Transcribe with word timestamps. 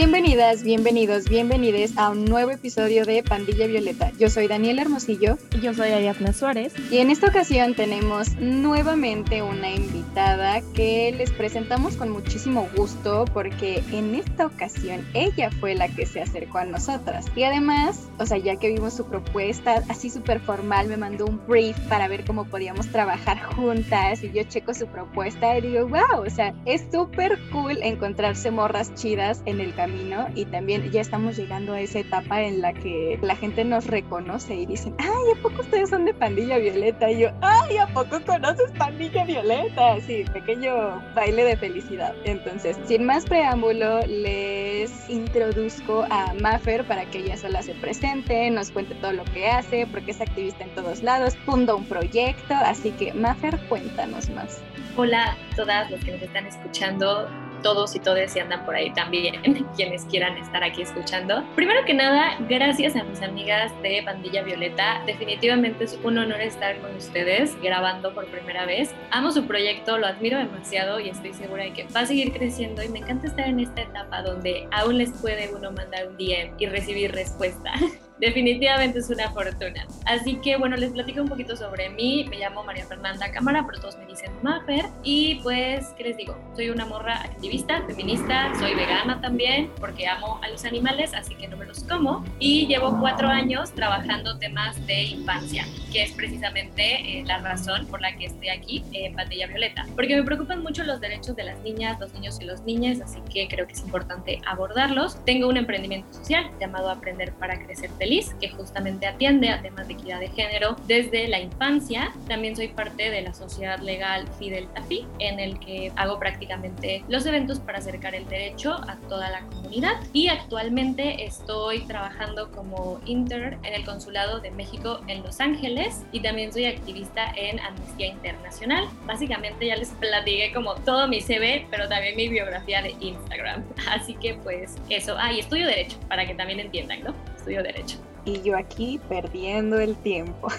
Bienvenidas, 0.00 0.62
bienvenidos, 0.62 1.28
bienvenides 1.28 1.98
a 1.98 2.08
un 2.08 2.24
nuevo 2.24 2.52
episodio 2.52 3.04
de 3.04 3.22
Pandilla 3.22 3.66
Violeta. 3.66 4.10
Yo 4.18 4.30
soy 4.30 4.48
Daniela 4.48 4.80
Hermosillo. 4.80 5.36
Y 5.54 5.60
yo 5.60 5.74
soy 5.74 5.90
Ayatna 5.90 6.32
Suárez. 6.32 6.72
Y 6.90 7.00
en 7.00 7.10
esta 7.10 7.26
ocasión 7.26 7.74
tenemos 7.74 8.34
nuevamente 8.38 9.42
una 9.42 9.70
invitada 9.70 10.62
que 10.74 11.12
les 11.14 11.30
presentamos 11.32 11.96
con 11.96 12.08
muchísimo 12.08 12.66
gusto 12.74 13.26
porque 13.34 13.82
en 13.92 14.14
esta 14.14 14.46
ocasión 14.46 15.06
ella 15.12 15.50
fue 15.60 15.74
la 15.74 15.88
que 15.88 16.06
se 16.06 16.22
acercó 16.22 16.56
a 16.56 16.64
nosotras. 16.64 17.26
Y 17.36 17.42
además, 17.42 18.08
o 18.18 18.24
sea, 18.24 18.38
ya 18.38 18.56
que 18.56 18.68
vimos 18.68 18.94
su 18.94 19.04
propuesta 19.04 19.84
así 19.90 20.08
súper 20.08 20.40
formal, 20.40 20.88
me 20.88 20.96
mandó 20.96 21.26
un 21.26 21.46
brief 21.46 21.78
para 21.90 22.08
ver 22.08 22.24
cómo 22.24 22.46
podíamos 22.46 22.88
trabajar 22.88 23.42
juntas 23.54 24.24
y 24.24 24.32
yo 24.32 24.44
checo 24.44 24.72
su 24.72 24.86
propuesta 24.86 25.58
y 25.58 25.60
digo, 25.60 25.86
wow, 25.88 26.22
o 26.26 26.30
sea, 26.30 26.54
es 26.64 26.86
súper 26.90 27.38
cool 27.52 27.82
encontrarse 27.82 28.50
morras 28.50 28.94
chidas 28.94 29.42
en 29.44 29.60
el 29.60 29.74
camino 29.74 29.89
y 30.34 30.44
también 30.46 30.90
ya 30.90 31.00
estamos 31.00 31.36
llegando 31.36 31.72
a 31.72 31.80
esa 31.80 32.00
etapa 32.00 32.42
en 32.42 32.60
la 32.60 32.72
que 32.72 33.18
la 33.22 33.36
gente 33.36 33.64
nos 33.64 33.86
reconoce 33.86 34.54
y 34.54 34.66
dicen, 34.66 34.94
ay, 34.98 35.38
¿a 35.38 35.42
poco 35.42 35.62
ustedes 35.62 35.90
son 35.90 36.04
de 36.04 36.14
Pandilla 36.14 36.58
Violeta? 36.58 37.10
Y 37.10 37.20
yo, 37.20 37.30
ay, 37.40 37.76
¿a 37.76 37.86
poco 37.88 38.20
conoces 38.24 38.70
Pandilla 38.78 39.24
Violeta? 39.24 40.00
Sí, 40.00 40.24
pequeño 40.32 41.02
baile 41.14 41.44
de 41.44 41.56
felicidad. 41.56 42.14
Entonces, 42.24 42.78
sin 42.86 43.04
más 43.04 43.24
preámbulo, 43.26 44.00
les 44.06 45.08
introduzco 45.08 46.06
a 46.10 46.34
Maffer 46.34 46.84
para 46.86 47.04
que 47.06 47.18
ella 47.18 47.36
sola 47.36 47.62
se 47.62 47.74
presente, 47.74 48.50
nos 48.50 48.70
cuente 48.70 48.94
todo 48.96 49.12
lo 49.12 49.24
que 49.24 49.48
hace, 49.48 49.86
porque 49.86 50.12
es 50.12 50.20
activista 50.20 50.64
en 50.64 50.74
todos 50.74 51.02
lados, 51.02 51.36
funda 51.44 51.74
un 51.74 51.84
proyecto, 51.84 52.54
así 52.54 52.90
que 52.92 53.12
Maffer, 53.12 53.58
cuéntanos 53.68 54.28
más. 54.30 54.62
Hola 54.96 55.32
a 55.32 55.56
todas 55.56 55.90
las 55.90 56.04
que 56.04 56.12
nos 56.12 56.22
están 56.22 56.46
escuchando 56.46 57.28
todos 57.62 57.94
y 57.94 58.00
todas 58.00 58.34
y 58.36 58.40
andan 58.40 58.64
por 58.64 58.74
ahí 58.74 58.92
también, 58.92 59.40
quienes 59.76 60.04
quieran 60.04 60.36
estar 60.36 60.62
aquí 60.62 60.82
escuchando. 60.82 61.44
Primero 61.54 61.84
que 61.84 61.94
nada, 61.94 62.36
gracias 62.48 62.96
a 62.96 63.04
mis 63.04 63.22
amigas 63.22 63.72
de 63.82 64.02
Pandilla 64.04 64.42
Violeta. 64.42 65.02
Definitivamente 65.06 65.84
es 65.84 65.98
un 66.02 66.18
honor 66.18 66.40
estar 66.40 66.78
con 66.80 66.94
ustedes 66.96 67.60
grabando 67.62 68.14
por 68.14 68.26
primera 68.26 68.66
vez. 68.66 68.94
Amo 69.10 69.32
su 69.32 69.46
proyecto, 69.46 69.98
lo 69.98 70.06
admiro 70.06 70.38
demasiado 70.38 71.00
y 71.00 71.08
estoy 71.08 71.32
segura 71.34 71.64
de 71.64 71.72
que 71.72 71.86
va 71.94 72.00
a 72.00 72.06
seguir 72.06 72.32
creciendo 72.32 72.82
y 72.82 72.88
me 72.88 73.00
encanta 73.00 73.26
estar 73.26 73.48
en 73.48 73.60
esta 73.60 73.82
etapa 73.82 74.22
donde 74.22 74.68
aún 74.72 74.98
les 74.98 75.12
puede 75.12 75.54
uno 75.54 75.72
mandar 75.72 76.08
un 76.08 76.16
DM 76.16 76.54
y 76.58 76.66
recibir 76.66 77.12
respuesta. 77.12 77.72
definitivamente 78.20 78.98
es 78.98 79.10
una 79.10 79.30
fortuna. 79.30 79.86
Así 80.04 80.36
que 80.36 80.56
bueno, 80.56 80.76
les 80.76 80.92
platico 80.92 81.22
un 81.22 81.28
poquito 81.28 81.56
sobre 81.56 81.88
mí. 81.90 82.26
Me 82.28 82.38
llamo 82.38 82.62
María 82.62 82.84
Fernanda 82.84 83.30
Cámara, 83.32 83.64
pero 83.66 83.80
todos 83.80 83.96
me 83.98 84.06
dicen 84.06 84.30
Mafer. 84.42 84.84
Y 85.02 85.36
pues, 85.36 85.88
¿qué 85.96 86.04
les 86.04 86.16
digo? 86.16 86.36
Soy 86.54 86.70
una 86.70 86.84
morra 86.84 87.22
activista, 87.22 87.82
feminista, 87.86 88.52
soy 88.58 88.74
vegana 88.74 89.20
también, 89.20 89.70
porque 89.80 90.06
amo 90.06 90.38
a 90.42 90.48
los 90.48 90.64
animales, 90.64 91.14
así 91.14 91.34
que 91.34 91.48
no 91.48 91.56
me 91.56 91.66
los 91.66 91.82
como. 91.84 92.24
Y 92.38 92.66
llevo 92.66 92.98
cuatro 93.00 93.28
años 93.28 93.72
trabajando 93.72 94.38
temas 94.38 94.86
de 94.86 95.02
infancia, 95.02 95.66
que 95.92 96.02
es 96.02 96.12
precisamente 96.12 97.18
eh, 97.18 97.24
la 97.26 97.38
razón 97.38 97.86
por 97.86 98.00
la 98.00 98.14
que 98.16 98.26
estoy 98.26 98.50
aquí 98.50 98.84
en 98.92 99.14
Pandilla 99.14 99.46
Violeta. 99.46 99.86
Porque 99.96 100.14
me 100.14 100.22
preocupan 100.22 100.62
mucho 100.62 100.84
los 100.84 101.00
derechos 101.00 101.36
de 101.36 101.44
las 101.44 101.58
niñas, 101.60 101.98
los 101.98 102.12
niños 102.12 102.38
y 102.40 102.44
las 102.44 102.62
niñas, 102.64 103.00
así 103.00 103.20
que 103.32 103.48
creo 103.48 103.66
que 103.66 103.72
es 103.72 103.80
importante 103.80 104.40
abordarlos. 104.46 105.24
Tengo 105.24 105.48
un 105.48 105.56
emprendimiento 105.56 106.12
social 106.12 106.50
llamado 106.60 106.90
Aprender 106.90 107.32
para 107.32 107.58
Crecer 107.64 107.90
Feliz 107.98 108.09
que 108.40 108.48
justamente 108.48 109.06
atiende 109.06 109.50
a 109.50 109.62
temas 109.62 109.86
de 109.86 109.94
equidad 109.94 110.18
de 110.18 110.28
género 110.28 110.74
desde 110.88 111.28
la 111.28 111.38
infancia. 111.38 112.12
También 112.26 112.56
soy 112.56 112.68
parte 112.68 113.08
de 113.08 113.22
la 113.22 113.32
sociedad 113.32 113.78
legal 113.78 114.26
Fidel 114.38 114.66
Tafi, 114.74 115.06
en 115.20 115.38
el 115.38 115.60
que 115.60 115.92
hago 115.94 116.18
prácticamente 116.18 117.04
los 117.08 117.24
eventos 117.26 117.60
para 117.60 117.78
acercar 117.78 118.16
el 118.16 118.26
derecho 118.26 118.72
a 118.72 118.96
toda 119.08 119.30
la 119.30 119.42
comunidad. 119.42 120.00
Y 120.12 120.26
actualmente 120.26 121.24
estoy 121.24 121.80
trabajando 121.82 122.50
como 122.50 123.00
intern 123.06 123.64
en 123.64 123.74
el 123.74 123.84
Consulado 123.84 124.40
de 124.40 124.50
México 124.50 125.00
en 125.06 125.22
Los 125.22 125.40
Ángeles 125.40 126.04
y 126.10 126.20
también 126.20 126.52
soy 126.52 126.64
activista 126.64 127.32
en 127.36 127.60
Amnistía 127.60 128.08
Internacional. 128.08 128.88
Básicamente 129.06 129.66
ya 129.66 129.76
les 129.76 129.90
platiqué 129.90 130.52
como 130.52 130.74
todo 130.74 131.06
mi 131.06 131.20
CV, 131.20 131.66
pero 131.70 131.88
también 131.88 132.16
mi 132.16 132.28
biografía 132.28 132.82
de 132.82 132.96
Instagram. 132.98 133.62
Así 133.88 134.14
que 134.14 134.34
pues 134.34 134.76
eso. 134.88 135.14
Ah, 135.16 135.32
y 135.32 135.38
estudio 135.38 135.68
Derecho, 135.68 135.96
para 136.08 136.26
que 136.26 136.34
también 136.34 136.58
entiendan, 136.58 137.04
¿no? 137.04 137.29
Estudio 137.40 137.62
Derecho 137.62 137.98
y 138.24 138.42
yo 138.42 138.56
aquí 138.56 139.00
perdiendo 139.08 139.78
el 139.78 139.96
tiempo. 139.96 140.48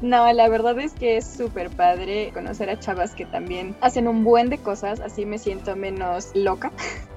No, 0.00 0.32
la 0.32 0.48
verdad 0.48 0.78
es 0.78 0.94
que 0.94 1.18
es 1.18 1.26
súper 1.26 1.68
padre 1.68 2.30
conocer 2.32 2.70
a 2.70 2.78
chavas 2.78 3.14
que 3.14 3.26
también 3.26 3.76
hacen 3.82 4.08
un 4.08 4.24
buen 4.24 4.48
de 4.48 4.56
cosas, 4.56 4.98
así 5.00 5.26
me 5.26 5.38
siento 5.38 5.76
menos 5.76 6.30
loca. 6.34 6.72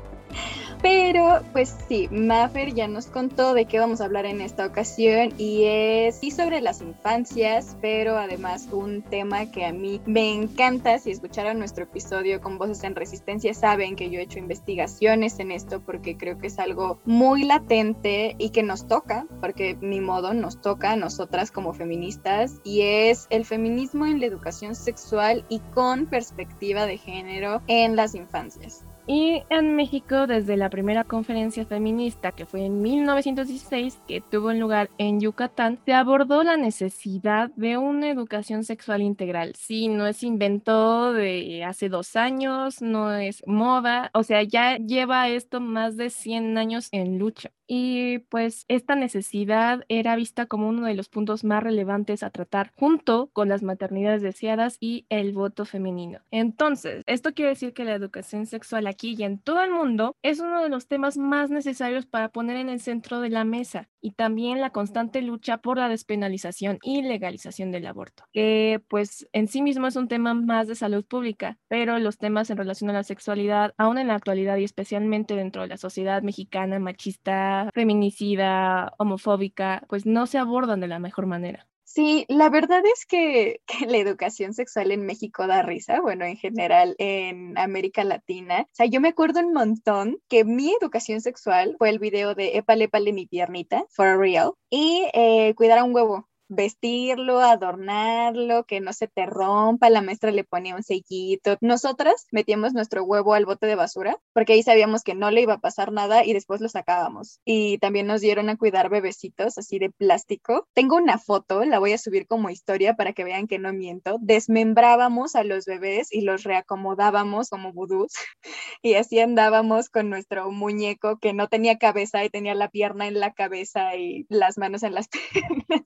Pero 0.84 1.42
pues 1.54 1.78
sí, 1.88 2.10
Maffer 2.12 2.74
ya 2.74 2.90
nos 2.90 3.08
contó 3.08 3.54
de 3.54 3.64
qué 3.64 3.80
vamos 3.80 4.02
a 4.02 4.04
hablar 4.04 4.26
en 4.26 4.42
esta 4.42 4.66
ocasión 4.66 5.34
y 5.38 5.64
es 5.64 6.18
sí 6.18 6.30
sobre 6.30 6.60
las 6.60 6.82
infancias, 6.82 7.78
pero 7.80 8.18
además 8.18 8.68
un 8.70 9.02
tema 9.02 9.50
que 9.50 9.66
a 9.66 9.72
mí 9.72 10.02
me 10.06 10.34
encanta. 10.34 11.00
Si 11.00 11.12
escucharon 11.12 11.58
nuestro 11.58 11.86
episodio 11.86 12.42
con 12.42 12.58
Voces 12.58 12.84
en 12.84 12.98
Resistencia 12.98 13.54
saben 13.54 13.96
que 13.96 14.10
yo 14.10 14.20
he 14.20 14.24
hecho 14.24 14.40
investigaciones 14.40 15.40
en 15.40 15.52
esto 15.52 15.80
porque 15.80 16.18
creo 16.18 16.38
que 16.38 16.48
es 16.48 16.60
algo 16.60 17.00
muy 17.06 17.46
latente 17.46 18.36
y 18.38 18.50
que 18.50 18.62
nos 18.62 18.86
toca, 18.86 19.26
porque 19.40 19.78
ni 19.80 20.02
modo 20.02 20.34
nos 20.34 20.60
toca 20.60 20.92
a 20.92 20.96
nosotras 20.98 21.50
como 21.50 21.72
feministas 21.72 22.60
y 22.66 22.82
es 22.82 23.28
el 23.30 23.46
feminismo 23.46 24.06
en 24.06 24.20
la 24.20 24.26
educación 24.26 24.76
sexual 24.76 25.46
y 25.48 25.60
con 25.74 26.08
perspectiva 26.08 26.86
de 26.86 26.98
género 26.98 27.62
en 27.68 27.96
las 27.96 28.16
infancias. 28.16 28.84
Y 29.06 29.44
en 29.50 29.76
México, 29.76 30.28
desde 30.28 30.56
la 30.56 30.70
primera 30.70 31.04
conferencia 31.04 31.66
feminista, 31.66 32.32
que 32.32 32.46
fue 32.46 32.66
en 32.66 32.82
1916, 32.82 34.02
que 34.08 34.22
tuvo 34.22 34.54
lugar 34.54 34.90
en 34.98 35.20
Yucatán, 35.20 35.80
se 35.86 35.94
abordó 35.94 36.44
la 36.44 36.56
necesidad 36.56 37.52
de 37.56 37.78
una 37.78 38.10
educación 38.10 38.64
sexual 38.64 39.02
integral. 39.02 39.54
Sí, 39.58 39.90
no 39.90 40.08
es 40.08 40.24
invento 40.24 41.12
de 41.12 41.66
hace 41.66 41.90
dos 41.90 42.16
años, 42.16 42.82
no 42.82 43.14
es 43.14 43.44
moda, 43.46 44.10
o 44.14 44.24
sea, 44.24 44.42
ya 44.44 44.78
lleva 44.78 45.28
esto 45.28 45.60
más 45.60 45.98
de 45.98 46.10
100 46.10 46.58
años 46.58 46.88
en 46.92 47.20
lucha 47.20 47.52
y 47.68 48.20
pues 48.30 48.66
esta 48.68 48.96
necesidad 48.96 49.84
era 49.88 50.16
vista 50.16 50.46
como 50.46 50.68
uno 50.68 50.86
de 50.86 50.94
los 50.94 51.10
puntos 51.10 51.44
más 51.44 51.64
relevantes 51.64 52.24
a 52.24 52.30
tratar 52.30 52.72
junto 52.76 53.30
con 53.34 53.50
las 53.50 53.64
maternidades 53.64 54.22
deseadas 54.22 54.78
y 54.80 55.06
el 55.10 55.34
voto 55.34 55.66
femenino. 55.66 56.20
Entonces, 56.32 57.04
esto 57.08 57.34
quiere 57.34 57.50
decir 57.50 57.74
que 57.74 57.86
la 57.86 57.96
educación 57.96 58.46
sexual 58.46 58.88
aquí 58.94 59.16
y 59.18 59.24
en 59.24 59.40
todo 59.40 59.62
el 59.62 59.72
mundo 59.72 60.16
es 60.22 60.40
uno 60.40 60.62
de 60.62 60.70
los 60.70 60.88
temas 60.88 61.18
más 61.18 61.50
necesarios 61.50 62.06
para 62.06 62.30
poner 62.30 62.58
en 62.58 62.70
el 62.70 62.80
centro 62.80 63.20
de 63.20 63.30
la 63.30 63.44
mesa 63.44 63.90
y 64.02 64.12
también 64.12 64.62
la 64.62 64.72
constante 64.72 65.22
lucha 65.22 65.58
por 65.58 65.78
la 65.78 65.90
despenalización 65.90 66.78
y 66.82 67.02
legalización 67.02 67.72
del 67.72 67.88
aborto, 67.88 68.26
que 68.34 68.82
pues 68.88 69.28
en 69.34 69.48
sí 69.48 69.62
mismo 69.62 69.88
es 69.88 69.96
un 69.96 70.08
tema 70.08 70.34
más 70.34 70.68
de 70.68 70.76
salud 70.76 71.06
pública, 71.06 71.58
pero 71.68 72.00
los 72.00 72.18
temas 72.18 72.50
en 72.50 72.58
relación 72.58 72.90
a 72.90 72.94
la 72.94 73.04
sexualidad, 73.04 73.74
aún 73.78 73.98
en 73.98 74.08
la 74.08 74.16
actualidad 74.16 74.58
y 74.58 74.64
especialmente 74.64 75.36
dentro 75.36 75.62
de 75.62 75.70
la 75.70 75.78
sociedad 75.78 76.22
mexicana 76.22 76.80
machista, 76.80 77.70
feminicida, 77.74 78.94
homofóbica, 78.98 79.84
pues 79.88 80.06
no 80.06 80.28
se 80.28 80.38
abordan 80.38 80.80
de 80.80 80.88
la 80.88 81.00
mejor 81.00 81.26
manera. 81.26 81.68
Sí, 81.96 82.26
la 82.28 82.50
verdad 82.50 82.82
es 82.86 83.06
que, 83.08 83.62
la 83.88 83.98
educación 83.98 84.54
sexual 84.56 84.92
en 84.92 85.06
México 85.06 85.46
da 85.46 85.62
risa, 85.62 86.02
bueno, 86.02 86.26
en 86.26 86.38
general 86.38 86.96
en 86.98 87.56
América 87.58 88.04
Latina. 88.04 88.62
O 88.64 88.70
sea, 88.72 88.88
yo 88.88 89.00
me 89.00 89.10
acuerdo 89.10 89.42
un 89.42 89.54
montón 89.54 90.18
que 90.28 90.44
mi 90.44 90.74
educación 90.74 91.22
sexual 91.22 91.76
fue 91.78 91.90
el 91.90 92.00
video 92.00 92.34
de 92.34 92.58
Épale, 92.58 92.86
épale 92.86 93.14
mi 93.14 93.28
piernita, 93.28 93.86
for 93.92 94.18
real, 94.18 94.54
y 94.72 95.08
eh, 95.14 95.54
cuidar 95.56 95.78
a 95.80 95.84
un 95.84 95.94
huevo 95.94 96.28
vestirlo, 96.56 97.40
adornarlo, 97.40 98.64
que 98.66 98.80
no 98.80 98.94
se 98.94 99.08
te 99.08 99.26
rompa, 99.26 99.90
la 99.90 100.02
maestra 100.02 100.32
le 100.32 100.44
ponía 100.44 100.76
un 100.76 100.84
sellito. 100.84 101.58
Nosotras 101.62 102.28
metíamos 102.32 102.74
nuestro 102.74 103.04
huevo 103.04 103.34
al 103.34 103.46
bote 103.46 103.68
de 103.68 103.76
basura 103.76 104.18
porque 104.34 104.54
ahí 104.54 104.64
sabíamos 104.64 105.04
que 105.04 105.16
no 105.16 105.32
le 105.32 105.42
iba 105.42 105.56
a 105.56 105.60
pasar 105.60 105.92
nada 105.92 106.26
y 106.26 106.34
después 106.34 106.62
lo 106.62 106.70
sacábamos. 106.70 107.40
Y 107.46 107.78
también 107.80 108.08
nos 108.08 108.22
dieron 108.22 108.50
a 108.50 108.58
cuidar 108.58 108.90
bebecitos 108.90 109.58
así 109.58 109.80
de 109.80 109.90
plástico. 109.90 110.68
Tengo 110.74 110.98
una 110.98 111.18
foto, 111.18 111.64
la 111.66 111.80
voy 111.80 111.94
a 111.94 111.98
subir 111.98 112.28
como 112.28 112.50
historia 112.50 112.96
para 112.96 113.14
que 113.14 113.24
vean 113.24 113.48
que 113.48 113.60
no 113.60 113.74
miento. 113.74 114.18
Desmembrábamos 114.22 115.36
a 115.36 115.44
los 115.44 115.66
bebés 115.66 116.12
y 116.12 116.22
los 116.22 116.44
reacomodábamos 116.44 117.50
como 117.50 117.74
vudús 117.74 118.14
y 118.82 118.96
así 118.96 119.20
andábamos 119.20 119.90
con 119.90 120.10
nuestro 120.10 120.52
muñeco 120.52 121.18
que 121.18 121.34
no 121.34 121.48
tenía 121.48 121.78
cabeza 121.78 122.24
y 122.24 122.30
tenía 122.30 122.56
la 122.56 122.70
pierna 122.70 123.08
en 123.08 123.20
la 123.20 123.34
cabeza 123.34 123.96
y 123.96 124.26
las 124.30 124.58
manos 124.58 124.84
en 124.84 124.94
las 124.94 125.08
piernas 125.34 125.84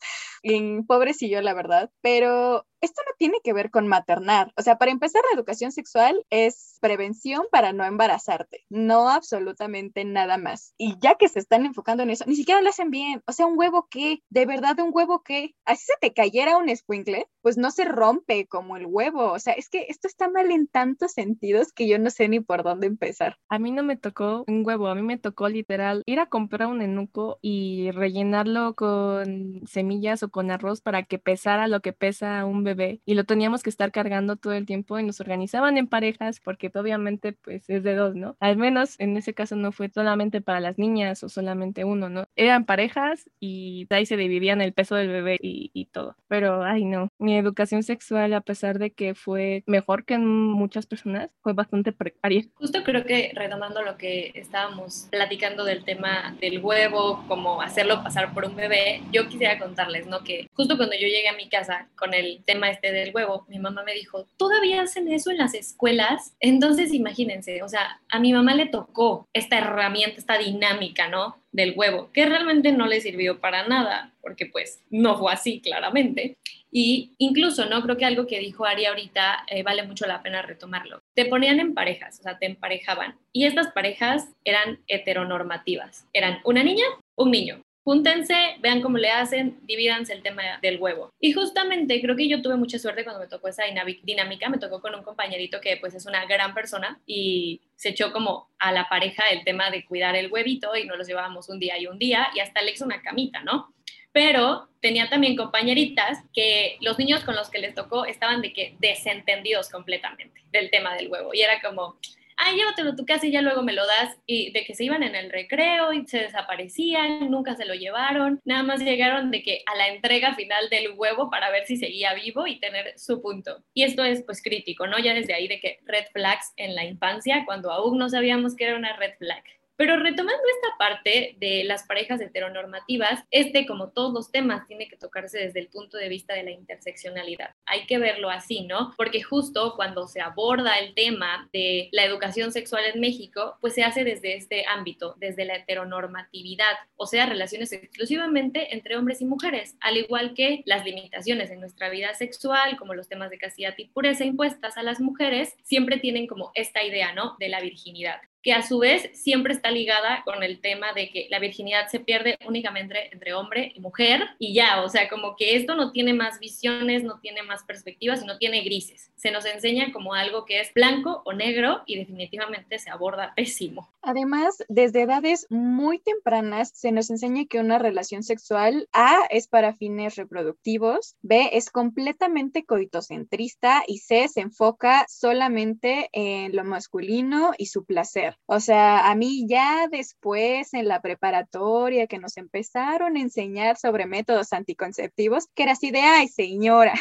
pobrecillo, 0.86 1.42
la 1.42 1.54
verdad, 1.54 1.92
pero 2.02 2.66
esto 2.88 3.02
no 3.06 3.12
tiene 3.18 3.40
que 3.44 3.54
ver 3.54 3.70
con 3.70 3.88
maternar. 3.88 4.52
O 4.58 4.62
sea, 4.62 4.78
para 4.78 4.92
empezar, 4.92 5.22
la 5.30 5.38
educación 5.38 5.72
sexual 5.72 6.26
es 6.30 6.78
prevención 6.82 7.44
para 7.52 7.74
no 7.74 7.84
embarazarte, 7.84 8.66
no 8.70 9.10
absolutamente 9.10 10.06
nada 10.06 10.38
más. 10.38 10.74
Y 10.78 10.96
ya 11.00 11.16
que 11.16 11.28
se 11.28 11.40
están 11.40 11.66
enfocando 11.66 12.04
en 12.04 12.10
eso, 12.10 12.26
ni 12.28 12.36
siquiera 12.36 12.62
lo 12.62 12.70
hacen 12.70 12.90
bien. 12.90 13.22
O 13.28 13.32
sea, 13.32 13.46
un 13.46 13.58
huevo 13.58 13.88
que, 13.90 14.24
de 14.30 14.46
verdad, 14.46 14.80
un 14.80 14.92
huevo 14.94 15.22
que, 15.22 15.56
así 15.66 15.86
se 15.86 15.94
te 16.00 16.14
cayera 16.14 16.58
un 16.58 16.76
squinkle, 16.76 17.28
pues 17.42 17.58
no 17.58 17.72
se 17.72 17.86
rompe 17.86 18.48
como 18.48 18.78
el 18.78 18.86
huevo. 18.86 19.32
O 19.32 19.40
sea, 19.40 19.54
es 19.54 19.70
que 19.70 19.86
esto 19.90 20.08
está 20.08 20.30
mal 20.30 20.52
en 20.52 20.68
tantos 20.68 21.12
sentidos 21.12 21.74
que 21.74 21.88
yo 21.88 22.00
no 22.00 22.10
sé 22.10 22.30
ni 22.30 22.40
por 22.40 22.64
dónde 22.64 22.88
empezar. 22.88 23.38
A 23.50 23.60
mí 23.60 23.72
no 23.72 23.84
me 23.84 23.98
tocó 23.98 24.44
un 24.48 24.66
huevo, 24.66 24.88
a 24.88 24.96
mí 24.96 25.02
me 25.02 25.18
tocó 25.18 25.50
literal 25.50 26.04
ir 26.06 26.20
a 26.20 26.28
comprar 26.28 26.68
un 26.68 26.82
enuco 26.82 27.40
y 27.42 27.92
rellenarlo 27.92 28.76
con 28.76 29.62
semillas 29.66 30.24
o 30.24 30.30
con 30.30 30.52
arroz 30.52 30.82
para 30.82 31.04
que 31.04 31.20
pesara 31.20 31.68
lo 31.68 31.82
que 31.82 31.94
pesa 31.94 32.46
un 32.46 32.64
bebé 32.64 32.77
y 33.06 33.14
lo 33.14 33.24
teníamos 33.24 33.64
que 33.64 33.70
estar 33.70 33.92
cargando 33.92 34.36
todo 34.36 34.54
el 34.54 34.66
tiempo 34.66 35.00
y 35.00 35.04
nos 35.04 35.20
organizaban 35.20 35.78
en 35.78 35.88
parejas 35.88 36.40
porque 36.40 36.72
obviamente 36.74 37.34
pues 37.34 37.70
es 37.70 37.84
de 37.84 37.96
dos, 37.96 38.16
¿no? 38.16 38.36
Al 38.40 38.58
menos 38.58 39.00
en 39.00 39.18
ese 39.18 39.34
caso 39.34 39.56
no 39.56 39.72
fue 39.72 39.90
solamente 39.90 40.42
para 40.42 40.60
las 40.60 40.78
niñas 40.78 41.24
o 41.24 41.30
solamente 41.30 41.86
uno, 41.86 42.10
¿no? 42.10 42.26
Eran 42.36 42.66
parejas 42.66 43.30
y 43.40 43.88
ahí 43.90 44.06
se 44.06 44.18
dividían 44.18 44.62
el 44.62 44.74
peso 44.74 44.96
del 44.96 45.10
bebé 45.10 45.38
y, 45.42 45.72
y 45.74 45.86
todo. 45.86 46.16
Pero, 46.28 46.64
ay 46.64 46.86
no, 46.86 47.10
mi 47.20 47.38
educación 47.38 47.84
sexual 47.84 48.34
a 48.34 48.42
pesar 48.42 48.80
de 48.80 48.92
que 48.92 49.16
fue 49.16 49.64
mejor 49.66 50.06
que 50.06 50.16
en 50.16 50.26
muchas 50.26 50.86
personas, 50.86 51.30
fue 51.42 51.54
bastante 51.54 51.92
precaria. 51.92 52.46
Justo 52.56 52.84
creo 52.84 53.06
que 53.06 53.32
retomando 53.34 53.82
lo 53.82 53.98
que 53.98 54.32
estábamos 54.36 55.08
platicando 55.12 55.64
del 55.64 55.84
tema 55.84 56.36
del 56.40 56.60
huevo, 56.60 57.24
como 57.28 57.62
hacerlo 57.62 58.04
pasar 58.04 58.34
por 58.34 58.46
un 58.46 58.56
bebé, 58.56 59.02
yo 59.12 59.28
quisiera 59.28 59.60
contarles, 59.60 60.08
¿no? 60.08 60.24
Que 60.24 60.48
justo 60.54 60.78
cuando 60.78 60.96
yo 60.96 61.08
llegué 61.08 61.30
a 61.30 61.36
mi 61.36 61.50
casa 61.50 61.88
con 61.96 62.14
el 62.14 62.44
tema 62.46 62.57
este 62.64 62.92
del 62.92 63.14
huevo, 63.14 63.46
mi 63.48 63.60
mamá 63.60 63.84
me 63.84 63.94
dijo, 63.94 64.26
¿todavía 64.38 64.82
hacen 64.82 65.08
eso 65.12 65.32
en 65.32 65.38
las 65.38 65.54
escuelas? 65.54 66.36
Entonces 66.40 66.94
imagínense, 66.94 67.62
o 67.62 67.70
sea, 67.70 68.02
a 68.10 68.20
mi 68.20 68.34
mamá 68.34 68.56
le 68.56 68.66
tocó 68.66 69.28
esta 69.34 69.60
herramienta, 69.60 70.18
esta 70.18 70.38
dinámica, 70.38 71.08
¿no? 71.08 71.38
del 71.58 71.74
huevo, 71.76 72.12
que 72.14 72.26
realmente 72.26 72.72
no 72.72 72.86
le 72.86 73.02
sirvió 73.02 73.40
para 73.40 73.68
nada, 73.68 74.14
porque 74.22 74.46
pues 74.46 74.84
no 74.92 75.18
fue 75.18 75.34
así 75.34 75.60
claramente. 75.60 76.38
Y 76.70 77.16
incluso, 77.18 77.66
¿no? 77.66 77.82
Creo 77.82 77.98
que 77.98 78.06
algo 78.06 78.28
que 78.28 78.40
dijo 78.40 78.66
Ari 78.66 78.86
ahorita 78.86 79.46
eh, 79.48 79.64
vale 79.64 79.84
mucho 79.84 80.06
la 80.06 80.22
pena 80.22 80.44
retomarlo. 80.44 81.00
Te 81.16 81.26
ponían 81.26 81.60
en 81.60 81.74
parejas, 81.74 82.20
o 82.20 82.24
sea, 82.24 82.38
te 82.38 82.46
emparejaban. 82.46 83.18
Y 83.34 83.46
estas 83.46 83.72
parejas 83.72 84.28
eran 84.44 84.80
heteronormativas. 84.88 86.06
Eran 86.14 86.40
una 86.44 86.64
niña, 86.64 86.86
un 87.16 87.32
niño 87.32 87.64
júntense, 87.88 88.58
vean 88.60 88.82
cómo 88.82 88.98
le 88.98 89.10
hacen, 89.10 89.62
divídanse 89.62 90.12
el 90.12 90.22
tema 90.22 90.44
del 90.62 90.78
huevo. 90.78 91.14
Y 91.22 91.32
justamente 91.32 92.02
creo 92.02 92.18
que 92.18 92.28
yo 92.28 92.42
tuve 92.42 92.58
mucha 92.58 92.78
suerte 92.78 93.06
cuando 93.06 93.22
me 93.22 93.30
tocó 93.30 93.48
esa 93.48 93.64
dinámica, 94.04 94.50
me 94.50 94.58
tocó 94.58 94.82
con 94.82 94.94
un 94.94 95.04
compañerito 95.04 95.62
que 95.62 95.78
pues 95.78 95.96
es 95.96 96.06
una 96.06 96.26
gran 96.26 96.54
persona 96.54 97.00
y 97.06 97.62
se 97.78 97.88
echó 97.88 98.12
como 98.12 98.50
a 98.60 98.74
la 98.74 98.90
pareja 98.90 99.24
el 99.32 99.46
tema 99.46 99.72
de 99.72 99.86
cuidar 99.86 100.18
el 100.18 100.30
huevito 100.30 100.76
y 100.76 100.84
nos 100.84 100.98
los 100.98 101.08
llevábamos 101.08 101.48
un 101.48 101.60
día 101.60 101.80
y 101.80 101.88
un 101.88 101.98
día 101.98 102.28
y 102.36 102.42
hasta 102.42 102.62
le 102.62 102.74
hizo 102.74 102.84
una 102.84 103.02
camita, 103.02 103.42
¿no? 103.46 103.74
Pero 104.12 104.68
tenía 104.82 105.10
también 105.10 105.38
compañeritas 105.38 106.20
que 106.34 106.78
los 106.82 107.00
niños 107.00 107.24
con 107.24 107.38
los 107.38 107.50
que 107.50 107.60
les 107.60 107.74
tocó 107.74 108.04
estaban 108.04 108.42
de 108.42 108.52
que 108.52 108.76
desentendidos 108.80 109.70
completamente 109.70 110.42
del 110.52 110.70
tema 110.72 110.94
del 110.96 111.08
huevo 111.08 111.34
y 111.34 111.40
era 111.40 111.62
como, 111.62 111.98
ay, 112.38 112.56
llévatelo 112.56 112.96
tu 112.96 113.06
casa 113.06 113.28
y 113.28 113.32
ya 113.32 113.42
luego 113.42 113.64
me 113.64 113.74
lo 113.74 113.86
das, 113.86 114.18
y 114.26 114.52
de 114.52 114.64
que 114.64 114.76
se 114.76 114.86
iban 114.86 115.04
en 115.04 115.16
el 115.16 115.32
recreo 115.32 115.94
y 115.94 116.08
se 116.08 116.20
desaparecían, 116.20 117.30
nunca 117.32 117.56
se 117.56 117.66
lo 117.66 117.74
llevaron, 117.74 118.40
nada 118.46 118.64
más 118.64 118.82
llegaron 118.82 119.32
de 119.32 119.44
que 119.44 119.64
a 119.66 119.76
la 119.76 119.90
entrega 119.90 120.36
final 120.36 120.70
del 120.70 120.92
huevo 120.96 121.30
para 121.30 121.50
ver 121.52 121.66
si 121.66 121.78
seguía 121.78 122.14
vivo 122.14 122.48
y 122.48 122.60
tener 122.60 122.94
su 122.98 123.22
punto. 123.22 123.64
Y 123.74 123.84
esto 123.84 124.04
es 124.04 124.24
pues 124.24 124.42
crítico, 124.42 124.88
¿no? 124.88 125.00
Ya 125.00 125.14
desde 125.14 125.34
ahí 125.34 125.48
de 125.48 125.60
que 125.60 125.80
red 125.86 126.06
flags 126.14 126.54
en 126.58 126.76
la 126.76 126.86
infancia, 126.86 127.44
cuando 127.46 127.72
aún 127.72 127.98
no 127.98 128.10
sabíamos 128.10 128.56
que 128.56 128.66
era 128.66 128.76
una 128.76 128.96
red 128.96 129.14
flag. 129.18 129.44
Pero 129.78 129.96
retomando 129.98 130.42
esta 130.56 130.78
parte 130.80 131.36
de 131.40 131.64
las 131.64 131.84
parejas 131.84 132.20
heteronormativas, 132.20 133.24
este, 133.30 133.68
como 133.68 133.90
todos 133.92 134.12
los 134.12 134.32
temas, 134.32 134.68
tiene 134.68 134.88
que 134.88 134.98
tocarse 134.98 135.38
desde 135.38 135.60
el 135.60 135.68
punto 135.68 135.98
de 135.98 136.10
vista 136.10 136.34
de 136.34 136.44
la 136.44 136.52
interseccionalidad. 136.52 137.54
Hay 137.66 137.86
que 137.86 138.00
verlo 138.00 138.32
así, 138.32 138.62
¿no? 138.62 138.94
Porque 138.98 139.22
justo 139.22 139.76
cuando 139.76 140.08
se 140.08 140.20
aborda 140.20 140.80
el 140.80 140.96
tema 140.96 141.48
de 141.54 141.90
la 141.92 142.04
educación 142.04 142.52
sexual 142.52 142.86
en 142.92 143.00
México, 143.00 143.58
pues 143.62 143.76
se 143.76 143.84
hace 143.84 144.04
desde 144.04 144.36
este 144.36 144.66
ámbito, 144.66 145.16
desde 145.20 145.46
la 145.46 145.58
heteronormatividad, 145.58 146.74
o 146.96 147.06
sea, 147.06 147.28
relaciones 147.28 147.72
exclusivamente 147.72 148.74
entre 148.74 148.98
hombres 148.98 149.22
y 149.22 149.26
mujeres, 149.26 149.76
al 149.80 149.98
igual 149.98 150.34
que 150.34 150.64
las 150.66 150.86
limitaciones 150.86 151.52
en 151.52 151.60
nuestra 151.60 151.90
vida 151.90 152.16
sexual, 152.16 152.78
como 152.78 152.96
los 152.96 153.08
temas 153.08 153.30
de 153.30 153.38
castidad 153.38 153.76
y 153.78 153.86
pureza 153.86 154.26
impuestas 154.26 154.76
a 154.78 154.84
las 154.84 155.00
mujeres, 155.00 155.56
siempre 155.62 155.98
tienen 156.00 156.26
como 156.26 156.52
esta 156.56 156.84
idea, 156.84 157.14
¿no? 157.14 157.36
De 157.40 157.50
la 157.50 157.62
virginidad 157.62 158.20
que 158.48 158.54
a 158.54 158.66
su 158.66 158.80
vez 158.80 159.10
siempre 159.12 159.54
está 159.54 159.72
ligada 159.72 160.22
con 160.24 160.42
el 160.42 160.62
tema 160.62 160.94
de 160.94 161.10
que 161.10 161.28
la 161.30 161.38
virginidad 161.38 161.90
se 161.90 162.00
pierde 162.00 162.38
únicamente 162.48 163.10
entre 163.12 163.34
hombre 163.34 163.74
y 163.76 163.82
mujer 163.82 164.24
y 164.40 164.54
ya, 164.54 164.84
o 164.84 164.88
sea, 164.88 165.10
como 165.10 165.36
que 165.36 165.58
esto 165.58 165.76
no 165.76 165.92
tiene 165.92 166.14
más 166.14 166.40
visiones, 166.40 167.04
no 167.04 167.20
tiene 167.20 167.44
más 167.44 167.66
perspectivas, 167.66 168.24
no 168.24 168.38
tiene 168.38 168.62
grises. 168.62 169.12
Se 169.18 169.32
nos 169.32 169.46
enseña 169.46 169.92
como 169.92 170.14
algo 170.14 170.46
que 170.46 170.62
es 170.62 170.74
blanco 170.74 171.24
o 171.26 171.34
negro 171.34 171.84
y 171.86 171.98
definitivamente 171.98 172.80
se 172.80 172.90
aborda 172.90 173.34
pésimo. 173.36 173.90
Además, 174.02 174.64
desde 174.70 175.02
edades 175.02 175.46
muy 175.50 176.00
tempranas 176.00 176.72
se 176.74 176.94
nos 176.94 177.10
enseña 177.10 177.44
que 177.50 177.60
una 177.60 177.80
relación 177.80 178.24
sexual 178.24 178.88
A 178.94 179.26
es 179.30 179.50
para 179.50 179.74
fines 179.74 180.16
reproductivos, 180.16 181.18
B 181.22 181.50
es 181.52 181.70
completamente 181.70 182.64
coitocentrista 182.64 183.84
y 183.86 183.98
C 183.98 184.30
se 184.30 184.40
enfoca 184.40 185.06
solamente 185.10 186.10
en 186.14 186.56
lo 186.56 186.64
masculino 186.64 187.52
y 187.58 187.66
su 187.66 187.84
placer. 187.84 188.37
O 188.46 188.60
sea, 188.60 189.10
a 189.10 189.16
mí 189.16 189.46
ya 189.48 189.88
después 189.90 190.74
en 190.74 190.88
la 190.88 191.02
preparatoria 191.02 192.08
que 192.08 192.20
nos 192.20 192.38
empezaron 192.38 193.18
a 193.18 193.20
enseñar 193.20 193.78
sobre 193.78 194.06
métodos 194.06 194.54
anticonceptivos, 194.54 195.48
que 195.54 195.64
era 195.64 195.74
así 195.74 195.92
de, 195.92 196.00
ay 196.00 196.28
señora, 196.30 196.94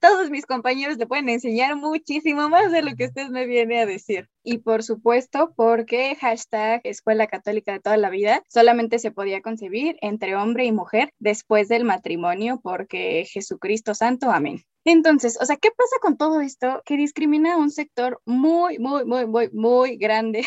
todos 0.00 0.30
mis 0.30 0.46
compañeros 0.46 0.96
le 0.96 1.06
pueden 1.06 1.28
enseñar 1.28 1.76
muchísimo 1.76 2.48
más 2.48 2.72
de 2.72 2.82
lo 2.82 2.94
que 2.94 3.06
usted 3.06 3.28
me 3.28 3.46
viene 3.46 3.80
a 3.80 3.86
decir. 3.86 4.28
Y 4.42 4.58
por 4.58 4.82
supuesto, 4.82 5.52
porque 5.56 6.16
hashtag 6.16 6.80
Escuela 6.84 7.26
Católica 7.26 7.72
de 7.72 7.80
toda 7.80 7.96
la 7.96 8.10
vida 8.10 8.42
solamente 8.48 8.98
se 8.98 9.10
podía 9.10 9.42
concebir 9.42 9.96
entre 10.00 10.36
hombre 10.36 10.64
y 10.64 10.72
mujer 10.72 11.10
después 11.18 11.68
del 11.68 11.84
matrimonio, 11.84 12.60
porque 12.62 13.24
Jesucristo 13.28 13.94
Santo, 13.94 14.30
amén. 14.30 14.62
Entonces, 14.84 15.36
o 15.40 15.44
sea, 15.44 15.56
¿qué 15.56 15.70
pasa 15.76 15.96
con 16.00 16.16
todo 16.16 16.40
esto? 16.40 16.82
Que 16.86 16.96
discrimina 16.96 17.54
a 17.54 17.58
un 17.58 17.70
sector 17.70 18.20
muy, 18.24 18.78
muy, 18.78 19.04
muy, 19.04 19.26
muy, 19.26 19.50
muy 19.52 19.96
grande 19.96 20.44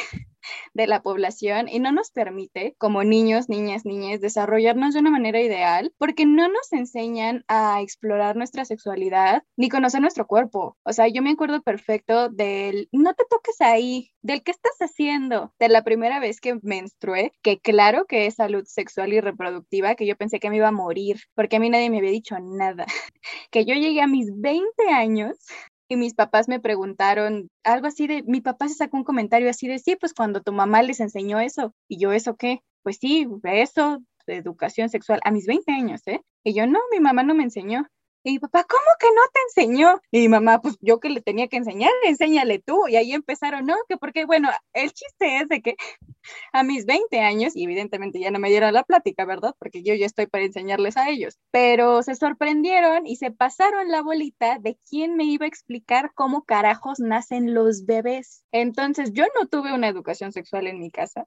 de 0.74 0.88
la 0.88 1.02
población 1.02 1.68
y 1.70 1.80
no 1.80 1.92
nos 1.92 2.12
permite, 2.12 2.76
como 2.78 3.04
niños, 3.04 3.50
niñas, 3.50 3.86
niñas, 3.86 4.22
desarrollarnos 4.22 4.94
de 4.94 5.02
una 5.02 5.12
manera 5.12 5.42
ideal 5.42 5.94
porque 5.98 6.26
no 6.26 6.48
nos 6.48 6.72
enseñan 6.72 7.44
a 7.48 7.82
explorar 7.82 8.36
nuestra 8.36 8.66
sexualidad 8.66 9.44
ni 9.58 9.70
conocer 9.70 10.02
nuestro 10.02 10.28
cuerpo. 10.28 10.78
O 10.84 10.94
sea, 10.94 11.08
yo 11.08 11.22
me 11.22 11.31
acuerdo 11.31 11.62
perfecto 11.62 12.30
del 12.30 12.90
no 12.92 13.14
te 13.14 13.24
toques 13.30 13.62
ahí, 13.62 14.12
del 14.22 14.44
qué 14.44 14.52
estás 14.52 14.78
haciendo, 14.80 15.54
de 15.60 15.69
la 15.69 15.84
primera 15.84 16.19
vez 16.19 16.42
que 16.42 16.60
menstrué, 16.62 17.34
que 17.42 17.60
claro 17.60 18.06
que 18.06 18.26
es 18.26 18.36
salud 18.36 18.64
sexual 18.66 19.14
y 19.14 19.22
reproductiva, 19.22 19.96
que 19.96 20.06
yo 20.06 20.16
pensé 20.16 20.40
que 20.40 20.50
me 20.50 20.58
iba 20.58 20.68
a 20.68 20.72
morir 20.72 21.18
porque 21.36 21.58
a 21.58 21.60
mí 21.60 21.69
nadie 21.69 21.90
me 21.90 22.00
había 22.00 22.12
dicho 22.12 22.38
nada. 22.40 22.86
que 23.52 23.66
yo 23.66 23.76
llegué 23.76 24.02
a 24.02 24.08
mis 24.08 24.28
20 24.40 24.90
años 24.90 25.38
y 25.90 25.98
mis 25.98 26.14
papás 26.14 26.48
me 26.48 26.60
preguntaron 26.60 27.50
algo 27.64 27.88
así 27.88 28.08
de, 28.08 28.24
mi 28.24 28.42
papá 28.42 28.68
se 28.68 28.76
sacó 28.76 28.98
un 28.98 29.04
comentario 29.04 29.50
así 29.50 29.68
de, 29.68 29.80
sí, 29.80 29.96
pues 29.96 30.14
cuando 30.14 30.42
tu 30.42 30.54
mamá 30.54 30.84
les 30.84 31.00
enseñó 31.00 31.40
eso, 31.40 31.74
y 31.90 32.00
yo, 32.00 32.14
¿eso 32.14 32.38
qué? 32.38 32.60
Pues 32.84 32.98
sí, 33.02 33.28
eso, 33.44 34.00
de 34.28 34.36
educación 34.38 34.90
sexual, 34.90 35.19
a 35.24 35.31
mis 35.31 35.48
20 35.48 35.72
años, 35.72 36.02
¿eh? 36.08 36.22
Y 36.44 36.54
yo, 36.54 36.68
no, 36.68 36.80
mi 36.92 37.00
mamá 37.00 37.24
no 37.24 37.34
me 37.36 37.44
enseñó. 37.44 37.88
Y 38.23 38.40
papá, 38.40 38.66
¿cómo 38.68 38.83
que 38.99 39.07
no 39.16 39.21
te 39.33 39.40
enseñó? 39.61 40.02
Y 40.11 40.28
mamá, 40.28 40.61
pues 40.61 40.78
yo 40.81 40.99
que 40.99 41.09
le 41.09 41.21
tenía 41.21 41.47
que 41.47 41.57
enseñar, 41.57 41.92
enséñale 42.06 42.59
tú. 42.59 42.88
Y 42.88 42.97
ahí 42.97 43.14
empezaron, 43.14 43.66
no, 43.66 43.76
que 43.88 43.97
porque, 43.97 44.26
bueno, 44.26 44.49
el 44.73 44.92
chiste 44.92 45.38
es 45.38 45.47
de 45.47 45.61
que 45.61 45.76
a 46.54 46.64
mis 46.64 46.85
20 46.85 47.19
años, 47.21 47.56
y 47.56 47.64
evidentemente 47.64 48.19
ya 48.19 48.31
no 48.31 48.40
me 48.40 48.49
dieron 48.49 48.73
la 48.73 48.83
plática, 48.83 49.26
¿verdad? 49.26 49.56
Porque 49.59 49.83
yo 49.83 49.94
ya 49.94 50.06
estoy 50.06 50.28
para 50.28 50.44
enseñarles 50.45 50.97
a 50.97 51.09
ellos, 51.09 51.38
pero 51.52 52.04
se 52.04 52.16
sorprendieron 52.16 53.07
y 53.07 53.16
se 53.16 53.31
pasaron 53.31 53.90
la 53.90 54.02
bolita 54.02 54.59
de 54.59 54.78
quién 54.90 55.16
me 55.16 55.23
iba 55.26 55.45
a 55.45 55.49
explicar 55.49 56.11
cómo 56.14 56.44
carajos 56.44 56.99
nacen 56.99 57.54
los 57.54 57.85
bebés. 57.85 58.44
Entonces, 58.52 59.14
yo 59.14 59.26
no 59.40 59.47
tuve 59.47 59.73
una 59.73 59.88
educación 59.88 60.31
sexual 60.33 60.68
en 60.68 60.80
mi 60.80 60.92
casa. 60.92 61.26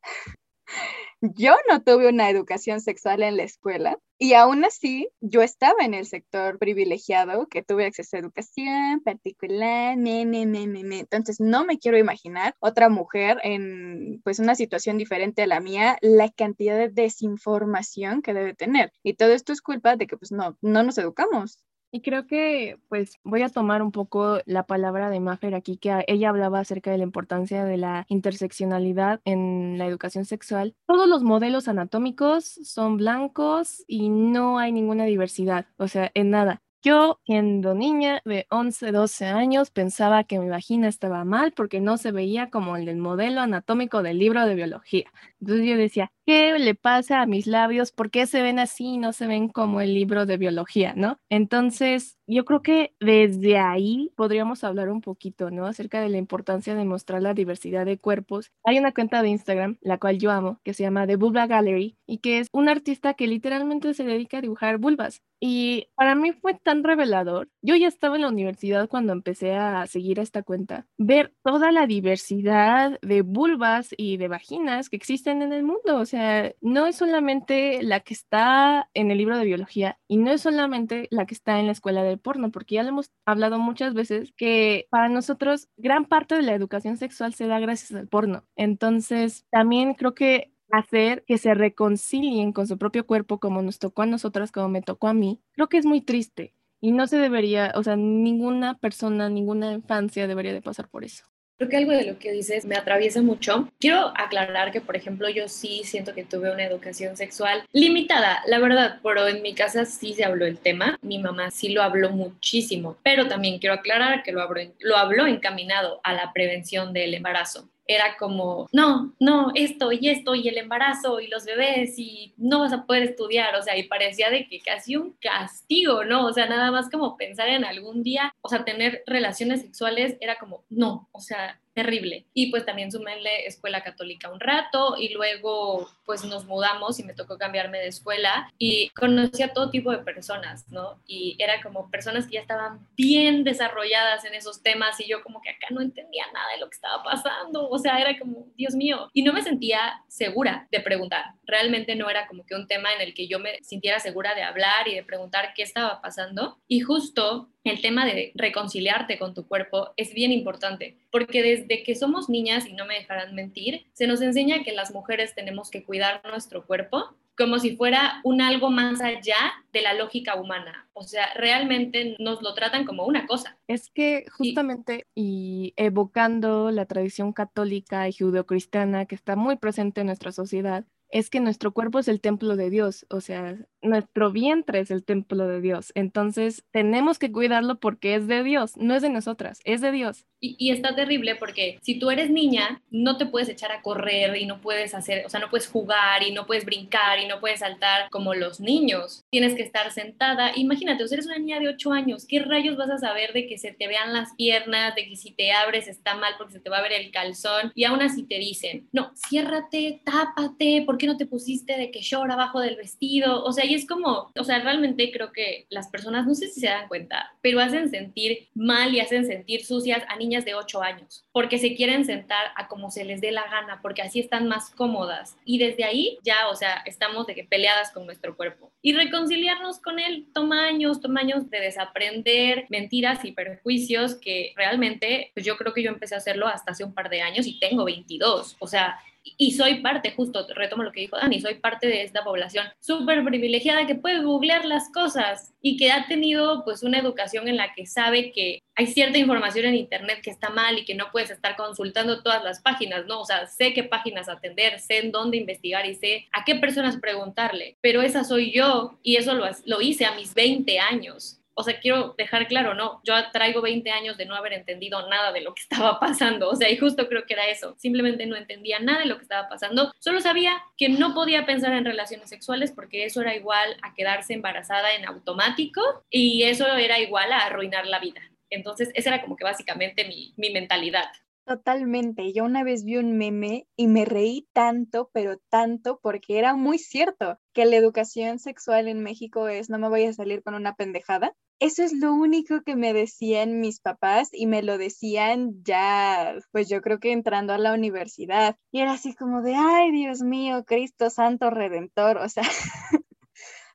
Yo 1.20 1.54
no 1.68 1.82
tuve 1.82 2.08
una 2.08 2.28
educación 2.30 2.80
sexual 2.80 3.22
en 3.22 3.36
la 3.36 3.44
escuela 3.44 3.98
y 4.18 4.34
aún 4.34 4.64
así 4.64 5.08
yo 5.20 5.42
estaba 5.42 5.84
en 5.84 5.94
el 5.94 6.04
sector 6.04 6.58
privilegiado 6.58 7.46
que 7.46 7.62
tuve 7.62 7.86
acceso 7.86 8.16
a 8.16 8.20
educación 8.20 9.00
particular, 9.04 9.96
entonces 9.96 11.40
no 11.40 11.64
me 11.64 11.78
quiero 11.78 11.96
imaginar 11.96 12.56
otra 12.58 12.88
mujer 12.88 13.38
en 13.44 14.20
pues 14.24 14.40
una 14.40 14.56
situación 14.56 14.98
diferente 14.98 15.42
a 15.42 15.46
la 15.46 15.60
mía, 15.60 15.96
la 16.00 16.28
cantidad 16.28 16.76
de 16.76 16.88
desinformación 16.88 18.20
que 18.20 18.34
debe 18.34 18.54
tener. 18.54 18.92
Y 19.04 19.14
todo 19.14 19.32
esto 19.32 19.52
es 19.52 19.62
culpa 19.62 19.96
de 19.96 20.08
que 20.08 20.16
pues 20.16 20.32
no, 20.32 20.58
no 20.60 20.82
nos 20.82 20.98
educamos 20.98 21.58
Y 21.94 22.00
creo 22.00 22.26
que 22.26 22.78
pues 22.88 23.20
voy 23.22 23.42
a 23.42 23.50
tomar 23.50 23.82
un 23.82 23.92
poco 23.92 24.38
la 24.46 24.62
palabra 24.62 25.10
de 25.10 25.20
Maffer 25.20 25.54
aquí, 25.54 25.76
que 25.76 26.04
ella 26.06 26.30
hablaba 26.30 26.58
acerca 26.60 26.90
de 26.90 26.96
la 26.96 27.04
importancia 27.04 27.64
de 27.66 27.76
la 27.76 28.06
interseccionalidad 28.08 29.20
en 29.26 29.76
la 29.76 29.86
educación 29.86 30.24
sexual. 30.24 30.74
Todos 30.86 31.06
los 31.06 31.22
modelos 31.22 31.68
anatómicos 31.68 32.44
son 32.44 32.96
blancos 32.96 33.84
y 33.86 34.08
no 34.08 34.58
hay 34.58 34.72
ninguna 34.72 35.04
diversidad, 35.04 35.66
o 35.76 35.86
sea, 35.86 36.10
en 36.14 36.30
nada. 36.30 36.62
Yo, 36.84 37.20
siendo 37.26 37.74
niña 37.74 38.22
de 38.24 38.46
11, 38.50 38.90
12 38.90 39.26
años, 39.26 39.70
pensaba 39.70 40.24
que 40.24 40.40
mi 40.40 40.48
vagina 40.48 40.88
estaba 40.88 41.24
mal 41.24 41.52
porque 41.52 41.80
no 41.80 41.96
se 41.96 42.10
veía 42.10 42.50
como 42.50 42.76
el 42.76 42.86
del 42.86 42.96
modelo 42.96 43.40
anatómico 43.40 44.02
del 44.02 44.18
libro 44.18 44.44
de 44.46 44.56
biología. 44.56 45.12
Entonces 45.40 45.64
yo 45.66 45.76
decía, 45.76 46.10
¿qué 46.26 46.58
le 46.58 46.74
pasa 46.74 47.20
a 47.22 47.26
mis 47.26 47.46
labios? 47.46 47.92
¿Por 47.92 48.10
qué 48.10 48.26
se 48.26 48.42
ven 48.42 48.58
así 48.58 48.94
y 48.94 48.98
no 48.98 49.12
se 49.12 49.26
ven 49.26 49.48
como 49.48 49.80
el 49.80 49.94
libro 49.94 50.26
de 50.26 50.36
biología, 50.36 50.94
no? 50.96 51.18
Entonces, 51.30 52.16
yo 52.26 52.44
creo 52.44 52.62
que 52.62 52.94
desde 53.00 53.58
ahí 53.58 54.12
podríamos 54.16 54.64
hablar 54.64 54.88
un 54.90 55.00
poquito, 55.00 55.50
¿no? 55.50 55.66
Acerca 55.66 56.00
de 56.00 56.08
la 56.08 56.18
importancia 56.18 56.74
de 56.74 56.84
mostrar 56.84 57.22
la 57.22 57.34
diversidad 57.34 57.84
de 57.86 57.98
cuerpos. 57.98 58.50
Hay 58.64 58.78
una 58.78 58.92
cuenta 58.92 59.22
de 59.22 59.28
Instagram, 59.28 59.78
la 59.80 59.98
cual 59.98 60.18
yo 60.18 60.30
amo, 60.30 60.60
que 60.64 60.74
se 60.74 60.82
llama 60.84 61.06
The 61.06 61.16
Vulva 61.16 61.46
Gallery 61.46 61.96
y 62.06 62.18
que 62.18 62.38
es 62.38 62.48
un 62.52 62.68
artista 62.68 63.14
que 63.14 63.26
literalmente 63.26 63.92
se 63.94 64.04
dedica 64.04 64.38
a 64.38 64.40
dibujar 64.42 64.78
vulvas. 64.78 65.22
Y 65.44 65.88
para 65.96 66.14
mí 66.14 66.32
fue 66.32 66.54
tan 66.54 66.84
revelador. 66.84 67.48
Yo 67.62 67.74
ya 67.74 67.88
estaba 67.88 68.14
en 68.14 68.22
la 68.22 68.28
universidad 68.28 68.88
cuando 68.88 69.12
empecé 69.12 69.54
a 69.56 69.86
seguir 69.88 70.20
esta 70.20 70.42
cuenta. 70.44 70.86
Ver 70.98 71.34
toda 71.42 71.72
la 71.72 71.86
diversidad 71.88 72.98
de 73.02 73.22
vulvas 73.22 73.88
y 73.96 74.18
de 74.18 74.28
vaginas 74.28 74.88
que 74.88 74.96
existen 74.96 75.42
en 75.42 75.52
el 75.52 75.64
mundo. 75.64 75.96
O 75.98 76.06
sea, 76.06 76.21
no 76.60 76.86
es 76.86 76.96
solamente 76.96 77.82
la 77.82 78.00
que 78.00 78.14
está 78.14 78.88
en 78.94 79.10
el 79.10 79.18
libro 79.18 79.38
de 79.38 79.44
biología 79.44 79.98
y 80.08 80.16
no 80.16 80.30
es 80.30 80.42
solamente 80.42 81.08
la 81.10 81.26
que 81.26 81.34
está 81.34 81.60
en 81.60 81.66
la 81.66 81.72
escuela 81.72 82.02
del 82.02 82.18
porno, 82.18 82.50
porque 82.50 82.76
ya 82.76 82.82
lo 82.82 82.90
hemos 82.90 83.10
hablado 83.26 83.58
muchas 83.58 83.94
veces 83.94 84.32
que 84.36 84.86
para 84.90 85.08
nosotros 85.08 85.68
gran 85.76 86.04
parte 86.06 86.34
de 86.34 86.42
la 86.42 86.54
educación 86.54 86.96
sexual 86.96 87.34
se 87.34 87.46
da 87.46 87.58
gracias 87.60 87.92
al 87.92 88.08
porno. 88.08 88.44
Entonces, 88.56 89.46
también 89.50 89.94
creo 89.94 90.14
que 90.14 90.52
hacer 90.70 91.24
que 91.26 91.38
se 91.38 91.54
reconcilien 91.54 92.52
con 92.52 92.66
su 92.66 92.78
propio 92.78 93.06
cuerpo 93.06 93.38
como 93.38 93.62
nos 93.62 93.78
tocó 93.78 94.02
a 94.02 94.06
nosotras, 94.06 94.52
como 94.52 94.68
me 94.68 94.82
tocó 94.82 95.08
a 95.08 95.14
mí, 95.14 95.40
creo 95.52 95.68
que 95.68 95.78
es 95.78 95.86
muy 95.86 96.00
triste 96.00 96.54
y 96.80 96.92
no 96.92 97.06
se 97.06 97.18
debería, 97.18 97.72
o 97.76 97.82
sea, 97.82 97.96
ninguna 97.96 98.78
persona, 98.78 99.28
ninguna 99.28 99.72
infancia 99.72 100.26
debería 100.26 100.52
de 100.52 100.62
pasar 100.62 100.88
por 100.88 101.04
eso. 101.04 101.24
Creo 101.56 101.70
que 101.70 101.76
algo 101.76 101.92
de 101.92 102.04
lo 102.04 102.18
que 102.18 102.32
dices 102.32 102.64
me 102.64 102.76
atraviesa 102.76 103.22
mucho. 103.22 103.68
Quiero 103.78 104.12
aclarar 104.16 104.72
que, 104.72 104.80
por 104.80 104.96
ejemplo, 104.96 105.28
yo 105.28 105.48
sí 105.48 105.82
siento 105.84 106.14
que 106.14 106.24
tuve 106.24 106.52
una 106.52 106.64
educación 106.64 107.16
sexual 107.16 107.64
limitada, 107.72 108.42
la 108.46 108.58
verdad, 108.58 108.98
pero 109.02 109.28
en 109.28 109.42
mi 109.42 109.54
casa 109.54 109.84
sí 109.84 110.14
se 110.14 110.24
habló 110.24 110.46
el 110.46 110.58
tema. 110.58 110.98
Mi 111.02 111.18
mamá 111.18 111.50
sí 111.50 111.68
lo 111.68 111.82
habló 111.82 112.10
muchísimo, 112.10 112.96
pero 113.02 113.28
también 113.28 113.58
quiero 113.58 113.74
aclarar 113.74 114.22
que 114.22 114.32
lo 114.32 114.40
habló, 114.40 114.60
lo 114.80 114.96
habló 114.96 115.26
encaminado 115.26 116.00
a 116.02 116.14
la 116.14 116.32
prevención 116.32 116.92
del 116.92 117.14
embarazo 117.14 117.68
era 117.86 118.16
como, 118.16 118.68
no, 118.72 119.14
no, 119.18 119.52
esto 119.54 119.92
y 119.92 120.08
esto 120.08 120.34
y 120.34 120.48
el 120.48 120.58
embarazo 120.58 121.20
y 121.20 121.26
los 121.26 121.44
bebés 121.44 121.98
y 121.98 122.32
no 122.36 122.60
vas 122.60 122.72
a 122.72 122.86
poder 122.86 123.02
estudiar, 123.02 123.54
o 123.56 123.62
sea, 123.62 123.76
y 123.76 123.84
parecía 123.84 124.30
de 124.30 124.46
que 124.46 124.60
casi 124.60 124.96
un 124.96 125.16
castigo, 125.20 126.04
¿no? 126.04 126.26
O 126.26 126.32
sea, 126.32 126.46
nada 126.46 126.70
más 126.70 126.90
como 126.90 127.16
pensar 127.16 127.48
en 127.48 127.64
algún 127.64 128.02
día, 128.02 128.34
o 128.40 128.48
sea, 128.48 128.64
tener 128.64 129.02
relaciones 129.06 129.62
sexuales 129.62 130.16
era 130.20 130.36
como, 130.38 130.64
no, 130.70 131.08
o 131.12 131.20
sea, 131.20 131.60
terrible. 131.74 132.26
Y 132.34 132.50
pues 132.50 132.64
también 132.64 132.92
sumenle 132.92 133.46
escuela 133.46 133.82
católica 133.82 134.30
un 134.30 134.40
rato 134.40 134.96
y 134.98 135.10
luego 135.10 135.88
pues 136.04 136.24
nos 136.24 136.46
mudamos 136.46 136.98
y 136.98 137.04
me 137.04 137.14
tocó 137.14 137.38
cambiarme 137.38 137.78
de 137.78 137.88
escuela 137.88 138.50
y 138.58 138.90
conocí 138.90 139.42
a 139.42 139.52
todo 139.52 139.70
tipo 139.70 139.90
de 139.90 139.98
personas, 139.98 140.68
¿no? 140.68 141.00
Y 141.06 141.36
era 141.38 141.62
como 141.62 141.90
personas 141.90 142.26
que 142.26 142.34
ya 142.34 142.40
estaban 142.40 142.86
bien 142.96 143.44
desarrolladas 143.44 144.24
en 144.24 144.34
esos 144.34 144.62
temas 144.62 145.00
y 145.00 145.08
yo 145.08 145.22
como 145.22 145.40
que 145.40 145.50
acá 145.50 145.68
no 145.70 145.80
entendía 145.80 146.24
nada 146.32 146.52
de 146.54 146.60
lo 146.60 146.68
que 146.68 146.74
estaba 146.74 147.02
pasando, 147.02 147.68
o 147.68 147.78
sea, 147.78 147.98
era 147.98 148.18
como, 148.18 148.46
Dios 148.56 148.74
mío, 148.74 149.08
y 149.12 149.22
no 149.22 149.32
me 149.32 149.42
sentía 149.42 150.02
segura 150.08 150.68
de 150.70 150.80
preguntar, 150.80 151.24
realmente 151.44 151.96
no 151.96 152.10
era 152.10 152.26
como 152.26 152.44
que 152.44 152.54
un 152.54 152.66
tema 152.66 152.92
en 152.92 153.00
el 153.00 153.14
que 153.14 153.28
yo 153.28 153.38
me 153.38 153.58
sintiera 153.62 154.00
segura 154.00 154.34
de 154.34 154.42
hablar 154.42 154.88
y 154.88 154.94
de 154.94 155.04
preguntar 155.04 155.52
qué 155.54 155.62
estaba 155.62 156.00
pasando 156.00 156.58
y 156.68 156.80
justo 156.80 157.48
el 157.64 157.80
tema 157.80 158.04
de 158.04 158.32
reconciliarte 158.34 159.18
con 159.18 159.34
tu 159.34 159.46
cuerpo 159.46 159.92
es 159.96 160.14
bien 160.14 160.32
importante, 160.32 160.96
porque 161.10 161.42
desde 161.42 161.82
que 161.82 161.94
somos 161.94 162.28
niñas, 162.28 162.66
y 162.66 162.72
no 162.72 162.86
me 162.86 162.94
dejarán 162.94 163.34
mentir, 163.34 163.86
se 163.92 164.06
nos 164.06 164.20
enseña 164.20 164.64
que 164.64 164.72
las 164.72 164.92
mujeres 164.92 165.34
tenemos 165.34 165.70
que 165.70 165.84
cuidar 165.84 166.20
nuestro 166.28 166.66
cuerpo 166.66 167.14
como 167.36 167.58
si 167.58 167.76
fuera 167.76 168.20
un 168.24 168.40
algo 168.40 168.70
más 168.70 169.00
allá 169.00 169.36
de 169.72 169.82
la 169.82 169.94
lógica 169.94 170.36
humana. 170.36 170.88
O 170.92 171.02
sea, 171.02 171.32
realmente 171.34 172.14
nos 172.18 172.42
lo 172.42 172.54
tratan 172.54 172.84
como 172.84 173.06
una 173.06 173.26
cosa. 173.26 173.56
Es 173.66 173.90
que 173.90 174.26
justamente 174.30 175.06
y, 175.14 175.72
evocando 175.76 176.70
la 176.70 176.86
tradición 176.86 177.32
católica 177.32 178.08
y 178.08 178.12
judeocristiana 178.12 179.06
que 179.06 179.14
está 179.14 179.36
muy 179.36 179.56
presente 179.56 180.02
en 180.02 180.08
nuestra 180.08 180.32
sociedad, 180.32 180.84
es 181.12 181.30
que 181.30 181.40
nuestro 181.40 181.72
cuerpo 181.72 181.98
es 182.00 182.08
el 182.08 182.20
templo 182.20 182.56
de 182.56 182.70
Dios, 182.70 183.06
o 183.10 183.20
sea, 183.20 183.56
nuestro 183.82 184.32
vientre 184.32 184.80
es 184.80 184.90
el 184.90 185.04
templo 185.04 185.46
de 185.46 185.60
Dios. 185.60 185.92
Entonces, 185.94 186.64
tenemos 186.72 187.18
que 187.18 187.30
cuidarlo 187.30 187.78
porque 187.80 188.16
es 188.16 188.26
de 188.26 188.42
Dios, 188.42 188.76
no 188.78 188.94
es 188.94 189.02
de 189.02 189.10
nosotras, 189.10 189.60
es 189.64 189.80
de 189.82 189.92
Dios. 189.92 190.26
Y, 190.44 190.56
y, 190.58 190.72
está 190.72 190.96
terrible 190.96 191.36
porque 191.36 191.78
si 191.82 192.00
tú 192.00 192.10
eres 192.10 192.28
niña, 192.28 192.82
no 192.90 193.16
te 193.16 193.26
puedes 193.26 193.48
echar 193.48 193.70
a 193.70 193.80
correr 193.80 194.36
y 194.36 194.44
no 194.44 194.60
puedes 194.60 194.92
hacer, 194.92 195.24
o 195.24 195.28
sea, 195.28 195.38
no 195.38 195.48
puedes 195.48 195.68
jugar 195.68 196.24
y 196.24 196.32
no 196.32 196.46
puedes 196.46 196.64
brincar 196.64 197.20
y 197.20 197.26
no 197.28 197.38
puedes 197.38 197.60
saltar 197.60 198.10
como 198.10 198.34
los 198.34 198.58
niños. 198.58 199.24
Tienes 199.30 199.54
que 199.54 199.62
estar 199.62 199.92
sentada. 199.92 200.50
Imagínate, 200.56 201.04
o 201.04 201.06
sea, 201.06 201.14
eres 201.14 201.26
una 201.26 201.38
niña 201.38 201.60
de 201.60 201.68
8 201.68 201.92
años, 201.92 202.26
¿qué 202.26 202.40
rayos 202.40 202.76
vas 202.76 202.90
a 202.90 202.98
saber 202.98 203.32
de 203.32 203.46
que 203.46 203.56
se 203.56 203.70
te 203.70 203.86
vean 203.86 204.12
las 204.12 204.34
piernas, 204.34 204.96
de 204.96 205.06
que 205.06 205.14
si 205.14 205.30
te 205.30 205.52
abres 205.52 205.86
está 205.86 206.16
mal 206.16 206.34
porque 206.36 206.54
se 206.54 206.60
te 206.60 206.70
va 206.70 206.78
a 206.78 206.82
ver 206.82 206.92
el 206.92 207.12
calzón? 207.12 207.70
Y 207.76 207.84
aún 207.84 208.02
así 208.02 208.24
te 208.24 208.40
dicen, 208.40 208.88
no, 208.90 209.12
ciérrate, 209.28 210.02
tápate, 210.04 210.82
porque 210.84 211.02
qué 211.02 211.06
no 211.06 211.16
te 211.16 211.26
pusiste 211.26 211.76
de 211.76 211.90
que 211.90 212.00
llora 212.00 212.34
abajo 212.34 212.60
del 212.60 212.76
vestido? 212.76 213.44
O 213.44 213.52
sea, 213.52 213.64
y 213.64 213.74
es 213.74 213.86
como, 213.86 214.32
o 214.36 214.44
sea, 214.44 214.60
realmente 214.60 215.10
creo 215.12 215.32
que 215.32 215.66
las 215.70 215.88
personas, 215.88 216.26
no 216.26 216.34
sé 216.34 216.48
si 216.48 216.60
se 216.60 216.66
dan 216.66 216.88
cuenta, 216.88 217.34
pero 217.40 217.60
hacen 217.60 217.90
sentir 217.90 218.48
mal 218.54 218.94
y 218.94 219.00
hacen 219.00 219.26
sentir 219.26 219.64
sucias 219.64 220.04
a 220.08 220.16
niñas 220.16 220.31
de 220.40 220.54
8 220.54 220.82
años, 220.82 221.24
porque 221.32 221.58
se 221.58 221.74
quieren 221.74 222.04
sentar 222.04 222.52
a 222.56 222.68
como 222.68 222.90
se 222.90 223.04
les 223.04 223.20
dé 223.20 223.30
la 223.30 223.48
gana, 223.48 223.80
porque 223.82 224.02
así 224.02 224.20
están 224.20 224.48
más 224.48 224.70
cómodas. 224.70 225.36
Y 225.44 225.58
desde 225.58 225.84
ahí 225.84 226.18
ya, 226.22 226.48
o 226.48 226.56
sea, 226.56 226.82
estamos 226.86 227.26
de 227.26 227.34
que 227.34 227.44
peleadas 227.44 227.92
con 227.92 228.06
nuestro 228.06 228.36
cuerpo. 228.36 228.72
Y 228.80 228.94
reconciliarnos 228.94 229.78
con 229.78 229.98
él 229.98 230.26
toma 230.32 230.66
años, 230.66 231.00
toma 231.00 231.20
años 231.20 231.48
de 231.50 231.60
desaprender 231.60 232.66
mentiras 232.68 233.24
y 233.24 233.32
perjuicios 233.32 234.14
que 234.14 234.52
realmente, 234.56 235.30
pues 235.34 235.44
yo 235.44 235.56
creo 235.56 235.72
que 235.72 235.82
yo 235.82 235.90
empecé 235.90 236.14
a 236.14 236.18
hacerlo 236.18 236.48
hasta 236.48 236.72
hace 236.72 236.84
un 236.84 236.94
par 236.94 237.10
de 237.10 237.22
años 237.22 237.46
y 237.46 237.58
tengo 237.58 237.84
22. 237.84 238.56
O 238.58 238.66
sea, 238.66 238.98
y 239.24 239.52
soy 239.52 239.80
parte, 239.80 240.12
justo 240.12 240.46
retomo 240.54 240.82
lo 240.82 240.92
que 240.92 241.00
dijo 241.00 241.16
Dani, 241.16 241.40
soy 241.40 241.54
parte 241.54 241.86
de 241.86 242.02
esta 242.02 242.24
población 242.24 242.66
súper 242.80 243.24
privilegiada 243.24 243.86
que 243.86 243.94
puede 243.94 244.22
googlear 244.22 244.64
las 244.64 244.90
cosas 244.92 245.52
y 245.60 245.76
que 245.76 245.92
ha 245.92 246.06
tenido 246.06 246.64
pues 246.64 246.82
una 246.82 246.98
educación 246.98 247.48
en 247.48 247.56
la 247.56 247.74
que 247.74 247.86
sabe 247.86 248.32
que 248.32 248.62
hay 248.74 248.86
cierta 248.86 249.18
información 249.18 249.66
en 249.66 249.74
internet 249.74 250.20
que 250.22 250.30
está 250.30 250.50
mal 250.50 250.78
y 250.78 250.84
que 250.84 250.94
no 250.94 251.10
puedes 251.12 251.30
estar 251.30 251.56
consultando 251.56 252.22
todas 252.22 252.42
las 252.42 252.60
páginas, 252.60 253.06
¿no? 253.06 253.20
O 253.20 253.24
sea, 253.24 253.46
sé 253.46 253.74
qué 253.74 253.84
páginas 253.84 254.28
atender, 254.28 254.80
sé 254.80 254.98
en 254.98 255.12
dónde 255.12 255.36
investigar 255.36 255.86
y 255.86 255.94
sé 255.94 256.28
a 256.32 256.44
qué 256.44 256.56
personas 256.56 256.96
preguntarle, 256.96 257.76
pero 257.80 258.02
esa 258.02 258.24
soy 258.24 258.52
yo 258.52 258.98
y 259.02 259.16
eso 259.16 259.34
lo, 259.34 259.44
lo 259.66 259.80
hice 259.80 260.04
a 260.04 260.14
mis 260.14 260.34
20 260.34 260.78
años 260.78 261.41
o 261.54 261.62
sea, 261.62 261.78
quiero 261.80 262.14
dejar 262.16 262.48
claro, 262.48 262.74
no, 262.74 263.00
yo 263.04 263.14
traigo 263.32 263.60
20 263.60 263.90
años 263.90 264.16
de 264.16 264.26
no 264.26 264.34
haber 264.34 264.52
entendido 264.52 265.08
nada 265.08 265.32
de 265.32 265.40
lo 265.40 265.54
que 265.54 265.62
estaba 265.70 265.98
pasando, 266.00 266.50
o 266.50 266.56
sea, 266.56 266.70
y 266.70 266.76
justo 266.76 267.08
creo 267.08 267.24
que 267.26 267.34
era 267.34 267.48
eso, 267.48 267.74
simplemente 267.78 268.26
no 268.26 268.36
entendía 268.36 268.78
nada 268.78 269.00
de 269.00 269.06
lo 269.06 269.16
que 269.16 269.22
estaba 269.22 269.48
pasando, 269.48 269.92
solo 269.98 270.20
sabía 270.20 270.62
que 270.76 270.88
no 270.88 271.14
podía 271.14 271.46
pensar 271.46 271.72
en 271.72 271.84
relaciones 271.84 272.28
sexuales 272.28 272.72
porque 272.72 273.04
eso 273.04 273.20
era 273.20 273.34
igual 273.34 273.76
a 273.82 273.94
quedarse 273.94 274.34
embarazada 274.34 274.94
en 274.94 275.06
automático 275.06 275.80
y 276.10 276.44
eso 276.44 276.66
era 276.76 276.98
igual 276.98 277.32
a 277.32 277.38
arruinar 277.38 277.86
la 277.86 277.98
vida. 277.98 278.20
Entonces, 278.50 278.90
esa 278.94 279.10
era 279.10 279.22
como 279.22 279.36
que 279.36 279.44
básicamente 279.44 280.04
mi, 280.06 280.34
mi 280.36 280.50
mentalidad. 280.50 281.08
Totalmente. 281.46 282.32
Yo 282.32 282.44
una 282.44 282.62
vez 282.62 282.84
vi 282.84 282.96
un 282.96 283.16
meme 283.18 283.66
y 283.76 283.88
me 283.88 284.04
reí 284.04 284.46
tanto, 284.52 285.10
pero 285.12 285.38
tanto, 285.50 285.98
porque 286.00 286.38
era 286.38 286.54
muy 286.54 286.78
cierto 286.78 287.38
que 287.52 287.64
la 287.64 287.76
educación 287.76 288.38
sexual 288.38 288.86
en 288.88 289.02
México 289.02 289.48
es 289.48 289.68
no 289.68 289.78
me 289.78 289.88
voy 289.88 290.04
a 290.04 290.12
salir 290.12 290.42
con 290.42 290.54
una 290.54 290.74
pendejada. 290.74 291.34
Eso 291.58 291.82
es 291.82 291.92
lo 291.92 292.12
único 292.14 292.62
que 292.62 292.76
me 292.76 292.92
decían 292.92 293.60
mis 293.60 293.80
papás 293.80 294.28
y 294.32 294.46
me 294.46 294.62
lo 294.62 294.78
decían 294.78 295.62
ya, 295.64 296.34
pues 296.52 296.68
yo 296.68 296.80
creo 296.80 296.98
que 296.98 297.12
entrando 297.12 297.52
a 297.52 297.58
la 297.58 297.72
universidad. 297.74 298.56
Y 298.72 298.80
era 298.80 298.92
así 298.92 299.14
como 299.14 299.42
de, 299.42 299.54
ay, 299.56 299.90
Dios 299.92 300.22
mío, 300.22 300.64
Cristo 300.64 301.10
Santo 301.10 301.50
Redentor. 301.50 302.18
O 302.18 302.28
sea, 302.28 302.44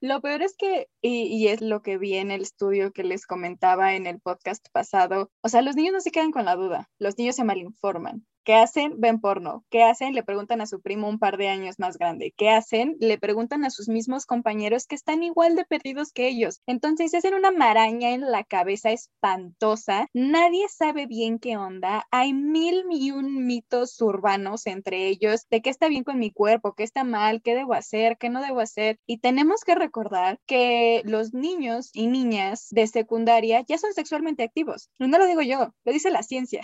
Lo 0.01 0.21
peor 0.21 0.41
es 0.41 0.55
que, 0.55 0.89
y, 1.01 1.47
es 1.47 1.61
lo 1.61 1.81
que 1.81 1.97
vi 1.97 2.15
en 2.15 2.31
el 2.31 2.41
estudio 2.41 2.91
que 2.91 3.03
les 3.03 3.25
comentaba 3.25 3.95
en 3.95 4.05
el 4.05 4.19
podcast 4.19 4.67
pasado, 4.71 5.31
o 5.41 5.49
sea, 5.49 5.61
los 5.61 5.75
niños 5.75 5.93
no 5.93 6.01
se 6.01 6.11
quedan 6.11 6.31
con 6.31 6.45
la 6.45 6.55
duda, 6.55 6.89
los 6.99 7.17
niños 7.17 7.35
se 7.35 7.43
malinforman. 7.43 8.25
¿Qué 8.47 8.55
hacen? 8.55 9.01
Ven 9.01 9.19
porno. 9.19 9.65
¿Qué 9.69 9.83
hacen? 9.83 10.15
Le 10.15 10.23
preguntan 10.23 10.61
a 10.61 10.67
su 10.67 10.79
primo 10.79 11.09
un 11.09 11.19
par 11.19 11.35
de 11.35 11.49
años 11.49 11.79
más 11.79 11.97
grande. 11.97 12.33
¿Qué 12.37 12.49
hacen? 12.49 12.95
Le 13.01 13.17
preguntan 13.17 13.65
a 13.65 13.69
sus 13.69 13.89
mismos 13.89 14.25
compañeros 14.25 14.87
que 14.87 14.95
están 14.95 15.21
igual 15.21 15.57
de 15.57 15.65
perdidos 15.65 16.13
que 16.13 16.29
ellos. 16.29 16.61
Entonces 16.65 17.13
hacen 17.13 17.33
una 17.33 17.51
maraña 17.51 18.11
en 18.11 18.21
la 18.21 18.45
cabeza 18.45 18.91
espantosa. 18.91 20.07
Nadie 20.13 20.69
sabe 20.69 21.07
bien 21.07 21.39
qué 21.39 21.57
onda. 21.57 22.07
Hay 22.09 22.31
mil 22.31 22.85
y 22.89 23.11
un 23.11 23.45
mitos 23.45 23.99
urbanos 23.99 24.65
entre 24.65 25.09
ellos 25.09 25.45
de 25.49 25.61
qué 25.61 25.69
está 25.69 25.89
bien 25.89 26.05
con 26.05 26.17
mi 26.17 26.31
cuerpo, 26.31 26.73
qué 26.73 26.83
está 26.83 27.03
mal, 27.03 27.41
qué 27.41 27.53
debo 27.53 27.73
hacer, 27.73 28.17
qué 28.17 28.29
no 28.29 28.41
debo 28.41 28.61
hacer. 28.61 28.97
Y 29.05 29.17
tenemos 29.17 29.65
que 29.65 29.75
recordar 29.75 30.39
que 30.45 31.01
los 31.03 31.33
niños 31.33 31.89
y 31.91 32.07
niñas 32.07 32.67
de 32.69 32.87
secundaria 32.87 33.65
ya 33.67 33.77
son 33.77 33.91
sexualmente 33.91 34.43
activos. 34.43 34.89
No 34.99 35.17
lo 35.17 35.25
digo 35.25 35.41
yo, 35.41 35.73
lo 35.83 35.91
dice 35.91 36.11
la 36.11 36.23
ciencia. 36.23 36.61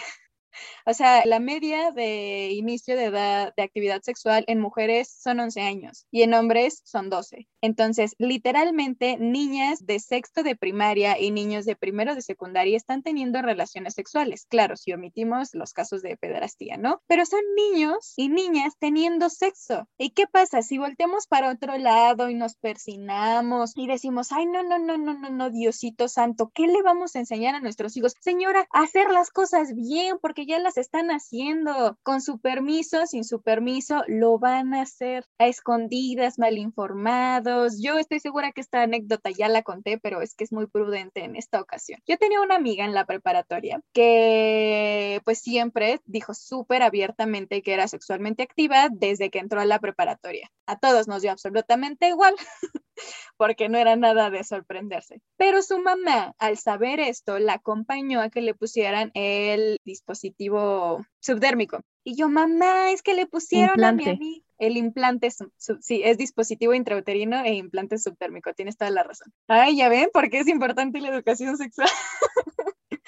O 0.85 0.93
sea, 0.93 1.25
la 1.25 1.39
media 1.39 1.91
de 1.91 2.51
inicio 2.51 2.95
de 2.95 3.05
edad 3.05 3.53
de 3.55 3.63
actividad 3.63 4.01
sexual 4.01 4.43
en 4.47 4.59
mujeres 4.59 5.09
son 5.21 5.39
11 5.39 5.61
años 5.61 6.07
y 6.11 6.23
en 6.23 6.33
hombres 6.33 6.81
son 6.83 7.09
12. 7.09 7.47
Entonces, 7.61 8.15
literalmente, 8.17 9.17
niñas 9.17 9.85
de 9.85 9.99
sexto 9.99 10.43
de 10.43 10.55
primaria 10.55 11.19
y 11.19 11.31
niños 11.31 11.65
de 11.65 11.75
primero 11.75 12.15
de 12.15 12.21
secundaria 12.21 12.75
están 12.75 13.03
teniendo 13.03 13.41
relaciones 13.41 13.93
sexuales. 13.93 14.45
Claro, 14.49 14.75
si 14.75 14.91
omitimos 14.91 15.53
los 15.53 15.71
casos 15.71 16.01
de 16.01 16.17
pederastía, 16.17 16.77
¿no? 16.77 17.01
Pero 17.07 17.25
son 17.25 17.41
niños 17.55 18.13
y 18.17 18.29
niñas 18.29 18.73
teniendo 18.79 19.29
sexo. 19.29 19.87
¿Y 19.97 20.11
qué 20.11 20.25
pasa 20.27 20.61
si 20.61 20.77
volteamos 20.77 21.27
para 21.27 21.51
otro 21.51 21.77
lado 21.77 22.29
y 22.29 22.35
nos 22.35 22.55
persinamos 22.55 23.71
y 23.75 23.87
decimos, 23.87 24.31
ay, 24.31 24.45
no, 24.45 24.63
no, 24.63 24.77
no, 24.79 24.97
no, 24.97 25.13
no, 25.13 25.29
no, 25.29 25.49
Diosito 25.49 26.07
Santo, 26.07 26.51
¿qué 26.53 26.67
le 26.67 26.81
vamos 26.81 27.15
a 27.15 27.19
enseñar 27.19 27.55
a 27.55 27.61
nuestros 27.61 27.95
hijos? 27.95 28.13
Señora, 28.19 28.67
hacer 28.71 29.09
las 29.09 29.29
cosas 29.29 29.73
bien 29.73 30.17
porque 30.21 30.42
ya 30.45 30.59
las 30.59 30.77
están 30.77 31.09
haciendo. 31.09 31.97
Con 32.03 32.21
su 32.21 32.39
permiso, 32.39 33.05
sin 33.05 33.23
su 33.23 33.41
permiso, 33.41 34.03
lo 34.07 34.39
van 34.39 34.73
a 34.73 34.81
hacer 34.81 35.25
a 35.39 35.47
escondidas, 35.47 36.39
mal 36.39 36.57
informados. 36.57 37.81
Yo 37.81 37.97
estoy 37.97 38.19
segura 38.19 38.51
que 38.51 38.61
esta 38.61 38.81
anécdota 38.83 39.29
ya 39.31 39.49
la 39.49 39.63
conté, 39.63 39.97
pero 39.97 40.21
es 40.21 40.35
que 40.35 40.43
es 40.43 40.51
muy 40.51 40.67
prudente 40.67 41.23
en 41.23 41.35
esta 41.35 41.61
ocasión. 41.61 41.99
Yo 42.07 42.17
tenía 42.17 42.41
una 42.41 42.55
amiga 42.55 42.85
en 42.85 42.93
la 42.93 43.05
preparatoria 43.05 43.81
que 43.93 45.21
pues 45.25 45.39
siempre 45.39 45.99
dijo 46.05 46.33
súper 46.33 46.83
abiertamente 46.83 47.61
que 47.61 47.73
era 47.73 47.87
sexualmente 47.87 48.43
activa 48.43 48.89
desde 48.91 49.29
que 49.29 49.39
entró 49.39 49.61
a 49.61 49.65
la 49.65 49.79
preparatoria. 49.79 50.51
A 50.65 50.77
todos 50.77 51.07
nos 51.07 51.21
dio 51.21 51.31
absolutamente 51.31 52.07
igual. 52.09 52.35
porque 53.37 53.69
no 53.69 53.77
era 53.77 53.95
nada 53.95 54.29
de 54.29 54.43
sorprenderse. 54.43 55.21
Pero 55.37 55.61
su 55.61 55.79
mamá, 55.79 56.33
al 56.37 56.57
saber 56.57 56.99
esto, 56.99 57.39
la 57.39 57.53
acompañó 57.53 58.21
a 58.21 58.29
que 58.29 58.41
le 58.41 58.53
pusieran 58.53 59.11
el 59.13 59.79
dispositivo 59.83 61.05
subdérmico. 61.19 61.81
Y 62.03 62.15
yo, 62.15 62.29
mamá, 62.29 62.91
es 62.91 63.01
que 63.01 63.13
le 63.13 63.25
pusieron 63.25 63.83
a 63.83 63.91
mi 63.91 64.09
amiga 64.09 64.43
el 64.65 64.77
implante, 64.77 65.29
sí, 65.57 66.01
es 66.03 66.17
dispositivo 66.17 66.73
intrauterino 66.73 67.43
e 67.43 67.53
implante 67.55 67.97
subdérmico, 67.97 68.53
tienes 68.53 68.77
toda 68.77 68.91
la 68.91 69.03
razón. 69.03 69.33
Ay, 69.47 69.77
ya 69.77 69.89
ven, 69.89 70.09
porque 70.13 70.39
es 70.39 70.47
importante 70.47 71.01
la 71.01 71.09
educación 71.09 71.57
sexual. 71.57 71.89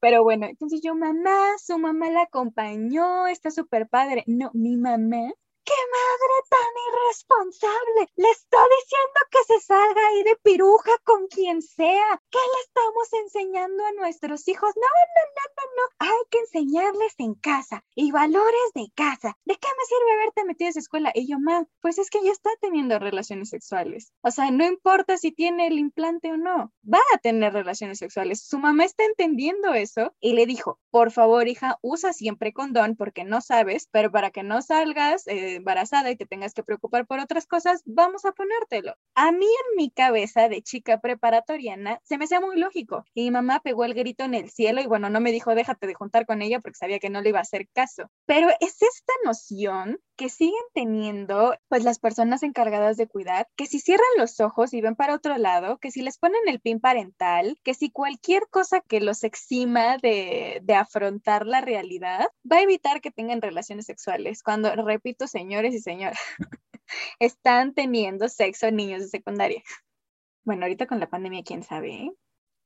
Pero 0.00 0.22
bueno, 0.22 0.46
entonces 0.46 0.80
yo, 0.82 0.94
mamá, 0.94 1.56
su 1.64 1.78
mamá 1.78 2.10
la 2.10 2.22
acompañó, 2.22 3.26
está 3.26 3.50
súper 3.50 3.88
padre. 3.88 4.24
No, 4.26 4.50
mi 4.54 4.76
mamá 4.76 5.32
¡Qué 5.68 5.74
madre 5.74 6.36
tan 6.48 6.72
irresponsable! 6.88 8.10
Le 8.16 8.30
está 8.30 8.56
diciendo 8.80 9.20
que 9.30 9.44
se 9.44 9.60
salga 9.66 10.06
ahí 10.08 10.22
de 10.22 10.36
piruja 10.36 10.92
con 11.04 11.26
quien 11.26 11.60
sea. 11.60 12.22
¿Qué 12.30 12.38
le 12.38 12.60
estamos 12.62 13.12
enseñando 13.12 13.84
a 13.84 13.92
nuestros 13.92 14.48
hijos? 14.48 14.70
No, 14.76 14.80
no, 14.80 15.24
no, 15.36 15.62
no. 15.76 16.08
Hay 16.10 16.24
que 16.30 16.38
enseñarles 16.38 17.14
en 17.18 17.34
casa 17.34 17.84
y 17.94 18.12
valores 18.12 18.72
de 18.74 18.86
casa. 18.94 19.36
¿De 19.44 19.56
qué 19.56 19.68
me 19.76 19.84
sirve 19.84 20.12
haberte 20.14 20.44
metido 20.44 20.68
a 20.68 20.70
esa 20.70 20.80
escuela? 20.80 21.12
Y 21.14 21.28
yo, 21.28 21.38
mamá, 21.38 21.66
pues 21.82 21.98
es 21.98 22.08
que 22.08 22.24
ya 22.24 22.32
está 22.32 22.48
teniendo 22.62 22.98
relaciones 22.98 23.50
sexuales. 23.50 24.14
O 24.22 24.30
sea, 24.30 24.50
no 24.50 24.64
importa 24.64 25.18
si 25.18 25.32
tiene 25.32 25.66
el 25.66 25.78
implante 25.78 26.32
o 26.32 26.38
no, 26.38 26.72
va 26.82 27.00
a 27.12 27.18
tener 27.18 27.52
relaciones 27.52 27.98
sexuales. 27.98 28.42
Su 28.42 28.58
mamá 28.58 28.86
está 28.86 29.04
entendiendo 29.04 29.74
eso 29.74 30.14
y 30.18 30.32
le 30.32 30.46
dijo, 30.46 30.80
por 30.90 31.10
favor, 31.10 31.46
hija, 31.46 31.78
usa 31.82 32.14
siempre 32.14 32.54
condón 32.54 32.96
porque 32.96 33.24
no 33.24 33.42
sabes, 33.42 33.86
pero 33.92 34.10
para 34.10 34.30
que 34.30 34.42
no 34.42 34.62
salgas... 34.62 35.26
Eh, 35.26 35.57
embarazada 35.58 36.10
y 36.10 36.16
te 36.16 36.26
tengas 36.26 36.54
que 36.54 36.62
preocupar 36.62 37.06
por 37.06 37.18
otras 37.20 37.46
cosas, 37.46 37.82
vamos 37.84 38.24
a 38.24 38.32
ponértelo. 38.32 38.94
A 39.14 39.32
mí 39.32 39.46
en 39.46 39.76
mi 39.76 39.90
cabeza 39.90 40.48
de 40.48 40.62
chica 40.62 41.00
preparatoriana 41.00 42.00
se 42.04 42.18
me 42.18 42.24
hacía 42.24 42.40
muy 42.40 42.58
lógico 42.58 43.04
y 43.14 43.24
mi 43.24 43.30
mamá 43.30 43.60
pegó 43.60 43.84
el 43.84 43.94
grito 43.94 44.24
en 44.24 44.34
el 44.34 44.50
cielo 44.50 44.80
y 44.80 44.86
bueno, 44.86 45.10
no 45.10 45.20
me 45.20 45.32
dijo 45.32 45.54
déjate 45.54 45.86
de 45.86 45.94
juntar 45.94 46.26
con 46.26 46.42
ella 46.42 46.60
porque 46.60 46.78
sabía 46.78 46.98
que 46.98 47.10
no 47.10 47.20
le 47.20 47.30
iba 47.30 47.38
a 47.38 47.42
hacer 47.42 47.68
caso. 47.72 48.10
Pero 48.26 48.48
es 48.60 48.82
esta 48.82 49.12
noción 49.24 49.98
que 50.16 50.28
siguen 50.28 50.54
teniendo 50.74 51.54
pues 51.68 51.84
las 51.84 52.00
personas 52.00 52.42
encargadas 52.42 52.96
de 52.96 53.06
cuidar, 53.06 53.46
que 53.56 53.66
si 53.66 53.78
cierran 53.78 54.06
los 54.16 54.40
ojos 54.40 54.74
y 54.74 54.80
ven 54.80 54.96
para 54.96 55.14
otro 55.14 55.38
lado, 55.38 55.78
que 55.78 55.92
si 55.92 56.02
les 56.02 56.18
ponen 56.18 56.40
el 56.48 56.60
pin 56.60 56.80
parental, 56.80 57.56
que 57.62 57.74
si 57.74 57.90
cualquier 57.90 58.48
cosa 58.50 58.80
que 58.80 59.00
los 59.00 59.22
exima 59.22 59.96
de, 59.98 60.60
de 60.62 60.74
afrontar 60.74 61.46
la 61.46 61.60
realidad 61.60 62.26
va 62.50 62.56
a 62.56 62.62
evitar 62.62 63.00
que 63.00 63.10
tengan 63.10 63.42
relaciones 63.42 63.86
sexuales. 63.86 64.42
Cuando, 64.42 64.74
repito, 64.74 65.26
señores 65.38 65.72
y 65.72 65.78
señoras, 65.78 66.18
están 67.20 67.72
teniendo 67.72 68.28
sexo 68.28 68.70
niños 68.72 69.02
de 69.02 69.08
secundaria. 69.08 69.62
Bueno, 70.44 70.62
ahorita 70.64 70.86
con 70.86 70.98
la 70.98 71.08
pandemia, 71.08 71.44
quién 71.44 71.62
sabe. 71.62 71.92
¿eh? 71.92 72.12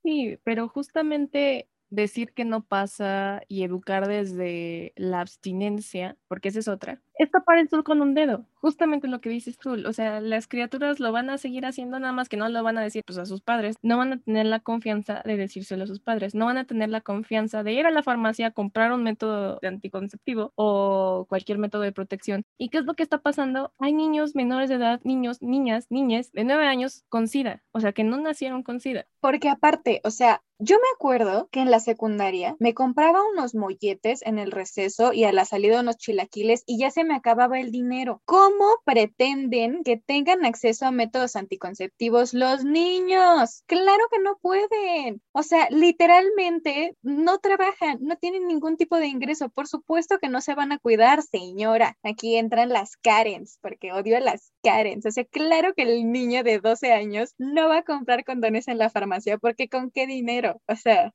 Sí, 0.02 0.38
pero 0.42 0.68
justamente 0.68 1.68
decir 1.90 2.32
que 2.32 2.46
no 2.46 2.64
pasa 2.64 3.42
y 3.48 3.64
educar 3.64 4.08
desde 4.08 4.94
la 4.96 5.20
abstinencia, 5.20 6.16
porque 6.28 6.48
esa 6.48 6.60
es 6.60 6.68
otra, 6.68 7.02
es 7.18 7.30
tapar 7.30 7.58
el 7.58 7.68
sol 7.68 7.84
con 7.84 8.00
un 8.00 8.14
dedo, 8.14 8.46
justamente 8.54 9.08
lo 9.08 9.20
que 9.20 9.30
dices 9.30 9.58
tú, 9.58 9.76
o 9.86 9.92
sea, 9.92 10.20
las 10.20 10.46
criaturas 10.46 11.00
lo 11.00 11.12
van 11.12 11.30
a 11.30 11.38
seguir 11.38 11.66
haciendo 11.66 11.98
nada 11.98 12.12
más 12.12 12.28
que 12.28 12.36
no 12.36 12.48
lo 12.48 12.62
van 12.62 12.78
a 12.78 12.82
decir 12.82 13.02
pues 13.04 13.18
a 13.18 13.26
sus 13.26 13.40
padres, 13.40 13.76
no 13.82 13.98
van 13.98 14.12
a 14.12 14.18
tener 14.18 14.46
la 14.46 14.60
confianza 14.60 15.22
de 15.24 15.36
decírselo 15.36 15.84
a 15.84 15.86
sus 15.86 16.00
padres, 16.00 16.34
no 16.34 16.46
van 16.46 16.58
a 16.58 16.64
tener 16.64 16.88
la 16.88 17.00
confianza 17.00 17.62
de 17.62 17.72
ir 17.72 17.86
a 17.86 17.90
la 17.90 18.02
farmacia 18.02 18.48
a 18.48 18.50
comprar 18.52 18.92
un 18.92 19.02
método 19.02 19.58
de 19.60 19.68
anticonceptivo 19.68 20.52
o 20.54 21.26
cualquier 21.28 21.58
método 21.58 21.82
de 21.82 21.92
protección. 21.92 22.44
¿Y 22.58 22.68
qué 22.68 22.78
es 22.78 22.84
lo 22.84 22.94
que 22.94 23.02
está 23.02 23.18
pasando? 23.18 23.72
Hay 23.78 23.92
niños 23.92 24.34
menores 24.34 24.68
de 24.68 24.76
edad, 24.76 25.00
niños, 25.04 25.42
niñas, 25.42 25.86
niñas 25.90 26.32
de 26.32 26.44
nueve 26.44 26.66
años 26.66 27.04
con 27.08 27.28
SIDA, 27.28 27.62
o 27.72 27.80
sea, 27.80 27.92
que 27.92 28.04
no 28.04 28.16
nacieron 28.16 28.62
con 28.62 28.80
SIDA. 28.80 29.06
Porque 29.20 29.48
aparte, 29.48 30.00
o 30.04 30.10
sea, 30.10 30.42
yo 30.64 30.76
me 30.76 30.86
acuerdo 30.94 31.48
que 31.50 31.60
en 31.60 31.72
la 31.72 31.80
secundaria 31.80 32.54
me 32.60 32.72
compraba 32.72 33.20
unos 33.32 33.54
molletes 33.54 34.22
en 34.22 34.38
el 34.38 34.52
receso 34.52 35.12
y 35.12 35.24
a 35.24 35.32
la 35.32 35.44
salida 35.44 35.80
unos 35.80 35.96
chilaquiles 35.96 36.62
y 36.66 36.78
ya 36.78 36.90
se 36.92 37.01
me 37.04 37.14
acababa 37.14 37.60
el 37.60 37.70
dinero. 37.70 38.22
¿Cómo 38.24 38.64
pretenden 38.84 39.82
que 39.84 39.96
tengan 39.96 40.44
acceso 40.44 40.86
a 40.86 40.90
métodos 40.90 41.36
anticonceptivos 41.36 42.34
los 42.34 42.64
niños? 42.64 43.62
Claro 43.66 44.04
que 44.10 44.18
no 44.20 44.38
pueden. 44.40 45.22
O 45.32 45.42
sea, 45.42 45.68
literalmente 45.70 46.96
no 47.02 47.38
trabajan, 47.38 47.98
no 48.00 48.16
tienen 48.16 48.46
ningún 48.46 48.76
tipo 48.76 48.96
de 48.96 49.06
ingreso. 49.06 49.48
Por 49.50 49.68
supuesto 49.68 50.18
que 50.18 50.28
no 50.28 50.40
se 50.40 50.54
van 50.54 50.72
a 50.72 50.78
cuidar, 50.78 51.22
señora. 51.22 51.96
Aquí 52.02 52.36
entran 52.36 52.68
las 52.68 52.96
Karens, 52.96 53.58
porque 53.60 53.92
odio 53.92 54.16
a 54.16 54.20
las 54.20 54.52
Karens. 54.62 55.06
O 55.06 55.10
sea, 55.10 55.24
claro 55.24 55.74
que 55.74 55.82
el 55.82 56.10
niño 56.10 56.42
de 56.42 56.58
12 56.58 56.92
años 56.92 57.34
no 57.38 57.68
va 57.68 57.78
a 57.78 57.82
comprar 57.82 58.24
condones 58.24 58.68
en 58.68 58.78
la 58.78 58.90
farmacia 58.90 59.38
porque 59.38 59.68
con 59.68 59.90
qué 59.90 60.06
dinero 60.06 60.60
o 60.66 60.76
sea. 60.76 61.12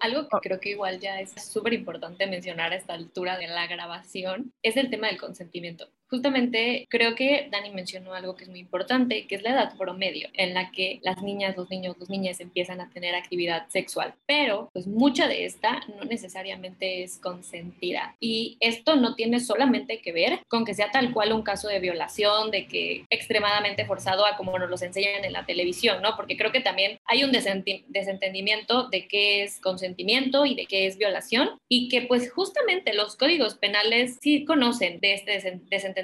Algo 0.00 0.28
que 0.28 0.38
creo 0.42 0.60
que 0.60 0.70
igual 0.70 0.98
ya 0.98 1.20
es 1.20 1.30
súper 1.40 1.72
importante 1.72 2.26
mencionar 2.26 2.72
a 2.72 2.76
esta 2.76 2.94
altura 2.94 3.38
de 3.38 3.46
la 3.46 3.66
grabación 3.66 4.52
es 4.62 4.76
el 4.76 4.90
tema 4.90 5.06
del 5.06 5.20
consentimiento. 5.22 5.88
Justamente 6.12 6.86
creo 6.90 7.14
que 7.14 7.48
Dani 7.50 7.70
mencionó 7.70 8.12
algo 8.12 8.36
que 8.36 8.44
es 8.44 8.50
muy 8.50 8.58
importante, 8.58 9.26
que 9.26 9.36
es 9.36 9.42
la 9.42 9.52
edad 9.52 9.78
promedio 9.78 10.28
en 10.34 10.52
la 10.52 10.70
que 10.70 11.00
las 11.02 11.22
niñas, 11.22 11.56
los 11.56 11.70
niños, 11.70 11.96
las 11.98 12.10
niñas 12.10 12.38
empiezan 12.40 12.82
a 12.82 12.90
tener 12.90 13.14
actividad 13.14 13.66
sexual, 13.70 14.12
pero 14.26 14.68
pues 14.74 14.86
mucha 14.86 15.26
de 15.26 15.46
esta 15.46 15.80
no 15.96 16.04
necesariamente 16.04 17.02
es 17.02 17.16
consentida. 17.16 18.14
Y 18.20 18.58
esto 18.60 18.96
no 18.96 19.14
tiene 19.14 19.40
solamente 19.40 20.02
que 20.02 20.12
ver 20.12 20.40
con 20.48 20.66
que 20.66 20.74
sea 20.74 20.90
tal 20.90 21.14
cual 21.14 21.32
un 21.32 21.40
caso 21.40 21.68
de 21.68 21.80
violación, 21.80 22.50
de 22.50 22.66
que 22.66 23.06
extremadamente 23.08 23.86
forzado 23.86 24.26
como 24.36 24.58
nos 24.58 24.68
los 24.68 24.82
enseñan 24.82 25.24
en 25.24 25.32
la 25.32 25.46
televisión, 25.46 26.02
¿no? 26.02 26.14
Porque 26.14 26.36
creo 26.36 26.52
que 26.52 26.60
también 26.60 26.98
hay 27.06 27.24
un 27.24 27.32
desentendimiento 27.32 28.90
de 28.90 29.08
qué 29.08 29.44
es 29.44 29.60
consentimiento 29.60 30.44
y 30.44 30.54
de 30.56 30.66
qué 30.66 30.86
es 30.86 30.98
violación 30.98 31.58
y 31.70 31.88
que 31.88 32.02
pues 32.02 32.30
justamente 32.30 32.92
los 32.92 33.16
códigos 33.16 33.54
penales 33.54 34.18
sí 34.20 34.44
conocen 34.44 35.00
de 35.00 35.14
este 35.14 35.60
desentendimiento 35.70 36.01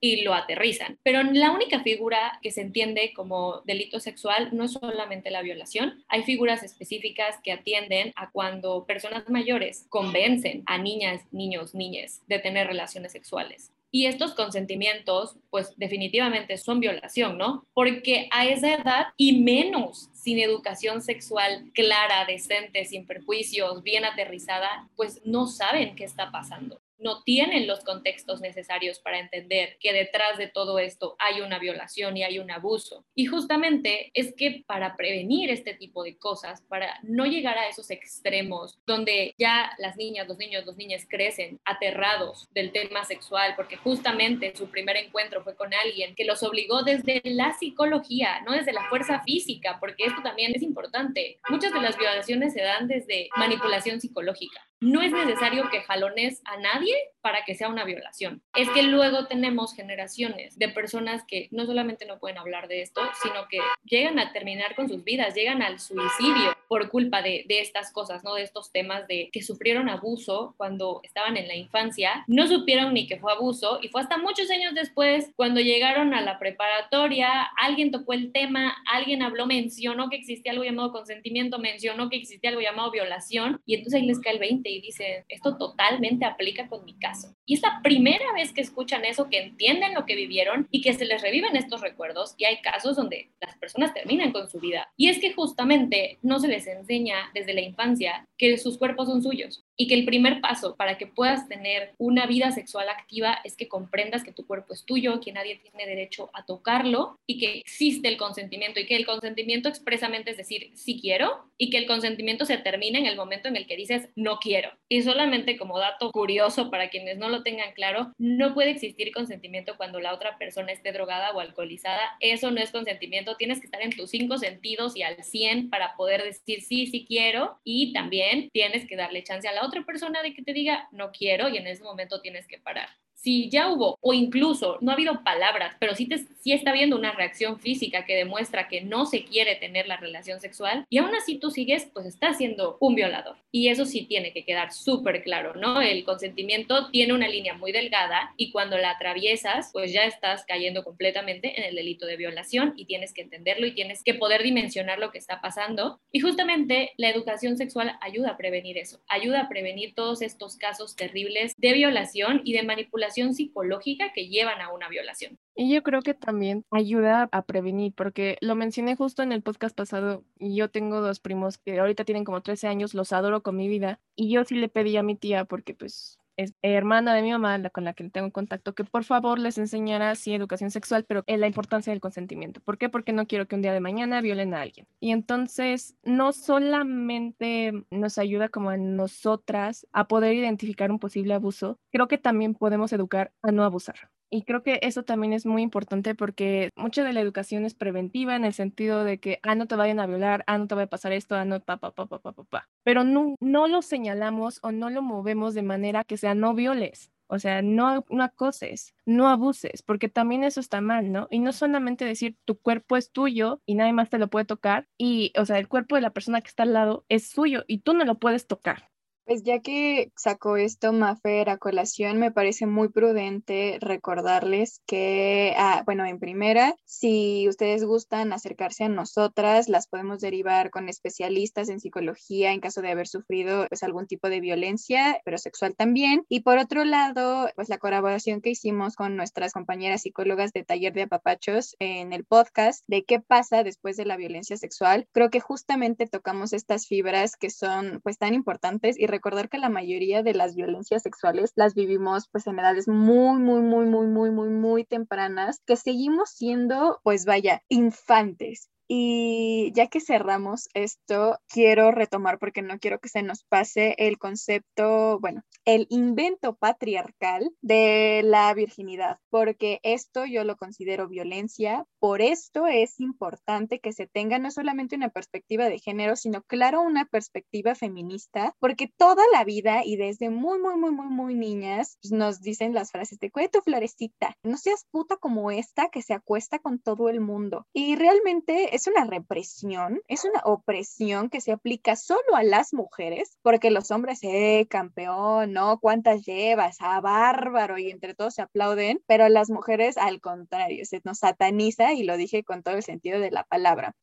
y 0.00 0.22
lo 0.22 0.34
aterrizan. 0.34 0.98
Pero 1.02 1.22
la 1.22 1.50
única 1.50 1.80
figura 1.82 2.38
que 2.42 2.50
se 2.50 2.60
entiende 2.60 3.12
como 3.14 3.62
delito 3.64 4.00
sexual 4.00 4.50
no 4.52 4.64
es 4.64 4.72
solamente 4.72 5.30
la 5.30 5.42
violación, 5.42 6.04
hay 6.08 6.22
figuras 6.22 6.62
específicas 6.62 7.36
que 7.42 7.52
atienden 7.52 8.12
a 8.16 8.30
cuando 8.30 8.86
personas 8.86 9.28
mayores 9.28 9.86
convencen 9.88 10.62
a 10.66 10.78
niñas, 10.78 11.22
niños, 11.30 11.74
niñas 11.74 12.22
de 12.26 12.38
tener 12.38 12.66
relaciones 12.66 13.12
sexuales. 13.12 13.72
Y 13.90 14.06
estos 14.06 14.34
consentimientos, 14.34 15.36
pues 15.48 15.72
definitivamente 15.76 16.58
son 16.58 16.80
violación, 16.80 17.38
¿no? 17.38 17.64
Porque 17.72 18.28
a 18.30 18.46
esa 18.46 18.74
edad 18.74 19.06
y 19.16 19.40
menos 19.40 20.10
sin 20.12 20.38
educación 20.38 21.00
sexual 21.00 21.70
clara, 21.72 22.26
decente, 22.26 22.84
sin 22.84 23.06
perjuicios, 23.06 23.82
bien 23.82 24.04
aterrizada, 24.04 24.88
pues 24.96 25.22
no 25.24 25.46
saben 25.46 25.94
qué 25.94 26.04
está 26.04 26.30
pasando. 26.30 26.80
No 26.98 27.22
tienen 27.22 27.66
los 27.66 27.84
contextos 27.84 28.40
necesarios 28.40 28.98
para 29.00 29.18
entender 29.18 29.76
que 29.80 29.92
detrás 29.92 30.38
de 30.38 30.48
todo 30.48 30.78
esto 30.78 31.16
hay 31.18 31.40
una 31.40 31.58
violación 31.58 32.16
y 32.16 32.24
hay 32.24 32.38
un 32.38 32.50
abuso. 32.50 33.04
Y 33.14 33.26
justamente 33.26 34.10
es 34.14 34.34
que 34.34 34.64
para 34.66 34.96
prevenir 34.96 35.50
este 35.50 35.74
tipo 35.74 36.02
de 36.02 36.16
cosas, 36.18 36.62
para 36.62 36.98
no 37.02 37.26
llegar 37.26 37.58
a 37.58 37.68
esos 37.68 37.90
extremos 37.90 38.78
donde 38.86 39.34
ya 39.38 39.72
las 39.78 39.96
niñas, 39.96 40.28
los 40.28 40.38
niños, 40.38 40.64
los 40.66 40.76
niñas 40.76 41.06
crecen 41.08 41.60
aterrados 41.64 42.48
del 42.52 42.72
tema 42.72 43.04
sexual, 43.04 43.54
porque 43.56 43.76
justamente 43.76 44.54
su 44.56 44.70
primer 44.70 44.96
encuentro 44.96 45.42
fue 45.42 45.56
con 45.56 45.72
alguien 45.74 46.14
que 46.14 46.24
los 46.24 46.42
obligó 46.42 46.82
desde 46.82 47.20
la 47.24 47.52
psicología, 47.54 48.40
no 48.42 48.52
desde 48.52 48.72
la 48.72 48.88
fuerza 48.88 49.22
física, 49.22 49.78
porque 49.80 50.04
esto 50.04 50.22
también 50.22 50.52
es 50.54 50.62
importante. 50.62 51.38
Muchas 51.48 51.72
de 51.72 51.80
las 51.80 51.96
violaciones 51.98 52.52
se 52.52 52.62
dan 52.62 52.88
desde 52.88 53.28
manipulación 53.36 54.00
psicológica. 54.00 54.66
No 54.80 55.00
es 55.00 55.12
necesario 55.12 55.70
que 55.70 55.80
jalones 55.80 56.42
a 56.44 56.58
nadie 56.58 56.94
para 57.22 57.44
que 57.44 57.54
sea 57.54 57.68
una 57.68 57.84
violación. 57.84 58.42
Es 58.54 58.68
que 58.70 58.82
luego 58.82 59.26
tenemos 59.26 59.74
generaciones 59.74 60.58
de 60.58 60.68
personas 60.68 61.24
que 61.26 61.48
no 61.50 61.66
solamente 61.66 62.06
no 62.06 62.20
pueden 62.20 62.38
hablar 62.38 62.68
de 62.68 62.82
esto, 62.82 63.00
sino 63.20 63.48
que 63.48 63.58
llegan 63.84 64.18
a 64.18 64.32
terminar 64.32 64.76
con 64.76 64.88
sus 64.88 65.02
vidas, 65.02 65.34
llegan 65.34 65.60
al 65.60 65.80
suicidio 65.80 66.56
por 66.68 66.88
culpa 66.88 67.22
de, 67.22 67.44
estas 67.48 67.92
cosas, 67.92 68.22
¿no? 68.22 68.34
De 68.34 68.42
estos 68.42 68.70
temas 68.70 69.08
de 69.08 69.30
que 69.32 69.42
sufrieron 69.42 69.88
abuso 69.88 70.54
cuando 70.56 71.00
estaban 71.02 71.36
en 71.36 71.48
la 71.48 71.56
infancia, 71.56 72.24
no 72.28 72.46
supieron 72.46 72.94
ni 72.94 73.06
que 73.06 73.18
fue 73.18 73.32
abuso 73.32 73.80
y 73.82 73.88
fue 73.88 74.02
hasta 74.02 74.18
muchos 74.18 74.50
años 74.50 74.74
después 74.74 75.32
cuando 75.36 75.60
llegaron 75.60 76.14
a 76.14 76.20
la 76.20 76.38
preparatoria, 76.38 77.42
alguien 77.58 77.90
tocó 77.90 78.12
el 78.12 78.30
tema, 78.30 78.76
alguien 78.86 79.22
habló, 79.22 79.46
mencionó 79.46 80.10
que 80.10 80.16
existía 80.16 80.52
algo 80.52 80.64
llamado 80.64 80.92
consentimiento, 80.92 81.58
mencionó 81.58 82.08
que 82.08 82.16
existía 82.18 82.50
algo 82.50 82.62
llamado 82.62 82.90
violación 82.90 83.60
y 83.64 83.74
entonces 83.74 84.00
ahí 84.00 84.06
les 84.06 84.20
cae 84.20 84.34
el 84.34 84.38
20 84.38 84.65
y 84.70 84.80
dicen, 84.80 85.24
esto 85.28 85.56
totalmente 85.56 86.24
aplica 86.24 86.68
con 86.68 86.84
mi 86.84 86.98
caso. 86.98 87.34
Y 87.44 87.54
es 87.54 87.62
la 87.62 87.80
primera 87.82 88.32
vez 88.34 88.52
que 88.52 88.60
escuchan 88.60 89.04
eso, 89.04 89.28
que 89.28 89.40
entienden 89.40 89.94
lo 89.94 90.06
que 90.06 90.16
vivieron 90.16 90.68
y 90.70 90.80
que 90.80 90.94
se 90.94 91.04
les 91.04 91.22
reviven 91.22 91.56
estos 91.56 91.80
recuerdos 91.80 92.34
y 92.38 92.44
hay 92.44 92.60
casos 92.60 92.96
donde 92.96 93.30
las 93.40 93.56
personas 93.58 93.94
terminan 93.94 94.32
con 94.32 94.48
su 94.48 94.60
vida. 94.60 94.88
Y 94.96 95.08
es 95.08 95.18
que 95.18 95.32
justamente 95.32 96.18
no 96.22 96.38
se 96.38 96.48
les 96.48 96.66
enseña 96.66 97.30
desde 97.34 97.54
la 97.54 97.60
infancia 97.60 98.26
que 98.38 98.56
sus 98.58 98.78
cuerpos 98.78 99.08
son 99.08 99.22
suyos 99.22 99.65
y 99.76 99.88
que 99.88 99.94
el 99.94 100.04
primer 100.04 100.40
paso 100.40 100.76
para 100.76 100.98
que 100.98 101.06
puedas 101.06 101.48
tener 101.48 101.92
una 101.98 102.26
vida 102.26 102.50
sexual 102.50 102.88
activa 102.88 103.38
es 103.44 103.56
que 103.56 103.68
comprendas 103.68 104.24
que 104.24 104.32
tu 104.32 104.46
cuerpo 104.46 104.72
es 104.72 104.84
tuyo, 104.84 105.20
que 105.20 105.32
nadie 105.32 105.56
tiene 105.56 105.86
derecho 105.86 106.30
a 106.32 106.44
tocarlo 106.44 107.18
y 107.26 107.38
que 107.38 107.58
existe 107.58 108.08
el 108.08 108.16
consentimiento 108.16 108.80
y 108.80 108.86
que 108.86 108.96
el 108.96 109.06
consentimiento 109.06 109.68
expresamente 109.68 110.30
es 110.30 110.36
decir 110.36 110.70
sí 110.74 110.98
quiero 111.00 111.50
y 111.58 111.70
que 111.70 111.78
el 111.78 111.86
consentimiento 111.86 112.44
se 112.44 112.58
termina 112.58 112.98
en 112.98 113.06
el 113.06 113.16
momento 113.16 113.48
en 113.48 113.56
el 113.56 113.66
que 113.66 113.76
dices 113.76 114.08
no 114.16 114.38
quiero. 114.38 114.70
Y 114.88 115.02
solamente 115.02 115.56
como 115.56 115.78
dato 115.78 116.10
curioso 116.10 116.70
para 116.70 116.88
quienes 116.88 117.18
no 117.18 117.28
lo 117.28 117.42
tengan 117.42 117.72
claro, 117.72 118.12
no 118.18 118.54
puede 118.54 118.70
existir 118.70 119.12
consentimiento 119.12 119.76
cuando 119.76 120.00
la 120.00 120.14
otra 120.14 120.38
persona 120.38 120.72
esté 120.72 120.92
drogada 120.92 121.32
o 121.32 121.40
alcoholizada. 121.40 122.16
Eso 122.20 122.50
no 122.50 122.60
es 122.60 122.70
consentimiento, 122.70 123.36
tienes 123.36 123.60
que 123.60 123.66
estar 123.66 123.82
en 123.82 123.90
tus 123.90 124.10
cinco 124.10 124.38
sentidos 124.38 124.96
y 124.96 125.02
al 125.02 125.22
100 125.22 125.70
para 125.70 125.96
poder 125.96 126.22
decir 126.22 126.62
sí, 126.62 126.86
sí 126.86 127.04
quiero 127.06 127.58
y 127.64 127.92
también 127.92 128.48
tienes 128.52 128.86
que 128.86 128.96
darle 128.96 129.22
chance 129.22 129.48
a 129.48 129.52
la 129.52 129.65
otra 129.66 129.84
persona 129.84 130.22
de 130.22 130.34
que 130.34 130.42
te 130.42 130.52
diga 130.52 130.88
no 130.92 131.10
quiero 131.10 131.48
y 131.48 131.56
en 131.56 131.66
ese 131.66 131.82
momento 131.84 132.20
tienes 132.20 132.46
que 132.46 132.58
parar 132.58 132.88
si 133.16 133.50
ya 133.50 133.72
hubo 133.72 133.98
o 134.00 134.12
incluso 134.12 134.78
no 134.80 134.90
ha 134.90 134.94
habido 134.94 135.24
palabras, 135.24 135.74
pero 135.80 135.94
sí, 135.94 136.06
te, 136.06 136.18
sí 136.18 136.52
está 136.52 136.70
habiendo 136.70 136.96
una 136.96 137.12
reacción 137.12 137.58
física 137.58 138.04
que 138.04 138.14
demuestra 138.14 138.68
que 138.68 138.82
no 138.82 139.06
se 139.06 139.24
quiere 139.24 139.56
tener 139.56 139.88
la 139.88 139.96
relación 139.96 140.40
sexual 140.40 140.84
y 140.88 140.98
aún 140.98 141.14
así 141.14 141.38
tú 141.38 141.50
sigues, 141.50 141.88
pues 141.92 142.06
estás 142.06 142.38
siendo 142.38 142.76
un 142.80 142.94
violador. 142.94 143.36
Y 143.50 143.68
eso 143.68 143.86
sí 143.86 144.04
tiene 144.04 144.32
que 144.32 144.44
quedar 144.44 144.72
súper 144.72 145.22
claro, 145.22 145.54
¿no? 145.54 145.80
El 145.80 146.04
consentimiento 146.04 146.90
tiene 146.90 147.14
una 147.14 147.26
línea 147.26 147.54
muy 147.54 147.72
delgada 147.72 148.34
y 148.36 148.50
cuando 148.50 148.76
la 148.76 148.90
atraviesas, 148.90 149.70
pues 149.72 149.92
ya 149.92 150.04
estás 150.04 150.44
cayendo 150.46 150.84
completamente 150.84 151.58
en 151.58 151.64
el 151.64 151.74
delito 151.74 152.06
de 152.06 152.16
violación 152.16 152.74
y 152.76 152.84
tienes 152.84 153.14
que 153.14 153.22
entenderlo 153.22 153.66
y 153.66 153.74
tienes 153.74 154.04
que 154.04 154.14
poder 154.14 154.42
dimensionar 154.42 154.98
lo 154.98 155.10
que 155.10 155.18
está 155.18 155.40
pasando. 155.40 155.98
Y 156.12 156.20
justamente 156.20 156.92
la 156.96 157.08
educación 157.08 157.56
sexual 157.56 157.96
ayuda 158.00 158.30
a 158.30 158.36
prevenir 158.36 158.76
eso, 158.78 159.00
ayuda 159.08 159.42
a 159.42 159.48
prevenir 159.48 159.94
todos 159.94 160.22
estos 160.22 160.56
casos 160.56 160.96
terribles 160.96 161.54
de 161.56 161.72
violación 161.72 162.42
y 162.44 162.52
de 162.52 162.62
manipulación 162.62 163.15
psicológica 163.34 164.12
que 164.14 164.28
llevan 164.28 164.60
a 164.60 164.72
una 164.72 164.88
violación. 164.88 165.38
Y 165.54 165.72
yo 165.72 165.82
creo 165.82 166.02
que 166.02 166.14
también 166.14 166.64
ayuda 166.70 167.28
a 167.32 167.42
prevenir, 167.42 167.92
porque 167.94 168.36
lo 168.40 168.54
mencioné 168.54 168.96
justo 168.96 169.22
en 169.22 169.32
el 169.32 169.42
podcast 169.42 169.76
pasado, 169.76 170.24
y 170.38 170.54
yo 170.56 170.70
tengo 170.70 171.00
dos 171.00 171.20
primos 171.20 171.58
que 171.58 171.78
ahorita 171.78 172.04
tienen 172.04 172.24
como 172.24 172.42
13 172.42 172.68
años, 172.68 172.94
los 172.94 173.12
adoro 173.12 173.42
con 173.42 173.56
mi 173.56 173.68
vida, 173.68 174.00
y 174.14 174.30
yo 174.30 174.44
sí 174.44 174.54
le 174.54 174.68
pedí 174.68 174.96
a 174.96 175.02
mi 175.02 175.16
tía, 175.16 175.44
porque 175.44 175.74
pues 175.74 176.18
es 176.36 176.54
hermana 176.62 177.14
de 177.14 177.22
mi 177.22 177.32
mamá, 177.32 177.58
la 177.58 177.70
con 177.70 177.84
la 177.84 177.94
que 177.94 178.08
tengo 178.10 178.30
contacto, 178.30 178.74
que 178.74 178.84
por 178.84 179.04
favor 179.04 179.38
les 179.38 179.58
enseñara 179.58 180.14
sí 180.14 180.34
educación 180.34 180.70
sexual, 180.70 181.04
pero 181.04 181.24
en 181.26 181.40
la 181.40 181.46
importancia 181.46 181.92
del 181.92 182.00
consentimiento. 182.00 182.60
¿Por 182.60 182.78
qué? 182.78 182.88
Porque 182.88 183.12
no 183.12 183.26
quiero 183.26 183.46
que 183.46 183.56
un 183.56 183.62
día 183.62 183.72
de 183.72 183.80
mañana 183.80 184.20
violen 184.20 184.54
a 184.54 184.62
alguien. 184.62 184.86
Y 185.00 185.12
entonces 185.12 185.96
no 186.02 186.32
solamente 186.32 187.72
nos 187.90 188.18
ayuda 188.18 188.48
como 188.48 188.70
a 188.70 188.76
nosotras 188.76 189.86
a 189.92 190.08
poder 190.08 190.34
identificar 190.34 190.90
un 190.90 190.98
posible 190.98 191.34
abuso, 191.34 191.78
creo 191.92 192.08
que 192.08 192.18
también 192.18 192.54
podemos 192.54 192.92
educar 192.92 193.32
a 193.42 193.52
no 193.52 193.64
abusar. 193.64 194.10
Y 194.30 194.42
creo 194.42 194.62
que 194.62 194.80
eso 194.82 195.04
también 195.04 195.32
es 195.32 195.46
muy 195.46 195.62
importante 195.62 196.14
porque 196.14 196.70
mucha 196.76 197.04
de 197.04 197.12
la 197.12 197.20
educación 197.20 197.64
es 197.64 197.74
preventiva 197.74 198.34
en 198.36 198.44
el 198.44 198.52
sentido 198.52 199.04
de 199.04 199.18
que, 199.18 199.38
ah, 199.42 199.54
no 199.54 199.66
te 199.66 199.76
vayan 199.76 200.00
a 200.00 200.06
violar, 200.06 200.44
ah, 200.46 200.58
no 200.58 200.66
te 200.66 200.74
va 200.74 200.82
a 200.82 200.86
pasar 200.88 201.12
esto, 201.12 201.36
ah, 201.36 201.44
no, 201.44 201.60
pa, 201.60 201.76
pa, 201.78 201.92
pa, 201.92 202.06
pa, 202.06 202.18
pa, 202.18 202.32
pa, 202.32 202.68
Pero 202.82 203.04
no, 203.04 203.36
no 203.40 203.68
lo 203.68 203.82
señalamos 203.82 204.58
o 204.62 204.72
no 204.72 204.90
lo 204.90 205.02
movemos 205.02 205.54
de 205.54 205.62
manera 205.62 206.04
que 206.04 206.16
sea 206.16 206.34
no 206.34 206.54
violes. 206.54 207.10
O 207.28 207.38
sea, 207.40 207.60
no, 207.62 208.04
no 208.08 208.22
acoses, 208.22 208.94
no 209.04 209.28
abuses, 209.28 209.82
porque 209.82 210.08
también 210.08 210.44
eso 210.44 210.60
está 210.60 210.80
mal, 210.80 211.10
¿no? 211.10 211.26
Y 211.30 211.40
no 211.40 211.52
solamente 211.52 212.04
decir 212.04 212.36
tu 212.44 212.56
cuerpo 212.58 212.96
es 212.96 213.10
tuyo 213.10 213.60
y 213.66 213.74
nadie 213.74 213.92
más 213.92 214.10
te 214.10 214.18
lo 214.18 214.28
puede 214.28 214.44
tocar, 214.44 214.86
y, 214.96 215.32
o 215.36 215.44
sea, 215.44 215.58
el 215.58 215.66
cuerpo 215.68 215.96
de 215.96 216.02
la 216.02 216.10
persona 216.12 216.40
que 216.40 216.48
está 216.48 216.62
al 216.62 216.72
lado 216.72 217.04
es 217.08 217.28
suyo 217.28 217.64
y 217.66 217.78
tú 217.78 217.94
no 217.94 218.04
lo 218.04 218.18
puedes 218.18 218.46
tocar. 218.46 218.90
Pues 219.26 219.42
ya 219.42 219.58
que 219.58 220.12
sacó 220.14 220.56
esto 220.56 220.92
Mafer 220.92 221.50
a 221.50 221.58
colación, 221.58 222.20
me 222.20 222.30
parece 222.30 222.64
muy 222.66 222.90
prudente 222.90 223.76
recordarles 223.80 224.82
que, 224.86 225.52
ah, 225.58 225.82
bueno, 225.84 226.06
en 226.06 226.20
primera, 226.20 226.76
si 226.84 227.48
ustedes 227.48 227.84
gustan 227.84 228.32
acercarse 228.32 228.84
a 228.84 228.88
nosotras, 228.88 229.68
las 229.68 229.88
podemos 229.88 230.20
derivar 230.20 230.70
con 230.70 230.88
especialistas 230.88 231.68
en 231.70 231.80
psicología 231.80 232.52
en 232.52 232.60
caso 232.60 232.82
de 232.82 232.92
haber 232.92 233.08
sufrido 233.08 233.66
pues 233.68 233.82
algún 233.82 234.06
tipo 234.06 234.28
de 234.30 234.40
violencia, 234.40 235.20
pero 235.24 235.38
sexual 235.38 235.74
también. 235.74 236.22
Y 236.28 236.42
por 236.42 236.58
otro 236.58 236.84
lado, 236.84 237.50
pues 237.56 237.68
la 237.68 237.78
colaboración 237.78 238.40
que 238.40 238.50
hicimos 238.50 238.94
con 238.94 239.16
nuestras 239.16 239.52
compañeras 239.52 240.02
psicólogas 240.02 240.52
de 240.52 240.62
Taller 240.62 240.92
de 240.92 241.02
Apapachos 241.02 241.74
en 241.80 242.12
el 242.12 242.24
podcast 242.24 242.84
de 242.86 243.02
qué 243.04 243.18
pasa 243.18 243.64
después 243.64 243.96
de 243.96 244.04
la 244.04 244.16
violencia 244.16 244.56
sexual, 244.56 245.08
creo 245.10 245.30
que 245.30 245.40
justamente 245.40 246.06
tocamos 246.06 246.52
estas 246.52 246.86
fibras 246.86 247.34
que 247.34 247.50
son 247.50 248.00
pues 248.04 248.18
tan 248.18 248.32
importantes 248.32 248.96
y 248.96 249.08
recordar 249.16 249.48
que 249.48 249.58
la 249.58 249.68
mayoría 249.68 250.22
de 250.22 250.34
las 250.34 250.54
violencias 250.54 251.02
sexuales 251.02 251.52
las 251.56 251.74
vivimos 251.74 252.28
pues 252.30 252.46
en 252.46 252.58
edades 252.58 252.88
muy, 252.88 253.38
muy, 253.40 253.62
muy, 253.62 253.86
muy, 253.86 254.06
muy, 254.06 254.30
muy, 254.30 254.50
muy 254.50 254.84
tempranas, 254.84 255.60
que 255.66 255.76
seguimos 255.76 256.30
siendo 256.30 257.00
pues 257.02 257.24
vaya, 257.24 257.62
infantes. 257.68 258.68
Y 258.88 259.72
ya 259.74 259.88
que 259.88 260.00
cerramos 260.00 260.68
esto, 260.74 261.38
quiero 261.48 261.90
retomar 261.90 262.38
porque 262.38 262.62
no 262.62 262.78
quiero 262.78 262.98
que 263.00 263.08
se 263.08 263.22
nos 263.22 263.44
pase 263.44 263.94
el 263.98 264.18
concepto, 264.18 265.18
bueno, 265.20 265.42
el 265.64 265.86
invento 265.90 266.54
patriarcal 266.54 267.50
de 267.60 268.22
la 268.24 268.52
virginidad, 268.54 269.18
porque 269.30 269.80
esto 269.82 270.24
yo 270.24 270.44
lo 270.44 270.56
considero 270.56 271.08
violencia. 271.08 271.84
Por 271.98 272.22
esto 272.22 272.66
es 272.66 273.00
importante 273.00 273.80
que 273.80 273.92
se 273.92 274.06
tenga 274.06 274.38
no 274.38 274.50
solamente 274.50 274.94
una 274.94 275.08
perspectiva 275.08 275.68
de 275.68 275.78
género, 275.78 276.14
sino 276.14 276.42
claro 276.42 276.82
una 276.82 277.06
perspectiva 277.06 277.74
feminista, 277.74 278.54
porque 278.60 278.88
toda 278.96 279.22
la 279.32 279.44
vida 279.44 279.84
y 279.84 279.96
desde 279.96 280.30
muy, 280.30 280.60
muy, 280.60 280.76
muy, 280.76 280.92
muy, 280.92 281.08
muy 281.08 281.34
niñas 281.34 281.98
pues, 282.00 282.12
nos 282.12 282.40
dicen 282.40 282.74
las 282.74 282.92
frases 282.92 283.18
de 283.18 283.30
cuida 283.30 283.48
tu 283.48 283.60
florecita, 283.60 284.36
no 284.44 284.56
seas 284.56 284.86
puta 284.90 285.16
como 285.16 285.50
esta 285.50 285.88
que 285.88 286.02
se 286.02 286.14
acuesta 286.14 286.58
con 286.58 286.78
todo 286.78 287.08
el 287.08 287.20
mundo. 287.20 287.66
Y 287.72 287.96
realmente 287.96 288.75
es 288.76 288.86
una 288.86 289.04
represión, 289.04 290.00
es 290.06 290.24
una 290.24 290.40
opresión 290.44 291.30
que 291.30 291.40
se 291.40 291.52
aplica 291.52 291.96
solo 291.96 292.36
a 292.36 292.42
las 292.42 292.74
mujeres, 292.74 293.38
porque 293.42 293.70
los 293.70 293.90
hombres, 293.90 294.20
eh, 294.22 294.66
campeón, 294.68 295.52
¿no? 295.52 295.78
¿Cuántas 295.80 296.24
llevas? 296.24 296.76
Ah, 296.80 297.00
bárbaro, 297.00 297.78
y 297.78 297.90
entre 297.90 298.14
todos 298.14 298.34
se 298.34 298.42
aplauden, 298.42 299.02
pero 299.06 299.28
las 299.28 299.50
mujeres 299.50 299.96
al 299.96 300.20
contrario, 300.20 300.84
se 300.84 301.00
nos 301.04 301.18
sataniza 301.18 301.94
y 301.94 302.04
lo 302.04 302.16
dije 302.16 302.44
con 302.44 302.62
todo 302.62 302.74
el 302.76 302.82
sentido 302.82 303.18
de 303.18 303.30
la 303.30 303.44
palabra. 303.44 303.94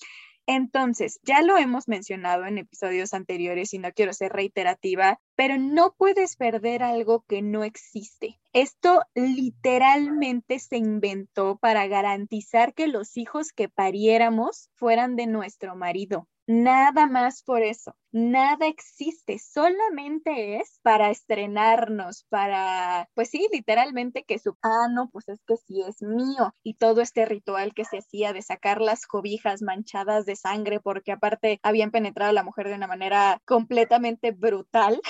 Entonces, 0.45 1.19
ya 1.23 1.41
lo 1.41 1.58
hemos 1.58 1.88
mencionado 1.88 2.45
en 2.45 2.58
episodios 2.58 3.13
anteriores 3.13 3.73
y 3.73 3.79
no 3.79 3.91
quiero 3.93 4.13
ser 4.13 4.34
reiterativa, 4.34 5.19
pero 5.36 5.58
no 5.58 5.95
puedes 5.97 6.36
perder 6.36 6.84
algo 6.84 7.23
que 7.27 7.41
no 7.41 7.63
existe. 7.63 8.39
Esto 8.51 9.03
literalmente 9.15 10.60
se 10.60 10.77
inventó 10.77 11.58
para 11.58 11.88
garantizar 11.88 12.73
que 12.73 12.88
los 12.88 13.15
hijos 13.15 13.53
que 13.53 13.69
pariéramos 13.69 14.69
fueran 14.75 15.15
de 15.15 15.27
nuestro 15.27 15.75
marido. 15.75 16.27
Nada 16.47 17.08
más 17.08 17.43
por 17.43 17.62
eso. 17.62 17.95
Nada 18.12 18.67
existe, 18.67 19.39
solamente 19.39 20.58
es 20.58 20.79
para 20.84 21.10
estrenarnos, 21.10 22.25
para, 22.29 23.10
pues 23.15 23.29
sí, 23.29 23.47
literalmente 23.51 24.23
que 24.23 24.38
su, 24.38 24.56
ah, 24.62 24.88
no, 24.91 25.10
pues 25.10 25.29
es 25.29 25.39
que 25.47 25.58
sí 25.58 25.82
es 25.82 26.01
mío. 26.01 26.53
Y 26.63 26.75
todo 26.75 27.01
este 27.01 27.25
ritual 27.25 27.73
que 27.73 27.86
se 27.86 27.97
hacía 27.97 28.34
de 28.34 28.41
sacar 28.41 28.82
las 28.82 29.08
cobijas 29.08 29.62
manchadas 29.62 30.25
de 30.25 30.36
sangre, 30.36 30.79
porque 30.79 31.12
aparte 31.12 31.60
habían 31.63 31.91
penetrado 31.91 32.29
a 32.29 32.34
la 32.34 32.43
mujer 32.43 32.67
de 32.67 32.75
una 32.75 32.88
manera 32.88 33.41
completamente 33.45 34.32
brutal. 34.32 35.01